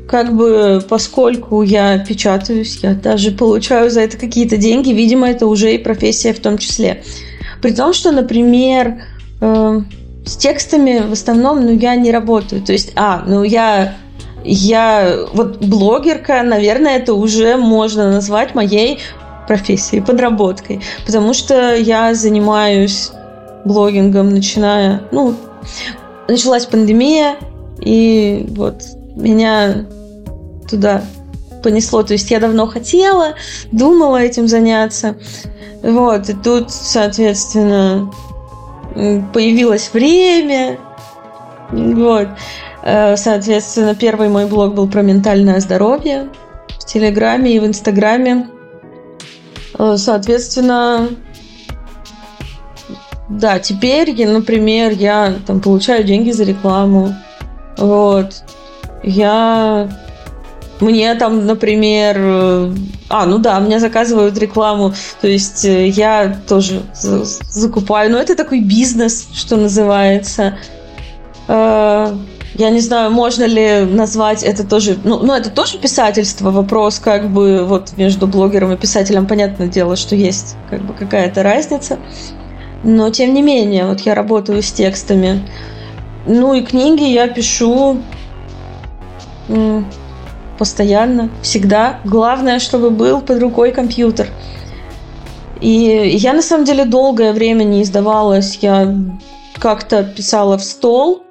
как 0.09 0.35
бы, 0.35 0.83
поскольку 0.89 1.63
я 1.63 1.99
печатаюсь, 1.99 2.81
я 2.83 2.95
даже 2.95 3.31
получаю 3.31 3.91
за 3.91 4.01
это 4.01 4.17
какие-то 4.17 4.57
деньги, 4.57 4.91
видимо, 4.91 5.29
это 5.29 5.47
уже 5.47 5.75
и 5.75 5.79
профессия 5.79 6.33
в 6.33 6.41
том 6.41 6.57
числе. 6.57 7.05
При 7.61 7.73
том, 7.73 7.93
что, 7.93 8.11
например, 8.11 9.03
э, 9.41 9.81
с 10.25 10.37
текстами 10.37 11.07
в 11.07 11.13
основном, 11.13 11.65
ну, 11.65 11.77
я 11.77 11.95
не 11.95 12.11
работаю. 12.11 12.63
То 12.63 12.73
есть, 12.73 12.93
а, 12.97 13.23
ну, 13.27 13.43
я, 13.43 13.97
я, 14.45 15.19
вот 15.35 15.59
блогерка, 15.59 16.43
наверное, 16.43 16.97
это 16.97 17.13
уже 17.15 17.57
можно 17.57 18.11
назвать 18.11 18.55
моей 18.55 19.01
профессией, 19.47 20.03
подработкой. 20.03 20.81
Потому 21.05 21.35
что 21.35 21.75
я 21.75 22.15
занимаюсь 22.15 23.11
блогингом, 23.65 24.31
начиная, 24.31 25.03
ну, 25.11 25.35
началась 26.29 26.67
пандемия, 26.67 27.37
и 27.81 28.47
вот 28.51 28.83
меня 29.17 29.87
туда 30.69 31.03
понесло. 31.63 32.03
То 32.03 32.13
есть 32.13 32.31
я 32.31 32.41
давно 32.41 32.67
хотела, 32.67 33.35
думала 33.73 34.19
этим 34.19 34.49
заняться. 34.49 35.17
Вот, 35.83 36.29
и 36.29 36.35
тут, 36.35 36.71
соответственно, 36.71 38.13
появилось 39.33 39.91
время. 39.93 40.79
Вот. 41.71 42.29
Э, 42.83 43.17
соответственно, 43.17 43.95
первый 43.95 44.29
мой 44.29 44.47
блог 44.47 44.75
был 44.75 44.89
про 44.89 45.03
ментальное 45.03 45.61
здоровье 45.61 46.29
в 46.79 46.85
Телеграме 46.85 47.53
и 47.53 47.59
в 47.59 47.67
Инстаграме. 47.67 48.49
Э, 49.79 49.97
соответственно, 49.97 51.09
да, 53.29 53.59
теперь, 53.59 54.27
например, 54.27 54.93
я 54.93 55.35
там 55.47 55.61
получаю 55.61 56.05
деньги 56.05 56.31
за 56.31 56.45
рекламу. 56.45 57.15
Вот. 57.77 58.43
Я 59.03 59.89
мне 60.81 61.15
там, 61.15 61.45
например, 61.47 62.17
э, 62.19 62.75
а, 63.09 63.27
ну 63.27 63.39
да, 63.39 63.59
мне 63.59 63.81
заказывают 63.81 64.39
рекламу, 64.39 64.95
то 65.21 65.27
есть 65.27 65.65
э, 65.65 65.89
я 65.89 66.41
тоже 66.49 66.83
закупаю, 67.03 68.13
но 68.13 68.19
это 68.19 68.37
такой 68.37 68.61
бизнес, 68.61 69.29
что 69.35 69.57
называется. 69.57 70.59
Э, 71.49 72.15
я 72.55 72.71
не 72.71 72.81
знаю, 72.81 73.11
можно 73.11 73.45
ли 73.45 73.85
назвать 73.85 74.43
это 74.43 74.65
тоже, 74.65 74.99
ну, 75.05 75.19
ну 75.19 75.33
это 75.33 75.51
тоже 75.51 75.79
писательство, 75.79 76.51
вопрос 76.51 76.99
как 76.99 77.29
бы 77.29 77.65
вот 77.65 77.97
между 77.97 78.27
блогером 78.27 78.73
и 78.73 78.77
писателем, 78.77 79.27
понятное 79.27 79.69
дело, 79.69 79.97
что 79.97 80.15
есть 80.15 80.57
как 80.71 80.83
бы 80.83 80.95
какая-то 80.95 81.43
разница. 81.43 81.99
Но 82.85 83.11
тем 83.11 83.35
не 83.35 83.43
менее, 83.43 83.87
вот 83.87 84.01
я 84.01 84.15
работаю 84.15 84.63
с 84.63 84.71
текстами. 84.71 85.43
Ну 86.27 86.55
и 86.55 86.63
книги 86.63 87.05
я 87.05 87.29
пишу 87.29 87.99
Постоянно, 90.59 91.31
всегда. 91.41 92.01
Главное, 92.05 92.59
чтобы 92.59 92.91
был 92.91 93.21
под 93.21 93.41
рукой 93.41 93.71
компьютер. 93.71 94.29
И 95.61 95.69
я 95.69 96.33
на 96.33 96.43
самом 96.43 96.65
деле 96.65 96.85
долгое 96.85 97.33
время 97.33 97.63
не 97.63 97.83
издавалась. 97.83 98.59
Я 98.61 98.95
как-то 99.59 100.03
писала 100.03 100.59
в 100.59 100.65
стол, 100.65 101.23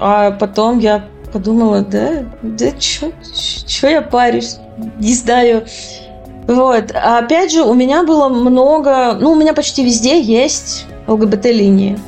а 0.00 0.30
потом 0.32 0.78
я 0.78 1.04
подумала, 1.32 1.82
да, 1.82 2.24
да 2.42 2.68
что 2.80 3.88
я 3.88 4.00
парюсь, 4.00 4.56
не 4.98 5.14
знаю. 5.14 5.66
Вот. 6.48 6.92
А 6.94 7.18
опять 7.18 7.52
же, 7.52 7.62
у 7.62 7.74
меня 7.74 8.02
было 8.02 8.28
много, 8.28 9.12
ну, 9.20 9.32
у 9.32 9.34
меня 9.36 9.52
почти 9.52 9.84
везде 9.84 10.20
есть 10.20 10.86
ЛГБТ-линии. 11.06 11.98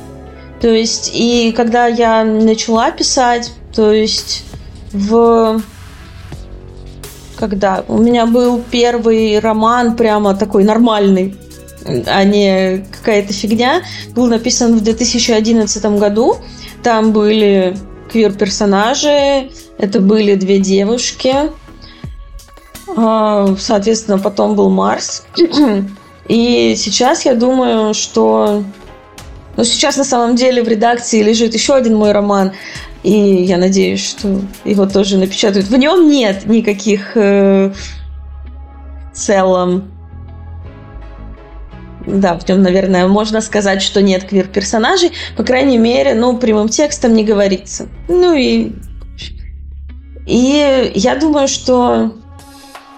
То 0.59 0.67
есть, 0.67 1.11
и 1.13 1.53
когда 1.55 1.85
я 1.87 2.23
начала 2.23 2.91
писать, 2.91 3.53
то 3.73 3.91
есть 3.91 4.43
в 4.91 5.61
когда 7.37 7.83
у 7.87 7.97
меня 7.97 8.27
был 8.27 8.61
первый 8.69 9.39
роман 9.39 9.95
прямо 9.95 10.35
такой 10.35 10.63
нормальный, 10.63 11.35
а 12.05 12.23
не 12.23 12.85
какая-то 12.91 13.33
фигня, 13.33 13.81
был 14.13 14.27
написан 14.27 14.77
в 14.77 14.83
2011 14.83 15.83
году. 15.97 16.37
Там 16.83 17.11
были 17.11 17.75
квир-персонажи, 18.11 19.49
это 19.79 19.99
были 19.99 20.35
две 20.35 20.59
девушки. 20.59 21.33
А, 22.97 23.55
соответственно, 23.57 24.19
потом 24.19 24.55
был 24.55 24.69
Марс. 24.69 25.23
И 26.27 26.75
сейчас 26.77 27.25
я 27.25 27.35
думаю, 27.35 27.93
что... 27.93 28.63
Ну, 29.57 29.63
сейчас 29.63 29.97
на 29.97 30.03
самом 30.03 30.35
деле 30.35 30.63
в 30.63 30.67
редакции 30.67 31.21
лежит 31.21 31.53
еще 31.53 31.75
один 31.75 31.95
мой 31.95 32.13
роман, 32.13 32.53
и 33.03 33.11
я 33.11 33.57
надеюсь, 33.57 34.05
что 34.05 34.39
его 34.63 34.85
тоже 34.85 35.17
напечатают. 35.17 35.67
В 35.67 35.75
нем 35.75 36.09
нет 36.09 36.45
никаких 36.45 37.17
э, 37.17 37.73
в 39.11 39.17
целом 39.17 39.91
да, 42.07 42.37
в 42.37 42.47
нем, 42.47 42.63
наверное, 42.63 43.07
можно 43.07 43.41
сказать, 43.41 43.81
что 43.81 44.01
нет 44.01 44.23
квир-персонажей. 44.23 45.11
По 45.37 45.43
крайней 45.43 45.77
мере, 45.77 46.15
ну, 46.15 46.37
прямым 46.37 46.69
текстом 46.69 47.13
не 47.13 47.23
говорится. 47.23 47.87
Ну 48.07 48.33
и... 48.33 48.71
И 50.25 50.91
я 50.95 51.15
думаю, 51.15 51.47
что 51.47 52.13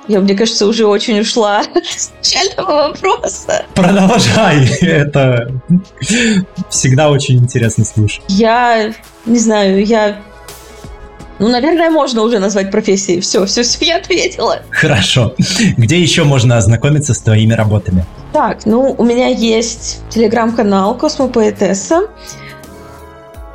я, 0.07 0.19
мне 0.19 0.35
кажется, 0.35 0.67
уже 0.67 0.85
очень 0.85 1.19
ушла 1.19 1.63
с 1.83 2.11
начального 2.17 2.89
вопроса. 2.89 3.65
Продолжай. 3.73 4.67
Это 4.81 5.51
всегда 6.69 7.09
очень 7.09 7.37
интересно 7.37 7.85
слушать. 7.85 8.23
Я 8.27 8.93
не 9.25 9.39
знаю, 9.39 9.85
я 9.85 10.17
ну, 11.39 11.49
наверное, 11.49 11.89
можно 11.89 12.21
уже 12.21 12.39
назвать 12.39 12.71
профессией. 12.71 13.19
Все, 13.19 13.45
все, 13.45 13.63
все, 13.63 13.85
я 13.85 13.97
ответила. 13.97 14.59
Хорошо. 14.69 15.35
Где 15.77 15.99
еще 15.99 16.23
можно 16.23 16.57
ознакомиться 16.57 17.13
с 17.13 17.19
твоими 17.19 17.53
работами? 17.53 18.05
Так, 18.31 18.65
ну, 18.65 18.95
у 18.97 19.03
меня 19.03 19.27
есть 19.27 20.01
телеграм-канал 20.09 20.95
Космопоэтесса. 20.95 22.07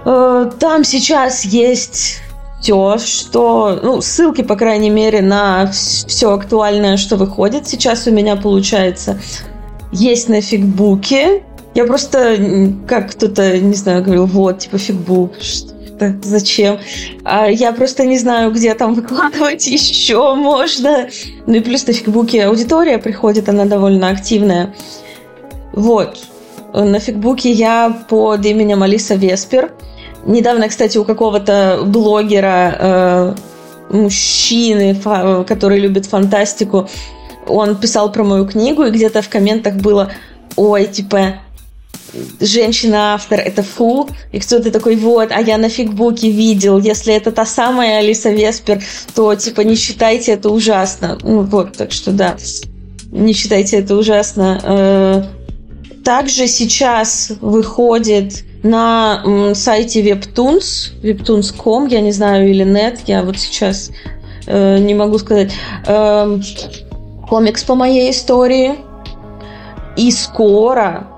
Э, 0.05 0.51
там 0.59 0.85
сейчас 0.85 1.45
есть 1.45 2.21
все, 2.61 2.99
что, 2.99 3.79
ну, 3.83 4.01
ссылки, 4.01 4.43
по 4.43 4.57
крайней 4.57 4.91
мере, 4.91 5.21
на 5.21 5.71
все 5.71 6.33
актуальное, 6.33 6.97
что 6.97 7.17
выходит. 7.17 7.69
Сейчас 7.69 8.07
у 8.07 8.11
меня, 8.11 8.37
получается, 8.37 9.19
есть 9.93 10.29
на 10.29 10.41
фигбуке. 10.41 11.45
Я 11.75 11.85
просто, 11.85 12.73
как 12.87 13.13
кто-то, 13.13 13.59
не 13.59 13.75
знаю, 13.75 14.03
говорил, 14.03 14.27
вот, 14.27 14.59
типа 14.59 14.79
фигбук, 14.79 15.33
это 16.01 16.29
зачем? 16.29 16.79
А 17.25 17.49
я 17.49 17.73
просто 17.73 18.05
не 18.05 18.19
знаю, 18.19 18.53
где 18.53 18.75
там 18.75 18.95
выкладывать 18.95 19.67
еще 19.67 20.35
можно. 20.35 21.09
Ну 21.47 21.55
и 21.55 21.61
плюс 21.61 21.87
на 21.87 21.93
фигбуке 21.93 22.45
аудитория 22.45 22.99
приходит, 22.99 23.49
она 23.49 23.65
довольно 23.65 24.09
активная. 24.09 24.75
Вот. 25.73 26.19
На 26.75 26.99
фигбуке 26.99 27.51
я 27.51 28.05
под 28.09 28.45
именем 28.45 28.83
Алиса 28.83 29.15
Веспер. 29.15 29.73
Недавно, 30.27 30.69
кстати, 30.69 30.99
у 30.99 31.05
какого-то 31.05 31.81
блогера, 31.85 32.77
э, 32.79 33.35
мужчины, 33.91 34.95
фа- 34.95 35.45
который 35.45 35.81
любит 35.81 36.07
фантастику, 36.07 36.89
он 37.47 37.77
писал 37.77 38.13
про 38.13 38.25
мою 38.25 38.47
книгу, 38.47 38.85
и 38.85 38.91
где-то 38.91 39.23
в 39.23 39.29
комментах 39.29 39.75
было, 39.77 40.13
ой, 40.57 40.85
типа, 40.87 41.37
женщина-автор 42.41 43.39
это 43.41 43.63
фу, 43.63 44.09
и 44.33 44.41
кто-то 44.41 44.71
такой, 44.71 44.97
вот, 44.97 45.31
а 45.31 45.41
я 45.41 45.59
на 45.59 45.69
фигбуке 45.69 46.31
видел, 46.31 46.79
если 46.79 47.15
это 47.15 47.33
та 47.33 47.47
самая 47.47 47.99
Алиса 47.99 48.31
Веспер, 48.31 48.83
то, 49.15 49.35
типа, 49.35 49.63
не 49.63 49.77
считайте 49.77 50.33
это 50.33 50.51
ужасно. 50.51 51.19
Ну, 51.23 51.43
вот, 51.43 51.77
так 51.77 51.93
что, 51.93 52.13
да, 52.13 52.37
не 53.11 53.33
считайте 53.33 53.79
это 53.79 53.97
ужасно. 53.97 55.29
Также 56.09 56.47
сейчас 56.47 57.33
выходит 57.43 58.43
на 58.63 59.53
сайте 59.55 60.01
Webtoons, 60.01 61.03
webtoons.com, 61.03 61.87
я 61.89 62.01
не 62.01 62.13
знаю, 62.13 62.49
или 62.49 62.65
нет, 62.65 63.01
я 63.05 63.23
вот 63.23 63.37
сейчас 63.37 63.91
э, 64.47 64.79
не 64.79 64.95
могу 64.95 65.19
сказать, 65.19 65.53
э, 65.87 66.41
комикс 67.29 67.63
по 67.63 67.75
моей 67.75 68.11
истории. 68.11 68.77
И 69.99 70.11
скоро 70.11 71.09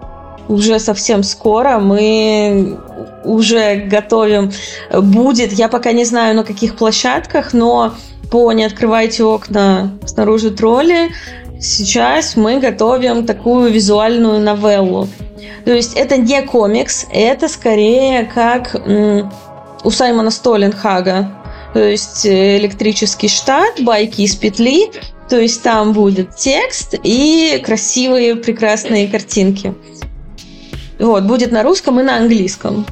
уже 0.49 0.81
совсем 0.81 1.23
скоро. 1.23 1.79
Мы 1.79 2.77
уже 3.23 3.77
готовим. 3.77 4.51
Будет, 4.93 5.53
я 5.53 5.69
пока 5.69 5.93
не 5.93 6.05
знаю 6.05 6.35
на 6.35 6.43
каких 6.43 6.75
площадках, 6.75 7.53
но 7.53 7.95
по 8.29 8.51
«Не 8.51 8.65
открывайте 8.65 9.23
окна 9.23 9.93
снаружи 10.05 10.51
тролли» 10.51 11.11
сейчас 11.61 12.37
мы 12.37 12.59
готовим 12.59 13.27
такую 13.27 13.71
визуальную 13.71 14.41
новеллу. 14.41 15.09
То 15.65 15.73
есть 15.73 15.95
это 15.95 16.17
не 16.17 16.43
комикс, 16.43 17.07
это 17.13 17.49
скорее 17.49 18.25
как 18.25 18.75
у 19.85 19.91
Саймона 19.91 20.31
Столенхага. 20.31 21.31
То 21.73 21.81
есть 21.81 22.27
э, 22.27 22.59
электрический 22.59 23.29
штат, 23.29 23.81
байки 23.81 24.23
из 24.23 24.35
петли, 24.35 24.91
то 25.29 25.39
есть 25.39 25.63
там 25.63 25.93
будет 25.93 26.35
текст 26.35 26.97
и 27.05 27.63
красивые, 27.65 28.35
прекрасные 28.35 29.07
картинки. 29.07 29.75
Вот, 30.99 31.23
будет 31.25 31.53
на 31.53 31.63
русском 31.63 32.01
и 32.01 32.03
на 32.03 32.17
английском. 32.17 32.85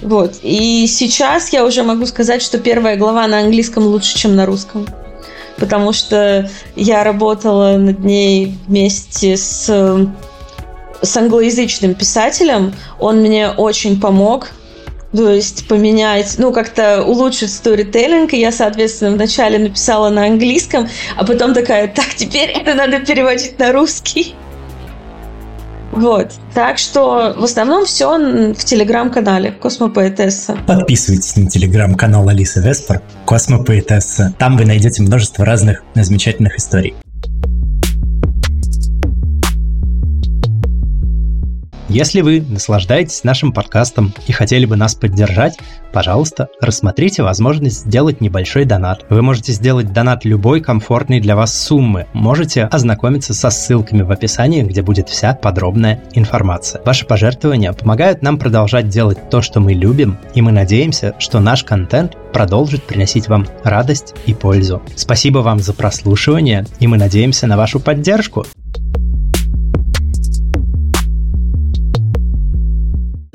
Вот. 0.00 0.38
И 0.42 0.86
сейчас 0.86 1.52
я 1.52 1.64
уже 1.64 1.82
могу 1.82 2.06
сказать, 2.06 2.40
что 2.40 2.58
первая 2.58 2.96
глава 2.96 3.26
на 3.26 3.40
английском 3.40 3.84
лучше, 3.84 4.16
чем 4.16 4.36
на 4.36 4.46
русском. 4.46 4.86
Потому 5.58 5.92
что 5.92 6.48
я 6.76 7.04
работала 7.04 7.76
над 7.76 8.00
ней 8.00 8.56
вместе 8.66 9.36
с, 9.36 9.68
с 11.02 11.16
англоязычным 11.16 11.94
писателем. 11.94 12.74
Он 12.98 13.18
мне 13.18 13.48
очень 13.50 14.00
помог. 14.00 14.50
То 15.16 15.30
есть 15.30 15.66
поменять, 15.68 16.34
ну, 16.38 16.52
как-то 16.52 17.02
улучшить 17.02 17.52
сторителлинг. 17.52 18.34
И 18.34 18.40
я, 18.40 18.52
соответственно, 18.52 19.12
вначале 19.12 19.58
написала 19.58 20.10
на 20.10 20.26
английском, 20.26 20.88
а 21.16 21.24
потом 21.24 21.54
такая, 21.54 21.88
так, 21.88 22.14
теперь 22.14 22.50
это 22.50 22.74
надо 22.74 23.00
переводить 23.00 23.58
на 23.58 23.72
русский. 23.72 24.34
Вот. 25.98 26.32
Так 26.54 26.78
что 26.78 27.34
в 27.36 27.44
основном 27.44 27.84
все 27.84 28.08
в 28.54 28.64
телеграм-канале 28.64 29.50
Космопоэтесса. 29.52 30.56
Подписывайтесь 30.66 31.36
на 31.36 31.48
телеграм-канал 31.48 32.28
Алисы 32.28 32.60
Веспор 32.60 33.02
Космопоэтесса. 33.26 34.32
Там 34.38 34.56
вы 34.56 34.64
найдете 34.64 35.02
множество 35.02 35.44
разных 35.44 35.82
замечательных 35.94 36.56
историй. 36.56 36.94
Если 41.88 42.20
вы 42.20 42.42
наслаждаетесь 42.42 43.24
нашим 43.24 43.50
подкастом 43.50 44.12
и 44.26 44.32
хотели 44.32 44.66
бы 44.66 44.76
нас 44.76 44.94
поддержать, 44.94 45.58
пожалуйста, 45.90 46.48
рассмотрите 46.60 47.22
возможность 47.22 47.86
сделать 47.86 48.20
небольшой 48.20 48.66
донат. 48.66 49.06
Вы 49.08 49.22
можете 49.22 49.52
сделать 49.52 49.90
донат 49.90 50.26
любой 50.26 50.60
комфортной 50.60 51.20
для 51.20 51.34
вас 51.34 51.58
суммы. 51.58 52.06
Можете 52.12 52.64
ознакомиться 52.64 53.32
со 53.32 53.48
ссылками 53.48 54.02
в 54.02 54.12
описании, 54.12 54.62
где 54.64 54.82
будет 54.82 55.08
вся 55.08 55.32
подробная 55.32 56.02
информация. 56.12 56.82
Ваши 56.84 57.06
пожертвования 57.06 57.72
помогают 57.72 58.20
нам 58.20 58.38
продолжать 58.38 58.90
делать 58.90 59.30
то, 59.30 59.40
что 59.40 59.58
мы 59.60 59.72
любим, 59.72 60.18
и 60.34 60.42
мы 60.42 60.52
надеемся, 60.52 61.14
что 61.18 61.40
наш 61.40 61.64
контент 61.64 62.18
продолжит 62.34 62.82
приносить 62.82 63.28
вам 63.28 63.46
радость 63.64 64.14
и 64.26 64.34
пользу. 64.34 64.82
Спасибо 64.94 65.38
вам 65.38 65.60
за 65.60 65.72
прослушивание, 65.72 66.66
и 66.80 66.86
мы 66.86 66.98
надеемся 66.98 67.46
на 67.46 67.56
вашу 67.56 67.80
поддержку. 67.80 68.44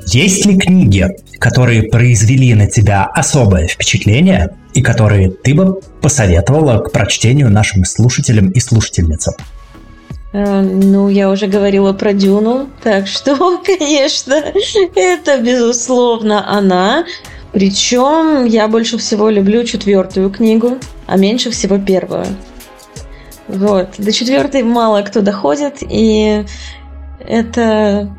Есть 0.06 0.46
ли 0.46 0.56
книги, 0.56 1.08
которые 1.38 1.84
произвели 1.84 2.54
на 2.54 2.66
тебя 2.66 3.04
особое 3.04 3.66
впечатление 3.66 4.54
и 4.74 4.82
которые 4.82 5.30
ты 5.30 5.54
бы 5.54 5.80
посоветовала 6.00 6.78
к 6.78 6.92
прочтению 6.92 7.50
нашим 7.50 7.84
слушателям 7.84 8.50
и 8.50 8.60
слушательницам? 8.60 9.34
Э, 10.32 10.60
ну, 10.62 11.08
я 11.08 11.30
уже 11.30 11.46
говорила 11.46 11.92
про 11.92 12.12
Дюну, 12.12 12.68
так 12.82 13.06
что, 13.06 13.60
конечно, 13.64 14.42
это, 14.94 15.38
безусловно, 15.40 16.48
она. 16.50 17.04
Причем 17.52 18.44
я 18.46 18.66
больше 18.66 18.98
всего 18.98 19.30
люблю 19.30 19.64
четвертую 19.64 20.30
книгу, 20.30 20.78
а 21.06 21.16
меньше 21.16 21.52
всего 21.52 21.78
первую. 21.78 22.26
Вот. 23.46 23.90
До 23.98 24.10
четвертой 24.10 24.64
мало 24.64 25.02
кто 25.02 25.20
доходит, 25.20 25.78
и 25.88 26.44
это, 27.20 28.10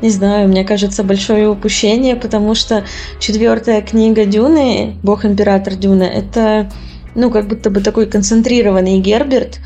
не 0.00 0.10
знаю, 0.10 0.48
мне 0.48 0.64
кажется, 0.64 1.02
большое 1.02 1.48
упущение, 1.48 2.16
потому 2.16 2.54
что 2.54 2.84
четвертая 3.18 3.82
книга 3.82 4.24
Дюны, 4.24 4.96
Бог 5.02 5.24
Император 5.24 5.74
Дюны, 5.74 6.04
это, 6.04 6.70
ну, 7.14 7.30
как 7.30 7.48
будто 7.48 7.70
бы 7.70 7.80
такой 7.80 8.06
концентрированный 8.06 9.00
Герберт. 9.00 9.60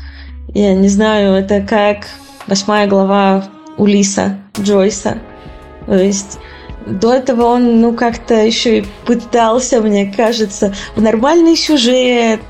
Я 0.53 0.73
не 0.73 0.89
знаю, 0.89 1.33
это 1.33 1.61
как 1.61 2.07
восьмая 2.47 2.87
глава 2.87 3.45
Улиса 3.77 4.39
Джойса. 4.59 5.19
То 5.85 5.95
есть 5.95 6.39
до 6.85 7.13
этого 7.13 7.43
он, 7.45 7.81
ну, 7.81 7.93
как-то 7.93 8.35
еще 8.35 8.79
и 8.79 8.85
пытался, 9.05 9.81
мне 9.81 10.11
кажется, 10.11 10.73
в 10.95 11.01
нормальный 11.01 11.55
сюжет, 11.55 12.41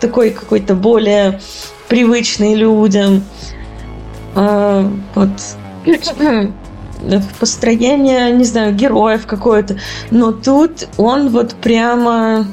такой 0.00 0.30
какой-то 0.30 0.74
более 0.74 1.40
привычный 1.88 2.54
людям. 2.54 3.24
А, 4.34 4.90
вот 5.14 5.30
построение, 7.38 8.30
не 8.32 8.44
знаю, 8.44 8.74
героев 8.74 9.26
какое-то. 9.26 9.78
Но 10.10 10.32
тут 10.32 10.88
он 10.96 11.28
вот 11.30 11.54
прямо 11.54 12.46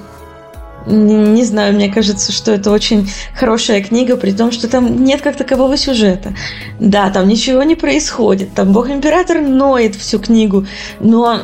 не, 0.86 1.14
не 1.14 1.43
знаю, 1.43 1.74
мне 1.74 1.91
кажется, 1.91 2.32
что 2.32 2.52
это 2.52 2.72
очень 2.72 3.10
хорошая 3.36 3.82
книга, 3.82 4.18
при 4.18 4.32
том, 4.32 4.52
что 4.52 4.68
там 4.68 5.04
нет 5.04 5.22
как 5.22 5.36
такового 5.36 5.78
сюжета. 5.78 6.34
Да, 6.80 7.10
там 7.10 7.28
ничего 7.28 7.64
не 7.64 7.76
происходит, 7.76 8.54
там 8.54 8.72
Бог-император 8.72 9.41
ноет 9.41 9.95
всю 9.95 10.20
книгу, 10.20 10.66
но 11.00 11.41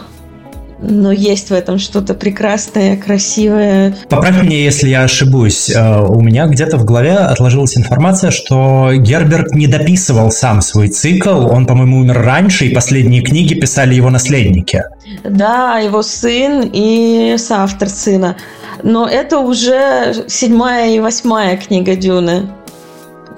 но 0.79 1.11
есть 1.11 1.49
в 1.49 1.53
этом 1.53 1.79
что-то 1.79 2.13
прекрасное, 2.13 2.97
красивое. 2.97 3.95
Поправь 4.09 4.43
меня, 4.43 4.57
если 4.57 4.89
я 4.89 5.03
ошибусь. 5.03 5.69
Э, 5.69 6.01
у 6.01 6.21
меня 6.21 6.47
где-то 6.47 6.77
в 6.77 6.85
голове 6.85 7.13
отложилась 7.13 7.77
информация, 7.77 8.31
что 8.31 8.91
Герберт 8.93 9.53
не 9.53 9.67
дописывал 9.67 10.31
сам 10.31 10.61
свой 10.61 10.89
цикл. 10.89 11.47
Он, 11.47 11.65
по-моему, 11.65 11.99
умер 11.99 12.21
раньше, 12.21 12.65
и 12.65 12.73
последние 12.73 13.21
книги 13.21 13.53
писали 13.53 13.95
его 13.95 14.09
наследники. 14.09 14.83
Да, 15.23 15.77
его 15.79 16.01
сын 16.01 16.69
и 16.73 17.35
соавтор 17.37 17.89
сына. 17.89 18.37
Но 18.83 19.07
это 19.07 19.39
уже 19.39 20.25
седьмая 20.27 20.95
и 20.95 20.99
восьмая 20.99 21.57
книга 21.57 21.95
Дюны. 21.95 22.49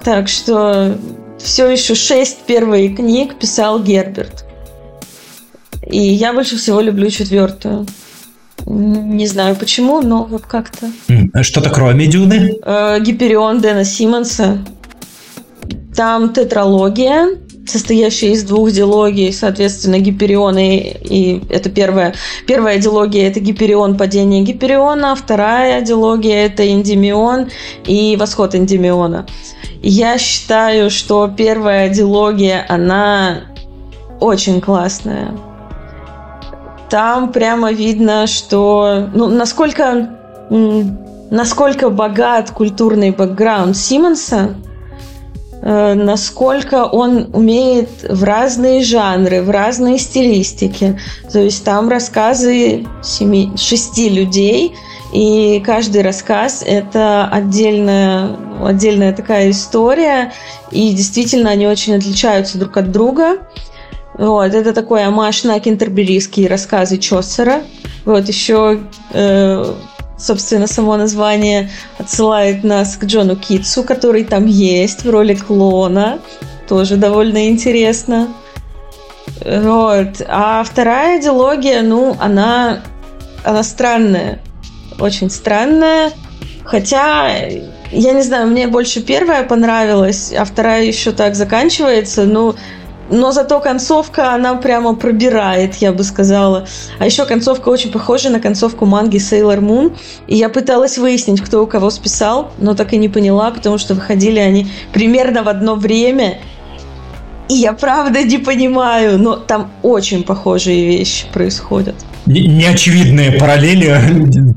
Так 0.02 0.28
что 0.28 0.96
все 1.38 1.70
еще 1.70 1.94
шесть 1.94 2.38
первых 2.46 2.96
книг 2.96 3.38
писал 3.38 3.80
Герберт. 3.80 4.47
И 5.90 5.98
я 5.98 6.32
больше 6.32 6.56
всего 6.56 6.80
люблю 6.80 7.10
четвертую. 7.10 7.86
Не 8.66 9.26
знаю 9.26 9.56
почему, 9.56 10.02
но 10.02 10.24
вот 10.24 10.42
как-то. 10.42 10.90
А 11.32 11.42
что-то 11.42 11.70
кроме 11.70 12.06
Дюны? 12.06 12.58
Э, 12.62 12.98
Гиперион 13.00 13.60
Дэна 13.60 13.84
Симмонса. 13.84 14.58
Там 15.96 16.32
тетралогия, 16.32 17.38
состоящая 17.66 18.32
из 18.32 18.44
двух 18.44 18.70
дилогий, 18.70 19.32
соответственно, 19.32 19.98
Гиперион 19.98 20.58
и, 20.58 20.76
и 20.76 21.42
это 21.50 21.70
первая. 21.70 22.14
Первая 22.46 22.78
дилогия– 22.78 23.28
это 23.28 23.40
Гиперион, 23.40 23.96
падение 23.96 24.42
Гипериона, 24.42 25.14
вторая 25.14 25.80
дилогия– 25.80 26.44
это 26.46 26.68
Эндимион 26.70 27.48
и 27.86 28.16
восход 28.16 28.54
Эндимиона. 28.54 29.26
Я 29.82 30.18
считаю, 30.18 30.90
что 30.90 31.28
первая 31.34 31.88
дилогия, 31.88 32.66
она 32.68 33.44
очень 34.20 34.60
классная 34.60 35.32
там 36.88 37.32
прямо 37.32 37.72
видно, 37.72 38.26
что 38.26 39.08
ну, 39.14 39.28
насколько, 39.28 40.10
насколько 41.30 41.90
богат 41.90 42.50
культурный 42.50 43.10
бэкграунд 43.10 43.76
Симмонса, 43.76 44.54
э, 45.62 45.94
насколько 45.94 46.84
он 46.84 47.30
умеет 47.32 47.90
в 48.08 48.24
разные 48.24 48.82
жанры, 48.82 49.42
в 49.42 49.50
разные 49.50 49.98
стилистики. 49.98 50.98
То 51.32 51.40
есть 51.40 51.64
там 51.64 51.88
рассказы 51.88 52.86
семи, 53.02 53.52
шести 53.56 54.08
людей, 54.08 54.74
и 55.12 55.62
каждый 55.64 56.02
рассказ– 56.02 56.62
это 56.66 57.26
отдельная, 57.28 58.36
отдельная 58.62 59.14
такая 59.14 59.50
история, 59.50 60.32
и 60.70 60.92
действительно 60.92 61.50
они 61.50 61.66
очень 61.66 61.96
отличаются 61.96 62.58
друг 62.58 62.76
от 62.76 62.92
друга. 62.92 63.38
Вот, 64.18 64.52
это 64.52 64.72
такой 64.72 65.04
амаш 65.04 65.44
на 65.44 65.60
кентерберийские 65.60 66.48
рассказы 66.48 66.98
Чосера. 66.98 67.62
Вот, 68.04 68.26
еще, 68.26 68.80
э, 69.12 69.74
собственно, 70.18 70.66
само 70.66 70.96
название 70.96 71.70
отсылает 71.98 72.64
нас 72.64 72.96
к 72.96 73.04
Джону 73.04 73.36
Китсу, 73.36 73.84
который 73.84 74.24
там 74.24 74.46
есть 74.46 75.04
в 75.04 75.10
роли 75.10 75.34
клона. 75.34 76.18
Тоже 76.68 76.96
довольно 76.96 77.48
интересно. 77.48 78.28
Вот. 79.44 80.20
А 80.26 80.64
вторая 80.64 81.22
диалогия, 81.22 81.82
ну, 81.82 82.16
она, 82.18 82.82
она 83.44 83.62
странная. 83.62 84.40
Очень 84.98 85.30
странная. 85.30 86.10
Хотя, 86.64 87.28
я 87.92 88.12
не 88.12 88.22
знаю, 88.22 88.48
мне 88.48 88.66
больше 88.66 89.00
первая 89.00 89.44
понравилась, 89.44 90.32
а 90.36 90.44
вторая 90.44 90.84
еще 90.84 91.12
так 91.12 91.36
заканчивается. 91.36 92.24
Ну, 92.24 92.56
но 93.10 93.32
зато 93.32 93.60
концовка, 93.60 94.34
она 94.34 94.54
прямо 94.54 94.94
пробирает, 94.94 95.76
я 95.76 95.92
бы 95.92 96.04
сказала. 96.04 96.66
А 96.98 97.06
еще 97.06 97.24
концовка 97.24 97.68
очень 97.68 97.90
похожа 97.90 98.30
на 98.30 98.40
концовку 98.40 98.86
манги 98.86 99.16
Sailor 99.16 99.60
Moon. 99.60 99.96
И 100.26 100.36
я 100.36 100.48
пыталась 100.48 100.98
выяснить, 100.98 101.40
кто 101.40 101.62
у 101.62 101.66
кого 101.66 101.90
списал, 101.90 102.50
но 102.58 102.74
так 102.74 102.92
и 102.92 102.98
не 102.98 103.08
поняла, 103.08 103.50
потому 103.50 103.78
что 103.78 103.94
выходили 103.94 104.38
они 104.38 104.66
примерно 104.92 105.42
в 105.42 105.48
одно 105.48 105.74
время. 105.74 106.38
И 107.48 107.54
я 107.54 107.72
правда 107.72 108.22
не 108.22 108.38
понимаю, 108.38 109.18
но 109.18 109.36
там 109.36 109.70
очень 109.82 110.22
похожие 110.22 110.86
вещи 110.86 111.26
происходят. 111.32 111.94
Неочевидные 112.28 113.32
параллели. 113.32 113.88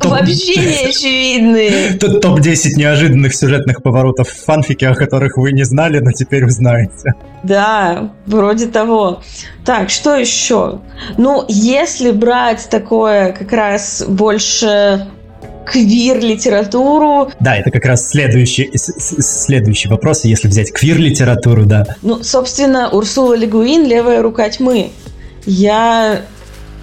Вообще 0.04 0.56
неочевидные. 0.56 1.94
Топ-10 2.00 2.76
неожиданных 2.76 3.34
сюжетных 3.34 3.82
поворотов 3.82 4.28
в 4.28 4.46
фанфике, 4.46 4.90
о 4.90 4.96
которых 4.96 5.38
вы 5.38 5.54
не 5.54 5.64
знали, 5.64 6.00
но 6.00 6.12
теперь 6.12 6.44
узнаете. 6.44 7.14
Да, 7.44 8.12
вроде 8.26 8.68
того. 8.68 9.22
Так, 9.66 9.90
что 9.90 10.16
еще? 10.16 10.82
Ну, 11.18 11.46
если 11.48 12.12
брать 12.12 12.68
такое 12.70 13.32
как 13.32 13.54
раз 13.54 14.04
больше 14.06 15.08
квир-литературу. 15.66 17.32
Да, 17.40 17.56
это 17.56 17.72
как 17.72 17.86
раз 17.86 18.10
следующий, 18.10 18.70
следующий 18.76 19.88
вопрос, 19.88 20.26
если 20.26 20.50
взять 20.50 20.74
квир-литературу, 20.74 21.66
да. 21.66 21.86
Ну, 22.02 22.22
собственно, 22.22 22.90
Урсула 22.90 23.36
Легуин 23.36 23.86
«Левая 23.86 24.22
рука 24.22 24.50
тьмы». 24.50 24.92
Я 25.46 26.22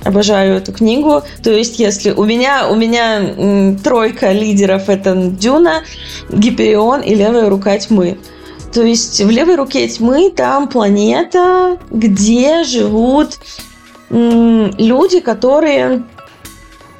обожаю 0.04 0.56
эту 0.56 0.72
книгу. 0.72 1.22
То 1.42 1.50
есть, 1.50 1.78
если 1.78 2.10
у 2.10 2.24
меня, 2.24 2.68
у 2.68 2.76
меня 2.76 3.76
тройка 3.82 4.32
лидеров 4.32 4.88
это 4.88 5.14
Дюна, 5.14 5.82
Гиперион 6.30 7.00
и 7.00 7.14
Левая 7.14 7.48
рука 7.48 7.78
тьмы. 7.78 8.18
То 8.72 8.82
есть 8.82 9.20
в 9.22 9.30
левой 9.30 9.56
руке 9.56 9.88
тьмы 9.88 10.30
там 10.30 10.68
планета, 10.68 11.78
где 11.90 12.64
живут 12.64 13.38
люди, 14.10 15.20
которые 15.20 16.04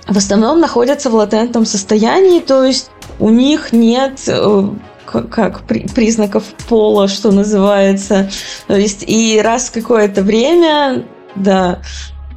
в 0.07 0.17
основном 0.17 0.61
находятся 0.61 1.11
в 1.11 1.15
латентном 1.15 1.67
состоянии, 1.67 2.41
то 2.41 2.65
есть 2.65 2.91
у 3.19 3.29
них 3.29 3.73
нет 3.73 4.21
э, 4.27 4.69
как 5.05 5.63
признаков 5.67 6.45
пола, 6.69 7.09
что 7.09 7.31
называется. 7.31 8.31
То 8.67 8.77
есть 8.77 9.05
и 9.07 9.41
раз 9.43 9.71
какое-то 9.71 10.23
время, 10.23 11.05
да, 11.35 11.81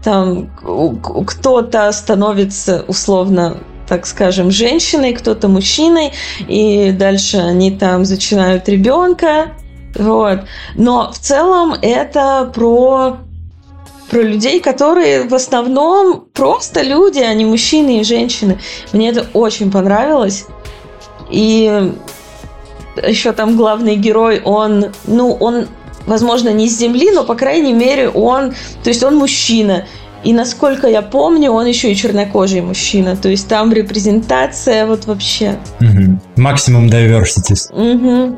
там 0.04 0.49
кто-то 1.28 1.91
становится 1.91 2.84
условно 2.88 3.58
так 3.88 4.06
скажем, 4.06 4.52
женщиной, 4.52 5.12
кто-то 5.12 5.49
мужчиной, 5.49 6.14
и 6.47 6.91
дальше 6.91 7.38
они 7.39 7.72
там 7.72 8.06
зачинают 8.06 8.70
ребенка, 8.70 9.52
вот. 9.95 10.45
Но 10.76 11.12
в 11.12 11.20
целом 11.20 11.76
это 11.82 12.49
про 12.56 13.18
про 14.10 14.22
людей, 14.22 14.60
которые 14.60 15.24
в 15.24 15.34
основном 15.34 16.26
просто 16.34 16.82
люди, 16.82 17.20
а 17.20 17.34
не 17.34 17.45
мужчины 17.45 17.99
и 17.99 18.04
женщины. 18.04 18.60
Мне 18.91 19.10
это 19.10 19.26
очень 19.34 19.72
понравилось. 19.72 20.45
И 21.30 21.93
еще 23.08 23.32
там 23.32 23.56
главный 23.56 23.95
герой, 23.95 24.41
он, 24.43 24.88
ну, 25.06 25.32
он, 25.39 25.68
возможно, 26.06 26.49
не 26.49 26.68
с 26.68 26.78
земли, 26.78 27.12
но, 27.12 27.24
по 27.24 27.36
крайней 27.36 27.74
мере, 27.74 28.10
он, 28.10 28.54
то 28.84 28.89
есть 28.89 29.04
он 29.04 29.16
мужчина. 29.16 29.86
И 30.24 30.34
насколько 30.34 30.88
я 30.88 31.02
помню, 31.02 31.52
он 31.52 31.66
еще 31.66 31.91
и 31.91 31.95
чернокожий 31.95 32.62
мужчина. 32.62 33.16
То 33.16 33.30
есть 33.30 33.47
там 33.47 33.74
репрезентация 33.74 34.86
вот 34.86 35.06
вообще. 35.06 35.58
Максимум 36.36 36.86
угу. 36.86 36.93
diversity. 36.93 37.56
Угу. 37.74 38.38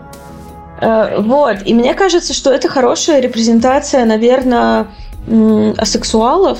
Вот. 1.24 1.58
И 1.66 1.74
мне 1.74 1.94
кажется, 1.94 2.34
что 2.34 2.52
это 2.52 2.70
хорошая 2.70 3.20
репрезентация, 3.20 4.06
наверное, 4.06 4.88
асексуалов, 5.78 6.60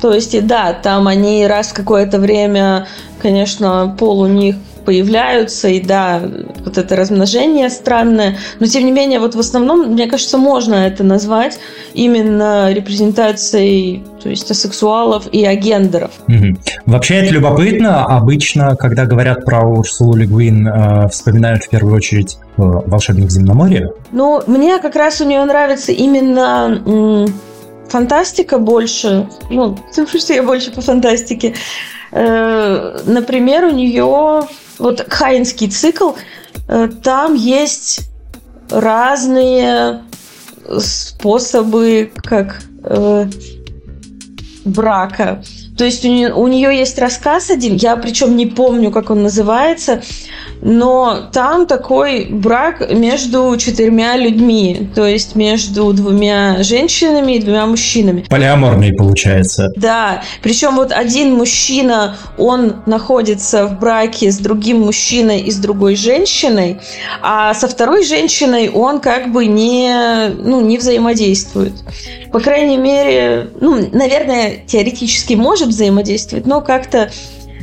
То 0.00 0.12
есть, 0.12 0.34
и 0.34 0.40
да, 0.40 0.72
там 0.72 1.08
они 1.08 1.46
раз 1.46 1.68
в 1.68 1.74
какое-то 1.74 2.18
время, 2.18 2.86
конечно, 3.20 3.96
пол 3.98 4.20
у 4.20 4.26
них 4.26 4.56
появляются, 4.84 5.68
и 5.68 5.80
да, 5.80 6.22
вот 6.64 6.78
это 6.78 6.96
размножение 6.96 7.70
странное, 7.70 8.38
но 8.60 8.66
тем 8.66 8.84
не 8.84 8.92
менее, 8.92 9.20
вот 9.20 9.34
в 9.34 9.38
основном, 9.38 9.92
мне 9.92 10.06
кажется, 10.06 10.38
можно 10.38 10.74
это 10.74 11.04
назвать 11.04 11.58
именно 11.94 12.72
репрезентацией, 12.72 14.04
то 14.22 14.28
есть 14.28 14.50
асексуалов 14.50 15.28
и 15.32 15.44
агендеров. 15.44 16.10
Угу. 16.28 16.56
Вообще 16.86 17.16
это 17.16 17.32
любопытно. 17.32 18.04
Обычно, 18.04 18.76
когда 18.76 19.04
говорят 19.06 19.44
про 19.44 19.66
Урсулу 19.66 20.16
Легвин, 20.16 20.66
э, 20.66 21.08
вспоминают 21.08 21.64
в 21.64 21.68
первую 21.68 21.94
очередь 21.94 22.38
э, 22.56 22.62
«Волшебник 22.62 23.30
земноморья». 23.30 23.90
Ну, 24.12 24.42
мне 24.46 24.78
как 24.78 24.96
раз 24.96 25.20
у 25.20 25.24
нее 25.24 25.44
нравится 25.44 25.92
именно 25.92 26.82
м- 26.86 27.26
фантастика 27.88 28.58
больше. 28.58 29.28
Ну, 29.50 29.76
потому 29.88 30.06
что 30.18 30.32
я 30.32 30.42
больше 30.42 30.70
по 30.70 30.80
фантастике. 30.80 31.54
Э, 32.12 32.98
например, 33.06 33.64
у 33.64 33.70
нее 33.70 34.42
вот 34.78 35.12
Хайнский 35.12 35.68
цикл, 35.68 36.12
э, 36.68 36.88
там 37.02 37.34
есть 37.34 38.08
разные 38.70 40.02
способы 40.78 42.12
как 42.22 42.60
э, 42.84 43.26
брака. 44.64 45.42
То 45.78 45.84
есть 45.84 46.04
у 46.04 46.08
нее, 46.08 46.34
у 46.34 46.48
нее 46.48 46.76
есть 46.76 46.98
рассказ 46.98 47.50
один, 47.50 47.76
я 47.76 47.96
причем 47.96 48.36
не 48.36 48.46
помню, 48.46 48.90
как 48.90 49.10
он 49.10 49.22
называется, 49.22 50.02
но 50.60 51.28
там 51.32 51.66
такой 51.66 52.26
брак 52.28 52.92
между 52.92 53.56
четырьмя 53.56 54.16
людьми, 54.16 54.88
то 54.94 55.06
есть 55.06 55.36
между 55.36 55.92
двумя 55.92 56.64
женщинами 56.64 57.34
и 57.34 57.38
двумя 57.38 57.66
мужчинами. 57.66 58.24
Полиаморный 58.28 58.92
получается. 58.92 59.68
Да, 59.76 60.22
причем 60.42 60.74
вот 60.74 60.90
один 60.90 61.34
мужчина, 61.34 62.16
он 62.36 62.82
находится 62.86 63.66
в 63.66 63.78
браке 63.78 64.32
с 64.32 64.38
другим 64.38 64.80
мужчиной 64.80 65.40
и 65.40 65.52
с 65.52 65.58
другой 65.58 65.94
женщиной, 65.94 66.80
а 67.22 67.54
со 67.54 67.68
второй 67.68 68.04
женщиной 68.04 68.68
он 68.68 68.98
как 68.98 69.30
бы 69.30 69.46
не, 69.46 70.28
ну, 70.38 70.60
не 70.60 70.76
взаимодействует. 70.76 71.74
По 72.32 72.40
крайней 72.40 72.76
мере, 72.76 73.50
ну, 73.60 73.88
наверное, 73.92 74.62
теоретически 74.66 75.34
может 75.34 75.68
взаимодействовать, 75.68 76.46
но 76.46 76.60
как-то 76.60 77.10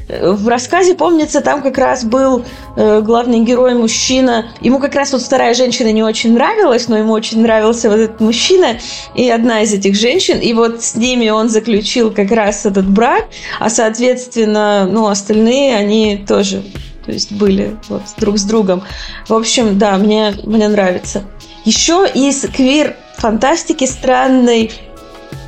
в 0.07 0.47
рассказе, 0.47 0.93
помнится, 0.93 1.41
там 1.41 1.63
как 1.63 1.77
раз 1.77 2.03
был 2.03 2.45
э, 2.75 3.01
главный 3.01 3.39
герой 3.39 3.73
мужчина. 3.73 4.45
Ему 4.61 4.79
как 4.79 4.93
раз 4.93 5.11
вот 5.13 5.23
вторая 5.23 5.55
женщина 5.55 5.91
не 5.91 6.03
очень 6.03 6.33
нравилась, 6.33 6.87
но 6.87 6.97
ему 6.97 7.11
очень 7.11 7.41
нравился 7.41 7.89
вот 7.89 7.99
этот 7.99 8.21
мужчина 8.21 8.77
и 9.15 9.29
одна 9.29 9.61
из 9.61 9.73
этих 9.73 9.95
женщин. 9.95 10.39
И 10.39 10.53
вот 10.53 10.83
с 10.83 10.95
ними 10.95 11.29
он 11.29 11.49
заключил 11.49 12.11
как 12.11 12.31
раз 12.31 12.65
этот 12.67 12.87
брак, 12.87 13.25
а 13.59 13.69
соответственно, 13.69 14.87
ну, 14.89 15.07
остальные, 15.07 15.75
они 15.75 16.23
тоже 16.27 16.63
то 17.03 17.11
есть 17.11 17.31
были 17.31 17.77
вот 17.87 18.01
друг 18.17 18.37
с 18.37 18.43
другом. 18.43 18.83
В 19.27 19.33
общем, 19.33 19.77
да, 19.77 19.97
мне, 19.97 20.33
мне 20.43 20.67
нравится. 20.67 21.23
Еще 21.63 22.07
из 22.13 22.45
квир-фантастики 23.15 23.85
странный, 23.85 24.71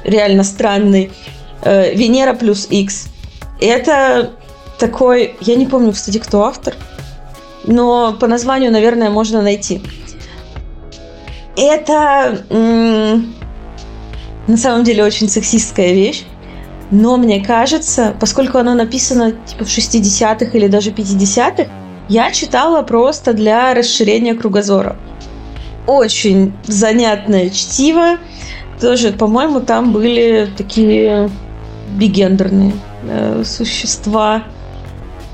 реально 0.03 0.43
странный, 0.43 1.11
э, 1.61 1.93
Венера 1.93 2.33
плюс 2.33 2.67
X. 2.69 3.07
Это 3.59 4.31
такой, 4.79 5.35
я 5.41 5.55
не 5.55 5.65
помню, 5.65 5.91
кстати, 5.91 6.17
кто 6.17 6.45
автор, 6.45 6.75
но 7.65 8.13
по 8.19 8.27
названию, 8.27 8.71
наверное, 8.71 9.09
можно 9.09 9.41
найти. 9.41 9.81
Это 11.55 12.43
на 14.47 14.57
самом 14.57 14.83
деле 14.83 15.03
очень 15.03 15.27
сексистская 15.27 15.91
вещь, 15.93 16.23
но 16.91 17.17
мне 17.17 17.43
кажется, 17.43 18.15
поскольку 18.19 18.59
оно 18.59 18.75
написано 18.75 19.31
типа 19.31 19.65
в 19.65 19.67
60-х 19.67 20.57
или 20.57 20.67
даже 20.67 20.91
50-х, 20.91 21.65
я 22.07 22.31
читала 22.31 22.83
просто 22.83 23.33
для 23.33 23.73
расширения 23.73 24.35
кругозора. 24.35 24.95
Очень 25.87 26.53
занятное 26.65 27.49
чтиво. 27.49 28.17
Тоже, 28.79 29.11
по-моему, 29.11 29.61
там 29.61 29.91
были 29.91 30.49
такие 30.55 31.29
бигендерные 31.97 32.73
э, 33.09 33.43
существа 33.45 34.43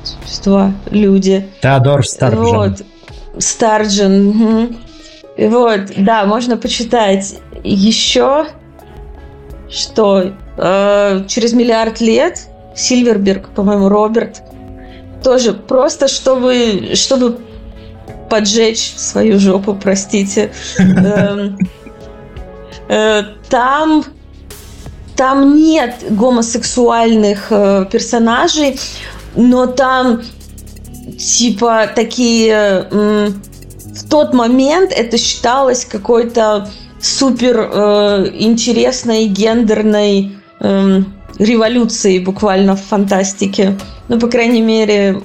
существа, 0.04 0.74
люди. 0.92 1.50
Теодор 1.62 2.06
Старджен. 2.06 2.44
Вот. 2.44 2.82
Старджен. 3.38 4.30
Угу. 4.30 4.76
Вот, 5.50 5.82
да, 5.98 6.26
можно 6.26 6.58
почитать. 6.58 7.36
Еще 7.64 8.48
что 9.70 10.34
э, 10.58 11.24
через 11.28 11.54
миллиард 11.54 12.00
лет 12.02 12.48
Сильверберг, 12.76 13.50
по-моему, 13.50 13.90
Роберт, 13.90 14.44
тоже 15.24 15.54
просто 15.54 16.08
чтобы, 16.08 16.92
чтобы 16.96 17.40
поджечь 18.34 18.96
свою 18.98 19.40
жопу, 19.40 19.76
простите. 19.76 20.52
Эм, 20.80 21.60
э, 22.90 23.24
там 23.48 24.04
там 25.16 25.56
нет 25.56 26.04
гомосексуальных 26.10 27.52
э, 27.52 27.86
персонажей, 27.92 28.80
но 29.36 29.68
там 29.68 30.24
типа 31.20 31.92
такие 31.94 32.88
в 32.90 34.10
тот 34.10 34.34
момент 34.34 34.92
это 34.92 35.20
считалось 35.20 35.86
какой-то 35.86 36.72
супер 37.00 37.70
э, 37.72 38.30
интересной 38.34 39.28
гендерной 39.28 40.38
э, 40.60 41.02
революцией 41.40 42.20
буквально 42.20 42.76
в 42.76 42.82
фантастике. 42.82 43.78
Ну, 44.08 44.20
по 44.20 44.28
крайней 44.28 44.62
мере, 44.62 45.22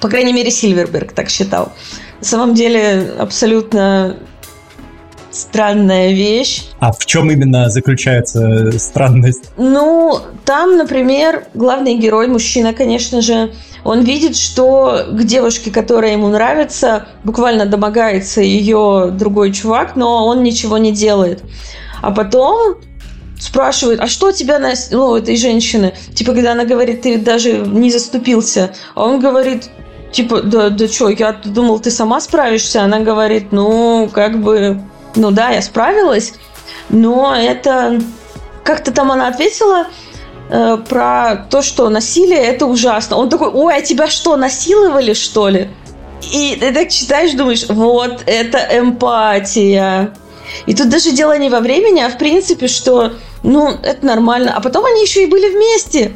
по 0.00 0.08
крайней 0.08 0.32
мере, 0.32 0.50
Сильверберг 0.50 1.12
так 1.12 1.28
считал. 1.28 1.72
На 2.20 2.26
самом 2.26 2.54
деле, 2.54 3.12
абсолютно 3.18 4.16
странная 5.30 6.12
вещь. 6.12 6.64
А 6.78 6.92
в 6.92 7.04
чем 7.06 7.30
именно 7.30 7.68
заключается 7.68 8.78
странность? 8.78 9.50
Ну, 9.56 10.18
там, 10.44 10.76
например, 10.76 11.44
главный 11.54 11.96
герой, 11.96 12.28
мужчина, 12.28 12.72
конечно 12.72 13.20
же, 13.20 13.52
он 13.82 14.02
видит, 14.02 14.36
что 14.36 15.04
к 15.10 15.24
девушке, 15.24 15.70
которая 15.70 16.12
ему 16.12 16.28
нравится, 16.28 17.08
буквально 17.24 17.66
домогается 17.66 18.40
ее 18.40 19.10
другой 19.12 19.52
чувак, 19.52 19.96
но 19.96 20.26
он 20.26 20.42
ничего 20.42 20.78
не 20.78 20.92
делает. 20.92 21.42
А 22.00 22.10
потом 22.10 22.76
спрашивает, 23.44 24.00
а 24.00 24.06
что 24.06 24.32
тебя 24.32 24.58
на... 24.58 24.72
Ну, 24.90 25.16
этой 25.16 25.36
женщины. 25.36 25.92
Типа, 26.14 26.32
когда 26.32 26.52
она 26.52 26.64
говорит, 26.64 27.02
ты 27.02 27.18
даже 27.18 27.58
не 27.58 27.90
заступился. 27.90 28.74
А 28.94 29.04
он 29.04 29.20
говорит, 29.20 29.70
типа, 30.12 30.40
да, 30.40 30.70
да 30.70 30.88
что, 30.88 31.10
я 31.10 31.32
думал, 31.32 31.78
ты 31.78 31.90
сама 31.90 32.20
справишься. 32.20 32.82
Она 32.82 33.00
говорит, 33.00 33.52
ну, 33.52 34.08
как 34.10 34.40
бы, 34.42 34.80
ну 35.14 35.30
да, 35.30 35.50
я 35.50 35.62
справилась, 35.62 36.34
но 36.88 37.34
это... 37.36 38.00
Как-то 38.64 38.92
там 38.92 39.12
она 39.12 39.28
ответила 39.28 39.88
э, 40.48 40.78
про 40.88 41.46
то, 41.50 41.60
что 41.60 41.90
насилие 41.90 42.38
это 42.38 42.64
ужасно. 42.64 43.18
Он 43.18 43.28
такой, 43.28 43.50
ой, 43.50 43.76
а 43.76 43.82
тебя 43.82 44.08
что, 44.08 44.36
насиловали, 44.36 45.12
что 45.12 45.50
ли? 45.50 45.68
И 46.32 46.56
ты 46.58 46.72
так 46.72 46.88
читаешь, 46.88 47.32
думаешь, 47.32 47.66
вот 47.68 48.22
это 48.24 48.58
эмпатия. 48.72 50.14
И 50.64 50.74
тут 50.74 50.88
даже 50.88 51.10
дело 51.10 51.36
не 51.36 51.50
во 51.50 51.60
времени, 51.60 52.00
а 52.00 52.08
в 52.08 52.16
принципе, 52.16 52.68
что, 52.68 53.12
ну, 53.44 53.70
это 53.82 54.04
нормально. 54.06 54.54
А 54.56 54.60
потом 54.60 54.86
они 54.86 55.02
еще 55.02 55.22
и 55.22 55.26
были 55.26 55.54
вместе. 55.54 56.12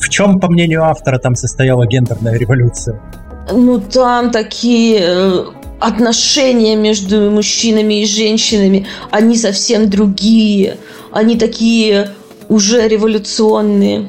В 0.00 0.08
чем, 0.08 0.40
по 0.40 0.48
мнению 0.48 0.84
автора, 0.84 1.18
там 1.18 1.34
состояла 1.34 1.86
гендерная 1.86 2.38
революция? 2.38 3.00
Ну, 3.52 3.80
там 3.80 4.30
такие 4.30 5.00
э, 5.00 5.44
отношения 5.80 6.76
между 6.76 7.30
мужчинами 7.30 8.02
и 8.02 8.06
женщинами, 8.06 8.86
они 9.10 9.36
совсем 9.36 9.90
другие. 9.90 10.76
Они 11.10 11.36
такие 11.36 12.10
уже 12.48 12.86
революционные. 12.86 14.08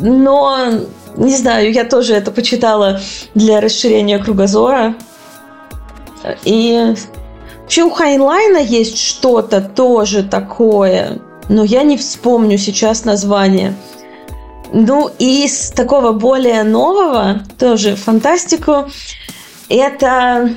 Но, 0.00 0.56
не 1.16 1.36
знаю, 1.36 1.72
я 1.72 1.84
тоже 1.84 2.14
это 2.14 2.30
почитала 2.30 3.00
для 3.34 3.60
расширения 3.60 4.18
кругозора. 4.18 4.96
И 6.44 6.94
вообще 7.72 7.84
у 7.84 7.90
Хайнлайна 7.90 8.58
есть 8.58 8.98
что-то 8.98 9.62
тоже 9.62 10.22
такое, 10.22 11.20
но 11.48 11.64
я 11.64 11.84
не 11.84 11.96
вспомню 11.96 12.58
сейчас 12.58 13.06
название. 13.06 13.74
Ну, 14.74 15.10
и 15.18 15.46
из 15.46 15.70
такого 15.70 16.12
более 16.12 16.64
нового, 16.64 17.40
тоже 17.58 17.96
фантастику, 17.96 18.90
это 19.70 20.50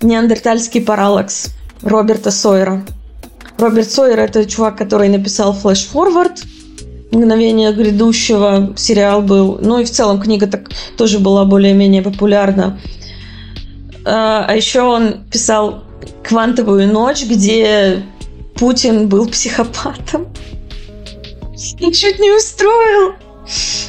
неандертальский 0.00 0.80
параллакс 0.80 1.50
Роберта 1.82 2.30
Сойера. 2.30 2.82
Роберт 3.58 3.90
Сойер– 3.90 4.18
это 4.20 4.46
чувак, 4.46 4.78
который 4.78 5.10
написал 5.10 5.54
Flash 5.54 5.92
Forward, 5.92 6.38
«Мгновение 7.12 7.74
грядущего» 7.74 8.72
сериал 8.78 9.20
был. 9.20 9.58
Ну 9.60 9.80
и 9.80 9.84
в 9.84 9.90
целом 9.90 10.18
книга 10.18 10.46
так 10.46 10.70
тоже 10.96 11.18
была 11.18 11.44
более-менее 11.44 12.00
популярна. 12.00 12.78
А, 14.10 14.46
а 14.48 14.56
еще 14.56 14.82
он 14.82 15.24
писал 15.30 15.84
«Квантовую 16.22 16.88
ночь», 16.88 17.24
где 17.24 18.02
Путин 18.56 19.08
был 19.08 19.28
психопатом 19.28 20.28
и 21.78 21.92
чуть 21.92 22.18
не 22.18 22.30
устроил 22.32 23.14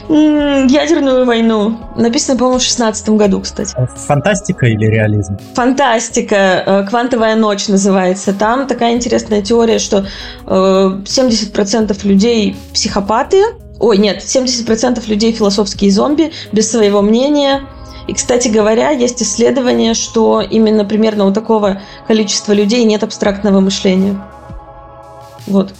ядерную 0.10 1.26
войну. 1.26 1.78
Написано, 1.96 2.38
по-моему, 2.38 2.60
в 2.60 2.64
16 2.64 3.10
году, 3.10 3.41
кстати. 3.41 3.76
Фантастика 4.08 4.66
или 4.66 4.86
реализм? 4.86 5.38
Фантастика. 5.54 6.64
Э, 6.66 6.86
Квантовая 6.90 7.36
ночь 7.36 7.68
называется. 7.68 8.34
Там 8.34 8.68
такая 8.68 8.94
интересная 8.94 9.41
теория, 9.41 9.80
что 9.80 10.06
70% 10.46 11.91
э, 11.91 12.08
людей 12.08 12.56
психопаты. 12.74 13.44
Ой, 13.80 13.98
нет, 13.98 14.24
70% 14.24 15.08
людей 15.08 15.32
философские 15.32 15.91
зомби, 15.91 16.32
без 16.52 16.72
своего 16.72 17.02
мнения. 17.02 17.62
И, 18.10 18.14
кстати 18.14 18.48
говоря, 18.48 18.90
есть 18.90 19.22
исследование, 19.22 19.94
что 19.94 20.41
именно 20.41 20.84
примерно 20.84 21.26
у 21.26 21.31
такого 21.31 21.80
количества 22.07 22.53
людей 22.53 22.84
нет 22.84 23.03
абстрактного 23.03 23.60
мышления. 23.60 24.19
Вот. 25.45 25.76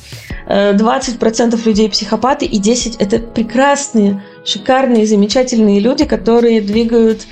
20% 0.47 1.56
э, 1.56 1.68
людей 1.68 1.89
психопаты, 1.89 2.45
и 2.45 2.60
10% 2.60 2.97
это 2.99 3.18
прекрасные, 3.18 4.23
шикарные, 4.45 5.07
замечательные 5.07 5.80
люди, 5.80 6.06
которые 6.06 6.61
двигают 6.61 7.23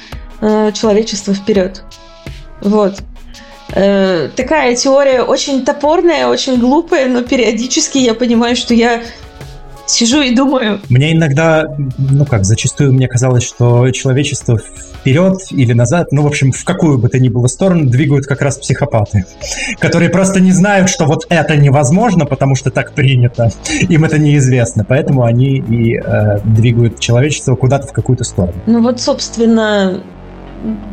э, 0.41 0.71
человечество 0.73 1.35
вперед. 1.35 1.83
Вот. 2.61 2.95
Э, 3.75 4.29
такая 4.35 4.75
теория 4.75 5.21
очень 5.21 5.63
топорная, 5.63 6.27
очень 6.27 6.59
глупая, 6.59 7.07
но 7.07 7.21
периодически 7.21 7.99
я 7.99 8.15
понимаю, 8.15 8.55
что 8.55 8.73
я 8.73 9.03
сижу 9.87 10.21
и 10.21 10.35
думаю. 10.35 10.79
Мне 10.89 11.13
иногда, 11.13 11.65
ну 11.97 12.25
как, 12.25 12.45
зачастую 12.45 12.93
мне 12.93 13.07
казалось, 13.07 13.43
что 13.43 13.89
человечество 13.91 14.57
вперед 14.57 15.37
или 15.51 15.73
назад, 15.73 16.11
ну, 16.11 16.23
в 16.23 16.27
общем, 16.27 16.51
в 16.51 16.63
какую 16.63 16.97
бы 16.97 17.09
то 17.09 17.19
ни 17.19 17.29
было 17.29 17.47
сторону 17.47 17.89
двигают 17.89 18.25
как 18.25 18.41
раз 18.41 18.57
психопаты, 18.57 19.25
которые 19.79 20.09
просто 20.09 20.39
не 20.39 20.51
знают, 20.51 20.89
что 20.89 21.05
вот 21.05 21.25
это 21.29 21.55
невозможно, 21.55 22.25
потому 22.25 22.55
что 22.55 22.71
так 22.71 22.93
принято, 22.93 23.51
им 23.87 24.03
это 24.03 24.19
неизвестно, 24.19 24.83
поэтому 24.83 25.23
они 25.23 25.57
и 25.57 25.97
э, 25.97 26.39
двигают 26.43 26.99
человечество 26.99 27.55
куда-то 27.55 27.87
в 27.87 27.93
какую-то 27.93 28.23
сторону. 28.23 28.57
Ну 28.65 28.81
вот, 28.81 28.99
собственно, 28.99 30.03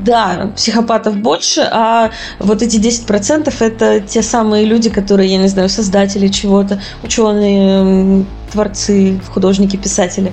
да, 0.04 0.52
психопатов 0.56 1.16
больше, 1.16 1.66
а 1.70 2.10
вот 2.38 2.62
эти 2.62 2.76
10% 2.76 3.52
это 3.60 4.00
те 4.00 4.22
самые 4.22 4.64
люди, 4.64 4.90
которые, 4.90 5.30
я 5.30 5.38
не 5.38 5.48
знаю, 5.48 5.68
создатели 5.68 6.28
чего-то, 6.28 6.80
ученые, 7.02 8.24
творцы, 8.52 9.20
художники, 9.32 9.76
писатели. 9.76 10.32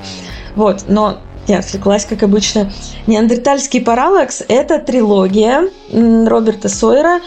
Вот, 0.55 0.85
но 0.87 1.17
я 1.47 1.59
отвлеклась, 1.59 2.05
как 2.05 2.23
обычно. 2.23 2.71
«Неандертальский 3.07 3.81
параллакс»— 3.81 4.43
это 4.47 4.79
трилогия 4.79 5.69
Роберта 5.91 6.69
Сойера 6.69 7.19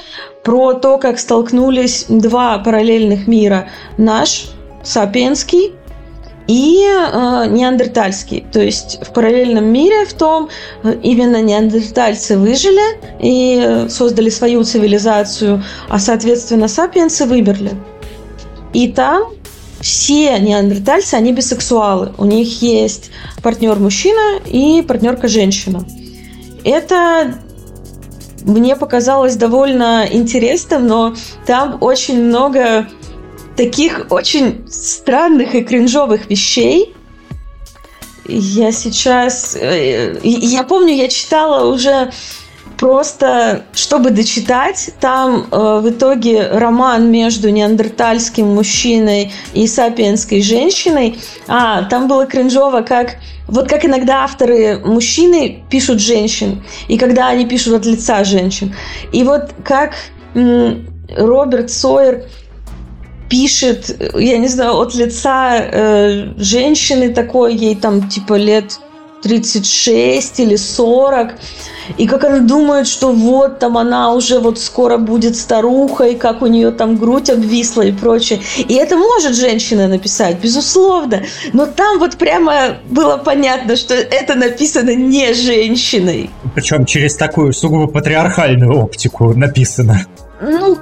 про 0.44 0.74
то, 0.74 0.98
как 0.98 1.18
столкнулись 1.18 2.06
два 2.08 2.58
параллельных 2.58 3.26
мира. 3.26 3.68
Наш, 3.98 4.46
сапиенский, 4.82 5.74
и 6.46 6.84
э, 6.84 7.46
неандертальский. 7.48 8.46
То 8.52 8.60
есть 8.60 8.98
в 9.02 9.12
параллельном 9.12 9.64
мире 9.64 10.04
в 10.04 10.12
том 10.14 10.48
э, 10.82 10.94
именно 11.02 11.40
неандертальцы 11.42 12.36
выжили 12.36 12.98
и 13.20 13.88
создали 13.88 14.28
свою 14.28 14.64
цивилизацию, 14.64 15.62
а 15.88 15.98
соответственно 15.98 16.68
сапиенсы 16.68 17.24
вымерли. 17.24 17.72
И 18.72 18.88
там 18.88 19.32
все 19.80 20.38
неандертальцы, 20.38 21.14
они 21.14 21.32
бисексуалы. 21.32 22.12
У 22.18 22.24
них 22.24 22.62
есть 22.62 23.10
партнер 23.42 23.78
мужчина 23.78 24.40
и 24.46 24.82
партнерка 24.82 25.28
женщина. 25.28 25.84
Это 26.64 27.34
мне 28.44 28.76
показалось 28.76 29.36
довольно 29.36 30.06
интересным, 30.10 30.86
но 30.86 31.14
там 31.46 31.78
очень 31.80 32.22
много 32.22 32.88
таких 33.56 34.06
очень 34.10 34.66
странных 34.68 35.54
и 35.54 35.62
кринжовых 35.62 36.28
вещей. 36.30 36.94
Я 38.26 38.72
сейчас... 38.72 39.56
Э, 39.60 40.18
я 40.22 40.62
помню, 40.62 40.94
я 40.94 41.08
читала 41.08 41.72
уже 41.72 42.10
просто, 42.78 43.64
чтобы 43.72 44.10
дочитать, 44.10 44.90
там 45.00 45.46
э, 45.50 45.80
в 45.80 45.90
итоге 45.90 46.48
роман 46.48 47.10
между 47.10 47.50
неандертальским 47.50 48.46
мужчиной 48.46 49.32
и 49.52 49.66
сапиенской 49.66 50.42
женщиной. 50.42 51.18
А, 51.46 51.84
там 51.84 52.08
было 52.08 52.26
кринжово, 52.26 52.80
как... 52.82 53.16
Вот 53.46 53.68
как 53.68 53.84
иногда 53.84 54.24
авторы 54.24 54.78
мужчины 54.78 55.64
пишут 55.68 56.00
женщин, 56.00 56.64
и 56.88 56.96
когда 56.96 57.28
они 57.28 57.44
пишут 57.44 57.74
от 57.74 57.84
лица 57.84 58.24
женщин. 58.24 58.74
И 59.12 59.22
вот 59.22 59.50
как 59.62 59.92
Роберт 60.34 61.70
Сойер 61.70 62.24
пишет, 63.34 63.96
я 64.14 64.38
не 64.38 64.46
знаю, 64.46 64.76
от 64.76 64.94
лица 64.94 65.56
э, 65.58 66.34
женщины 66.36 67.12
такой, 67.12 67.56
ей 67.56 67.74
там 67.74 68.08
типа 68.08 68.34
лет 68.34 68.78
36 69.24 70.38
или 70.38 70.54
40, 70.54 71.32
и 71.98 72.06
как 72.06 72.22
она 72.22 72.38
думает, 72.38 72.86
что 72.86 73.10
вот 73.10 73.58
там 73.58 73.76
она 73.76 74.12
уже 74.12 74.38
вот 74.38 74.60
скоро 74.60 74.98
будет 74.98 75.34
старухой, 75.34 76.14
как 76.14 76.42
у 76.42 76.46
нее 76.46 76.70
там 76.70 76.96
грудь 76.96 77.28
обвисла 77.28 77.82
и 77.82 77.90
прочее. 77.90 78.40
И 78.68 78.74
это 78.74 78.96
может 78.96 79.34
женщина 79.34 79.88
написать, 79.88 80.38
безусловно. 80.40 81.24
Но 81.52 81.66
там 81.66 81.98
вот 81.98 82.16
прямо 82.16 82.76
было 82.88 83.16
понятно, 83.16 83.74
что 83.74 83.94
это 83.94 84.36
написано 84.36 84.94
не 84.94 85.34
женщиной. 85.34 86.30
Причем 86.54 86.84
через 86.86 87.16
такую 87.16 87.52
сугубо 87.52 87.88
патриархальную 87.88 88.78
оптику 88.78 89.34
написано. 89.34 90.06
Ну, 90.40 90.78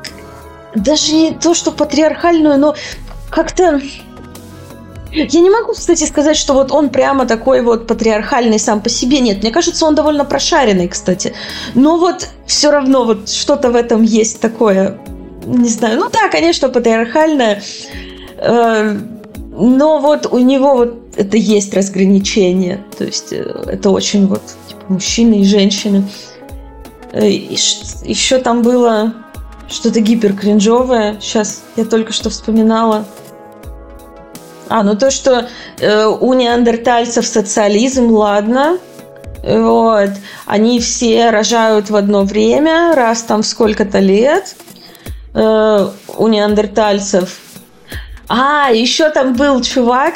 даже 0.75 1.13
не 1.13 1.33
то, 1.33 1.55
что 1.55 1.71
патриархальную, 1.71 2.59
но 2.59 2.75
как-то... 3.31 3.81
Я 5.11 5.41
не 5.41 5.51
могу, 5.51 5.73
кстати, 5.73 6.05
сказать, 6.05 6.39
что 6.39 6.55
вот 6.55 6.73
он 6.73 6.89
прямо 6.89 7.27
такой 7.27 7.61
вот 7.61 7.87
патриархальный 7.87 8.59
сам 8.59 8.81
по 8.81 8.89
себе. 8.89 9.21
Нет, 9.21 9.43
мне 9.43 9.51
кажется, 9.51 9.85
он 9.85 9.95
довольно 9.95 10.25
прошаренный, 10.25 10.89
кстати. 10.89 11.35
Но 11.75 11.99
вот 11.99 12.29
все 12.47 12.71
равно 12.71 13.05
вот 13.05 13.29
что-то 13.29 13.71
в 13.71 13.77
этом 13.77 14.03
есть 14.03 14.41
такое. 14.41 14.99
Не 15.45 15.69
знаю. 15.69 15.99
Ну 16.01 16.09
да, 16.11 16.31
конечно, 16.31 16.71
патриархальное. 16.71 17.63
Э, 18.39 18.97
но 19.51 19.99
вот 19.99 20.33
у 20.33 20.39
него 20.39 20.77
вот 20.77 21.03
это 21.17 21.37
есть 21.37 21.75
разграничение. 21.75 22.83
То 22.97 23.05
есть 23.05 23.35
э, 23.35 23.43
это 23.67 23.91
очень 23.91 24.27
вот 24.27 24.43
типа, 24.67 24.81
мужчины 24.89 25.41
и 25.41 25.45
женщины. 25.45 26.09
Э, 27.13 27.29
еще 27.29 28.39
там 28.39 28.63
было 28.63 29.13
что-то 29.73 30.01
гиперкринжовое. 30.01 31.19
Сейчас 31.21 31.63
я 31.77 31.85
только 31.85 32.13
что 32.13 32.31
вспоминала. 32.31 33.05
А, 34.69 34.83
ну 34.83 34.97
то, 34.97 35.11
что 35.11 35.49
э, 35.81 36.07
у 36.07 36.33
неандертальцев 36.35 37.27
социализм, 37.27 38.11
ладно. 38.11 38.79
Вот. 39.43 40.11
Они 40.47 40.81
все 40.81 41.31
рожают 41.31 41.91
в 41.91 41.97
одно 41.97 42.23
время, 42.25 42.95
раз 42.95 43.23
там 43.23 43.43
сколько-то 43.43 43.99
лет. 43.99 44.57
Э, 45.35 45.89
у 46.17 46.29
неандертальцев. 46.29 47.39
А, 48.29 48.71
еще 48.71 49.11
там 49.11 49.35
был 49.35 49.61
чувак. 49.63 50.15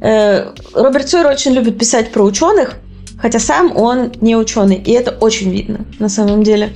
Э, 0.00 0.52
Роберт 0.74 1.08
Сойер 1.08 1.26
очень 1.28 1.52
любит 1.52 1.78
писать 1.78 2.12
про 2.12 2.22
ученых, 2.22 2.74
хотя 3.20 3.38
сам 3.38 3.76
он 3.76 4.12
не 4.20 4.36
ученый. 4.36 4.76
И 4.76 4.92
это 4.92 5.12
очень 5.12 5.50
видно 5.50 5.84
на 5.98 6.08
самом 6.08 6.42
деле. 6.42 6.72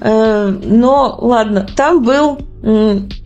Э, 0.00 0.48
но 0.48 1.18
ладно, 1.20 1.66
там 1.76 2.02
был 2.02 2.38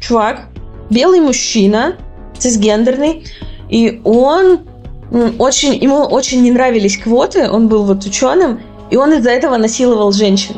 чувак, 0.01 0.48
белый 0.90 1.20
мужчина, 1.20 1.97
цисгендерный, 2.36 3.24
и 3.70 4.01
он 4.05 4.60
очень, 5.38 5.74
ему 5.74 6.02
очень 6.02 6.42
не 6.42 6.51
нравились 6.51 6.98
квоты, 6.98 7.51
он 7.51 7.68
был 7.68 7.84
вот 7.84 8.05
ученым, 8.05 8.60
и 8.90 8.97
он 8.97 9.12
из-за 9.14 9.30
этого 9.30 9.56
насиловал 9.56 10.12
женщин, 10.12 10.56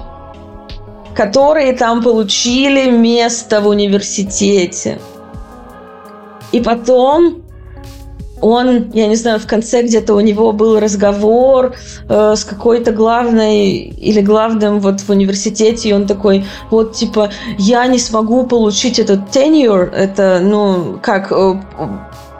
которые 1.14 1.74
там 1.74 2.02
получили 2.02 2.90
место 2.90 3.60
в 3.60 3.68
университете. 3.68 4.98
И 6.50 6.60
потом 6.60 7.41
он, 8.42 8.90
я 8.92 9.06
не 9.06 9.16
знаю, 9.16 9.38
в 9.38 9.46
конце 9.46 9.82
где-то 9.82 10.14
у 10.14 10.20
него 10.20 10.52
был 10.52 10.78
разговор 10.80 11.74
э, 12.08 12.34
с 12.36 12.44
какой-то 12.44 12.92
главной 12.92 13.70
или 13.78 14.20
главным 14.20 14.80
вот 14.80 15.00
в 15.00 15.08
университете, 15.10 15.88
и 15.88 15.92
он 15.92 16.06
такой, 16.06 16.44
вот 16.70 16.92
типа, 16.92 17.30
я 17.58 17.86
не 17.86 17.98
смогу 17.98 18.46
получить 18.46 18.98
этот 18.98 19.34
tenure, 19.34 19.90
это, 19.90 20.40
ну, 20.42 20.98
как 21.00 21.32
э, 21.32 21.54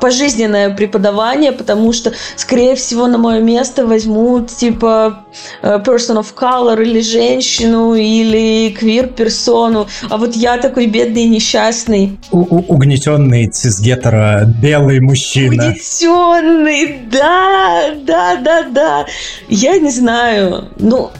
пожизненное 0.02 0.70
преподавание, 0.70 1.52
потому 1.52 1.92
что, 1.92 2.12
скорее 2.34 2.74
всего, 2.74 3.06
на 3.06 3.18
мое 3.18 3.40
место 3.40 3.86
возьмут, 3.86 4.48
типа, 4.48 5.24
э, 5.62 5.78
person 5.78 6.18
of 6.18 6.34
color 6.34 6.82
или 6.82 7.00
женщину, 7.00 7.94
или 7.94 8.74
квир-персону. 8.76 9.86
А 10.10 10.16
вот 10.16 10.34
я 10.34 10.58
такой 10.58 10.86
бедный 10.86 11.26
несчастный. 11.26 12.18
У 12.32 12.42
-у 12.42 12.64
Угнетенный 12.66 13.46
цисгетера 13.46 14.44
белый 14.62 14.98
мужчина. 15.00 15.68
Угнетенный, 15.68 17.00
да, 17.08 17.94
да, 18.04 18.36
да, 18.36 18.62
да. 18.64 19.06
Я 19.48 19.78
не 19.78 19.90
знаю. 19.90 20.64
Ну, 20.80 21.10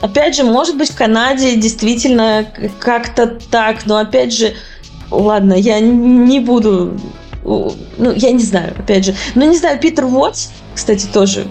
Опять 0.00 0.36
же, 0.36 0.44
может 0.44 0.76
быть, 0.76 0.90
в 0.90 0.96
Канаде 0.96 1.56
действительно 1.56 2.44
как-то 2.78 3.26
так, 3.50 3.86
но 3.86 3.96
опять 3.96 4.34
же, 4.34 4.52
ладно, 5.10 5.54
я 5.54 5.80
не 5.80 6.40
буду 6.40 7.00
ну, 7.44 8.12
я 8.14 8.32
не 8.32 8.42
знаю, 8.42 8.74
опять 8.78 9.04
же. 9.04 9.14
Ну, 9.34 9.48
не 9.48 9.56
знаю, 9.56 9.78
Питер 9.78 10.04
Уотс, 10.04 10.48
кстати, 10.74 11.06
тоже 11.06 11.46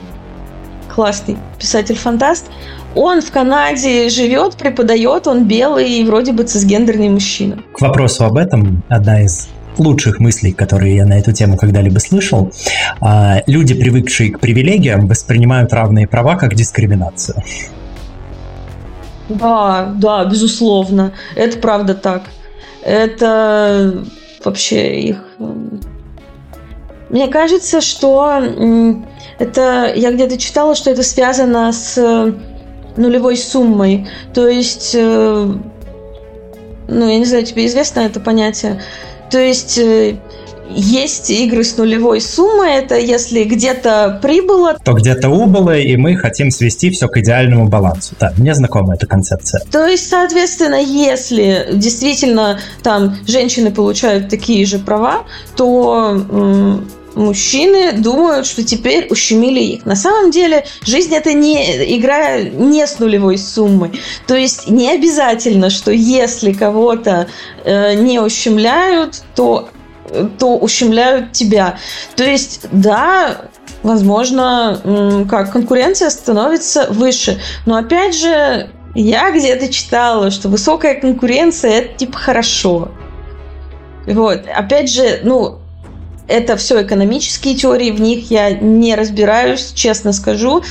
классный 0.93 1.37
писатель-фантаст. 1.59 2.47
Он 2.95 3.21
в 3.21 3.31
Канаде 3.31 4.09
живет, 4.09 4.55
преподает, 4.55 5.27
он 5.27 5.47
белый 5.47 5.89
и 5.89 6.03
вроде 6.03 6.31
бы 6.31 6.43
цисгендерный 6.43 7.09
мужчина. 7.09 7.63
К 7.73 7.81
вопросу 7.81 8.25
об 8.25 8.37
этом, 8.37 8.83
одна 8.89 9.23
из 9.23 9.49
лучших 9.77 10.19
мыслей, 10.19 10.51
которые 10.51 10.97
я 10.97 11.05
на 11.05 11.17
эту 11.17 11.31
тему 11.31 11.57
когда-либо 11.57 11.97
слышал. 11.97 12.51
А, 13.01 13.41
люди, 13.47 13.73
привыкшие 13.73 14.31
к 14.31 14.39
привилегиям, 14.39 15.07
воспринимают 15.07 15.73
равные 15.73 16.07
права 16.07 16.35
как 16.35 16.53
дискриминацию. 16.53 17.43
Да, 19.29 19.93
да, 19.95 20.25
безусловно. 20.25 21.13
Это 21.35 21.57
правда 21.57 21.95
так. 21.95 22.23
Это 22.83 24.03
вообще 24.45 24.99
их... 24.99 25.23
Мне 27.09 27.27
кажется, 27.27 27.81
что 27.81 28.41
это... 29.39 29.93
Я 29.95 30.11
где-то 30.11 30.37
читала, 30.37 30.75
что 30.75 30.89
это 30.89 31.03
связано 31.03 31.71
с 31.71 31.97
э, 31.97 32.33
нулевой 32.97 33.37
суммой. 33.37 34.07
То 34.33 34.47
есть... 34.47 34.95
Э, 34.95 35.53
ну, 36.87 37.09
я 37.09 37.17
не 37.17 37.25
знаю, 37.25 37.45
тебе 37.45 37.65
известно 37.65 38.01
это 38.01 38.19
понятие. 38.19 38.81
То 39.29 39.39
есть 39.39 39.77
э, 39.77 40.17
есть 40.75 41.29
игры 41.29 41.63
с 41.63 41.77
нулевой 41.77 42.21
суммой, 42.21 42.73
это 42.73 42.97
если 42.97 43.43
где-то 43.43 44.19
прибыло, 44.21 44.77
то 44.83 44.93
где-то 44.93 45.29
убыло, 45.29 45.77
и 45.77 45.95
мы 45.97 46.15
хотим 46.15 46.51
свести 46.51 46.89
все 46.89 47.07
к 47.07 47.17
идеальному 47.17 47.67
балансу. 47.67 48.15
Да, 48.19 48.33
мне 48.37 48.53
знакома 48.53 48.95
эта 48.95 49.07
концепция. 49.07 49.61
То 49.71 49.87
есть, 49.87 50.09
соответственно, 50.09 50.81
если 50.81 51.69
действительно 51.73 52.59
там 52.81 53.17
женщины 53.27 53.71
получают 53.71 54.29
такие 54.29 54.65
же 54.65 54.79
права, 54.79 55.23
то 55.55 56.81
мужчины 57.15 57.93
думают, 57.93 58.45
что 58.45 58.63
теперь 58.63 59.07
ущемили 59.09 59.59
их. 59.59 59.85
На 59.85 59.95
самом 59.95 60.31
деле 60.31 60.65
жизнь 60.83 61.13
это 61.13 61.33
не 61.33 61.97
игра 61.97 62.41
не 62.41 62.85
с 62.85 62.99
нулевой 62.99 63.37
суммой. 63.37 63.91
То 64.27 64.35
есть 64.35 64.69
не 64.69 64.91
обязательно, 64.91 65.69
что 65.69 65.91
если 65.91 66.53
кого-то 66.53 67.27
э, 67.63 67.93
не 67.95 68.19
ущемляют, 68.19 69.23
то 69.35 69.69
то 70.37 70.57
ущемляют 70.57 71.31
тебя. 71.31 71.77
То 72.15 72.23
есть, 72.23 72.67
да, 72.71 73.41
возможно, 73.83 75.25
как 75.29 75.51
конкуренция 75.51 76.09
становится 76.09 76.87
выше. 76.89 77.39
Но 77.65 77.77
опять 77.77 78.15
же, 78.15 78.69
я 78.95 79.31
где-то 79.31 79.71
читала, 79.71 80.31
что 80.31 80.49
высокая 80.49 80.99
конкуренция 80.99 81.71
это 81.71 81.97
типа 81.97 82.17
хорошо. 82.17 82.91
Вот. 84.05 84.41
Опять 84.53 84.91
же, 84.91 85.21
ну, 85.23 85.59
это 86.27 86.55
все 86.57 86.81
экономические 86.83 87.55
теории, 87.55 87.91
в 87.91 87.99
них 87.99 88.31
я 88.31 88.51
не 88.51 88.95
разбираюсь, 88.95 89.71
честно 89.73 90.13
скажу. 90.13 90.63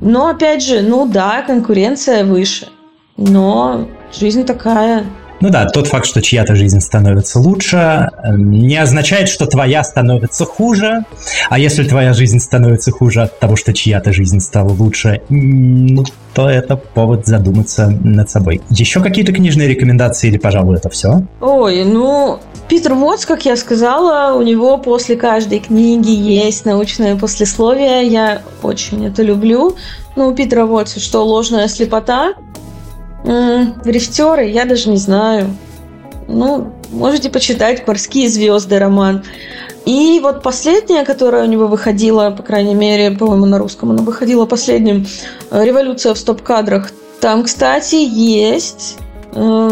Но 0.00 0.28
опять 0.28 0.62
же, 0.62 0.82
ну 0.82 1.06
да, 1.06 1.42
конкуренция 1.42 2.24
выше. 2.24 2.68
Но 3.16 3.88
жизнь 4.12 4.44
такая. 4.44 5.04
Ну 5.40 5.48
да, 5.48 5.66
тот 5.66 5.86
факт, 5.86 6.06
что 6.06 6.20
чья-то 6.20 6.54
жизнь 6.54 6.80
становится 6.80 7.38
лучше, 7.40 8.08
эм, 8.22 8.50
не 8.50 8.76
означает, 8.76 9.28
что 9.28 9.46
твоя 9.46 9.82
становится 9.82 10.44
хуже. 10.44 11.04
А 11.48 11.58
если 11.58 11.82
твоя 11.84 12.12
жизнь 12.12 12.40
становится 12.40 12.90
хуже 12.90 13.22
от 13.22 13.38
того, 13.38 13.56
что 13.56 13.72
чья-то 13.72 14.12
жизнь 14.12 14.40
стала 14.40 14.68
лучше, 14.68 15.22
ну, 15.30 16.04
то 16.34 16.48
это 16.48 16.76
повод 16.76 17.26
задуматься 17.26 17.88
над 17.88 18.28
собой. 18.28 18.60
Еще 18.68 19.00
какие-то 19.00 19.32
книжные 19.32 19.68
рекомендации 19.68 20.28
или, 20.28 20.36
пожалуй, 20.36 20.76
это 20.76 20.90
все? 20.90 21.22
Ой, 21.40 21.84
ну, 21.84 22.38
Питер 22.68 22.92
Уотс, 22.92 23.24
как 23.24 23.44
я 23.46 23.56
сказала, 23.56 24.34
у 24.36 24.42
него 24.42 24.76
после 24.78 25.16
каждой 25.16 25.60
книги 25.60 26.10
есть 26.10 26.66
научное 26.66 27.16
послесловие. 27.16 28.06
Я 28.06 28.42
очень 28.62 29.06
это 29.06 29.22
люблю. 29.22 29.74
Ну, 30.16 30.28
у 30.28 30.34
Питера 30.34 30.66
Уотса 30.66 31.00
что, 31.00 31.24
ложная 31.24 31.66
слепота? 31.66 32.34
Рифтеры, 33.24 34.46
я 34.46 34.64
даже 34.64 34.90
не 34.90 34.96
знаю. 34.96 35.56
Ну, 36.28 36.72
можете 36.90 37.30
почитать 37.30 37.86
«Морские 37.86 38.28
звезды» 38.28 38.78
роман. 38.78 39.24
И 39.84 40.20
вот 40.22 40.42
последняя, 40.42 41.04
которая 41.04 41.44
у 41.44 41.48
него 41.48 41.66
выходила, 41.66 42.30
по 42.30 42.42
крайней 42.42 42.74
мере, 42.74 43.10
по-моему, 43.10 43.46
на 43.46 43.58
русском 43.58 43.90
она 43.90 44.02
выходила 44.02 44.46
последним, 44.46 45.06
«Революция 45.50 46.14
в 46.14 46.18
стоп-кадрах». 46.18 46.92
Там, 47.20 47.44
кстати, 47.44 47.96
есть 47.96 48.96
э, 49.34 49.70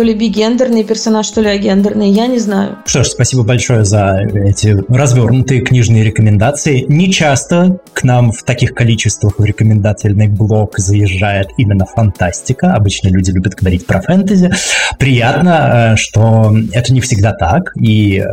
то 0.00 0.04
ли 0.04 0.14
бигендерный 0.14 0.82
персонаж, 0.82 1.28
то 1.28 1.42
ли 1.42 1.50
агендерный, 1.50 2.08
я 2.08 2.26
не 2.26 2.38
знаю. 2.38 2.78
Что 2.86 3.04
ж, 3.04 3.08
спасибо 3.08 3.42
большое 3.42 3.84
за 3.84 4.20
эти 4.34 4.82
развернутые 4.88 5.60
книжные 5.60 6.04
рекомендации. 6.04 6.86
Не 6.88 7.12
часто 7.12 7.80
к 7.92 8.02
нам 8.02 8.32
в 8.32 8.42
таких 8.44 8.72
количествах 8.72 9.38
в 9.38 9.44
рекомендательный 9.44 10.28
блок 10.28 10.78
заезжает 10.78 11.48
именно 11.58 11.84
фантастика. 11.84 12.72
Обычно 12.72 13.08
люди 13.08 13.30
любят 13.30 13.56
говорить 13.56 13.84
про 13.84 14.00
фэнтези. 14.00 14.52
Приятно, 14.98 15.92
э, 15.92 15.96
что 15.96 16.56
это 16.72 16.94
не 16.94 17.02
всегда 17.02 17.34
так, 17.34 17.76
и 17.76 18.20
э, 18.20 18.24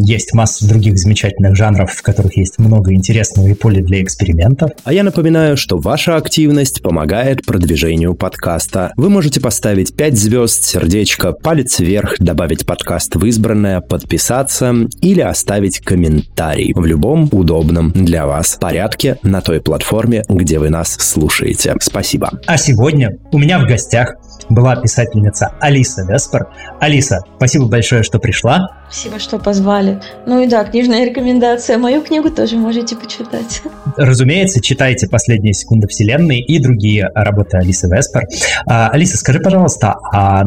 есть 0.00 0.32
масса 0.32 0.66
других 0.66 0.96
замечательных 0.96 1.54
жанров, 1.54 1.92
в 1.92 2.00
которых 2.00 2.38
есть 2.38 2.58
много 2.58 2.94
интересного 2.94 3.46
и 3.48 3.52
поля 3.52 3.82
для 3.82 4.02
экспериментов. 4.02 4.70
А 4.84 4.94
я 4.94 5.02
напоминаю, 5.02 5.58
что 5.58 5.76
ваша 5.76 6.16
активность 6.16 6.80
помогает 6.80 7.44
продвижению 7.44 8.14
подкаста. 8.14 8.94
Вы 8.96 9.10
можете 9.10 9.38
поставить 9.42 9.94
5 9.94 10.16
звезд, 10.16 10.64
сердечко 10.64 11.09
сердечко, 11.10 11.32
палец 11.32 11.80
вверх, 11.80 12.14
добавить 12.18 12.66
подкаст 12.66 13.16
в 13.16 13.24
избранное, 13.24 13.80
подписаться 13.80 14.74
или 15.00 15.20
оставить 15.20 15.80
комментарий 15.80 16.72
в 16.74 16.84
любом 16.84 17.28
удобном 17.32 17.90
для 17.92 18.26
вас 18.26 18.56
порядке 18.60 19.16
на 19.22 19.40
той 19.40 19.60
платформе, 19.60 20.24
где 20.28 20.58
вы 20.58 20.70
нас 20.70 20.92
слушаете. 20.92 21.74
Спасибо. 21.80 22.30
А 22.46 22.56
сегодня 22.56 23.16
у 23.32 23.38
меня 23.38 23.58
в 23.58 23.66
гостях 23.66 24.14
была 24.48 24.76
писательница 24.76 25.52
Алиса 25.60 26.04
Веспер. 26.08 26.46
Алиса, 26.80 27.20
спасибо 27.36 27.66
большое, 27.66 28.02
что 28.02 28.18
пришла. 28.18 28.68
Спасибо, 28.90 29.18
что 29.18 29.38
позвали. 29.38 30.00
Ну 30.26 30.42
и 30.42 30.48
да, 30.48 30.64
книжная 30.64 31.04
рекомендация. 31.06 31.78
Мою 31.78 32.02
книгу 32.02 32.30
тоже 32.30 32.56
можете 32.56 32.96
почитать. 32.96 33.62
Разумеется, 33.96 34.60
читайте 34.60 35.08
«Последние 35.08 35.52
секунды 35.54 35.86
Вселенной» 35.86 36.40
и 36.40 36.58
другие 36.58 37.08
работы 37.14 37.58
Алисы 37.58 37.88
Веспер. 37.88 38.24
А, 38.66 38.88
Алиса, 38.88 39.16
скажи, 39.16 39.38
пожалуйста, 39.38 39.94
а 40.12 40.44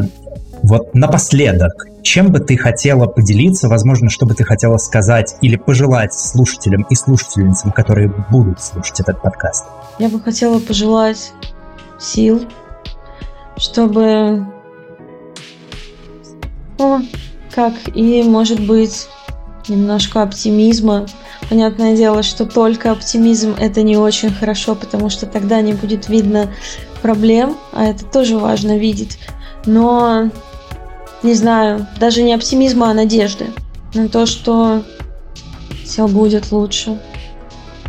вот 0.64 0.96
напоследок, 0.96 1.74
чем 2.02 2.32
бы 2.32 2.40
ты 2.40 2.58
хотела 2.58 3.06
поделиться, 3.06 3.68
возможно, 3.68 4.10
что 4.10 4.26
бы 4.26 4.34
ты 4.34 4.44
хотела 4.44 4.78
сказать 4.78 5.36
или 5.42 5.56
пожелать 5.58 6.14
слушателям 6.14 6.84
и 6.90 6.96
слушательницам, 6.96 7.72
которые 7.72 8.14
будут 8.32 8.62
слушать 8.62 9.02
этот 9.02 9.22
подкаст? 9.22 9.66
Я 10.00 10.10
бы 10.10 10.20
хотела 10.20 10.60
пожелать 10.60 11.34
сил, 12.00 12.48
чтобы... 13.58 14.46
Ну, 16.80 17.06
как 17.54 17.74
и, 17.94 18.24
может 18.24 18.66
быть, 18.66 19.08
немножко 19.68 20.24
оптимизма. 20.24 21.06
Понятное 21.50 21.96
дело, 21.96 22.24
что 22.24 22.46
только 22.46 22.92
оптимизм 22.92 23.56
это 23.60 23.84
не 23.84 23.96
очень 23.96 24.34
хорошо, 24.34 24.76
потому 24.76 25.10
что 25.10 25.26
тогда 25.26 25.62
не 25.62 25.74
будет 25.74 26.10
видно 26.10 26.50
проблем, 27.02 27.58
а 27.74 27.86
это 27.86 28.06
тоже 28.06 28.38
важно 28.38 28.78
видеть. 28.78 29.20
Но 29.66 30.32
не 31.24 31.34
знаю, 31.34 31.88
даже 32.00 32.22
не 32.22 32.34
оптимизма, 32.34 32.92
а 32.92 32.94
надежды 32.94 33.48
на 33.94 34.10
то, 34.10 34.26
что 34.26 34.84
все 35.84 36.08
будет 36.08 36.52
лучше. 36.52 37.00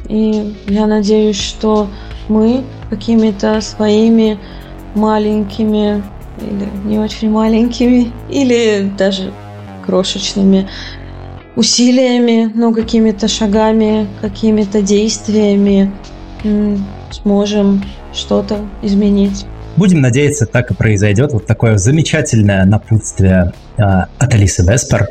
И 0.08 0.54
я 0.68 0.86
надеюсь, 0.86 1.40
что 1.40 1.88
мы 2.28 2.64
какими-то 2.90 3.60
своими 3.60 4.38
маленькими 4.94 6.02
или 6.40 6.68
не 6.84 6.98
очень 6.98 7.30
маленькими, 7.30 8.12
или 8.28 8.90
даже 8.96 9.32
крошечными 9.84 10.68
усилиями, 11.56 12.50
ну, 12.54 12.74
какими-то 12.74 13.28
шагами, 13.28 14.08
какими-то 14.20 14.82
действиями 14.82 15.92
сможем 17.10 17.82
что-то 18.12 18.58
изменить. 18.82 19.46
Будем 19.76 20.00
надеяться, 20.00 20.46
так 20.46 20.70
и 20.70 20.74
произойдет. 20.74 21.32
Вот 21.32 21.46
такое 21.46 21.78
замечательное 21.78 22.64
напутствие 22.64 23.52
э, 23.76 23.82
от 23.82 24.34
Алисы 24.34 24.62
Веспер. 24.62 25.08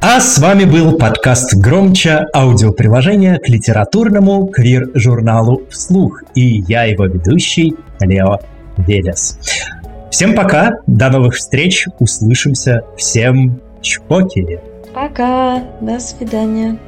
А 0.00 0.20
с 0.20 0.38
вами 0.38 0.64
был 0.64 0.96
подкаст 0.96 1.54
«Громче» 1.54 2.26
аудиоприложение 2.34 3.38
к 3.38 3.48
литературному 3.48 4.46
квир-журналу 4.46 5.62
«Вслух». 5.70 6.22
И 6.34 6.62
я 6.68 6.84
его 6.84 7.06
ведущий 7.06 7.74
Лео 8.00 8.38
Велес. 8.78 9.38
Всем 10.10 10.34
пока, 10.34 10.78
до 10.86 11.10
новых 11.10 11.34
встреч, 11.34 11.86
услышимся, 11.98 12.82
всем 12.96 13.60
чпоки. 13.82 14.60
Пока, 14.94 15.62
до 15.80 16.00
свидания. 16.00 16.78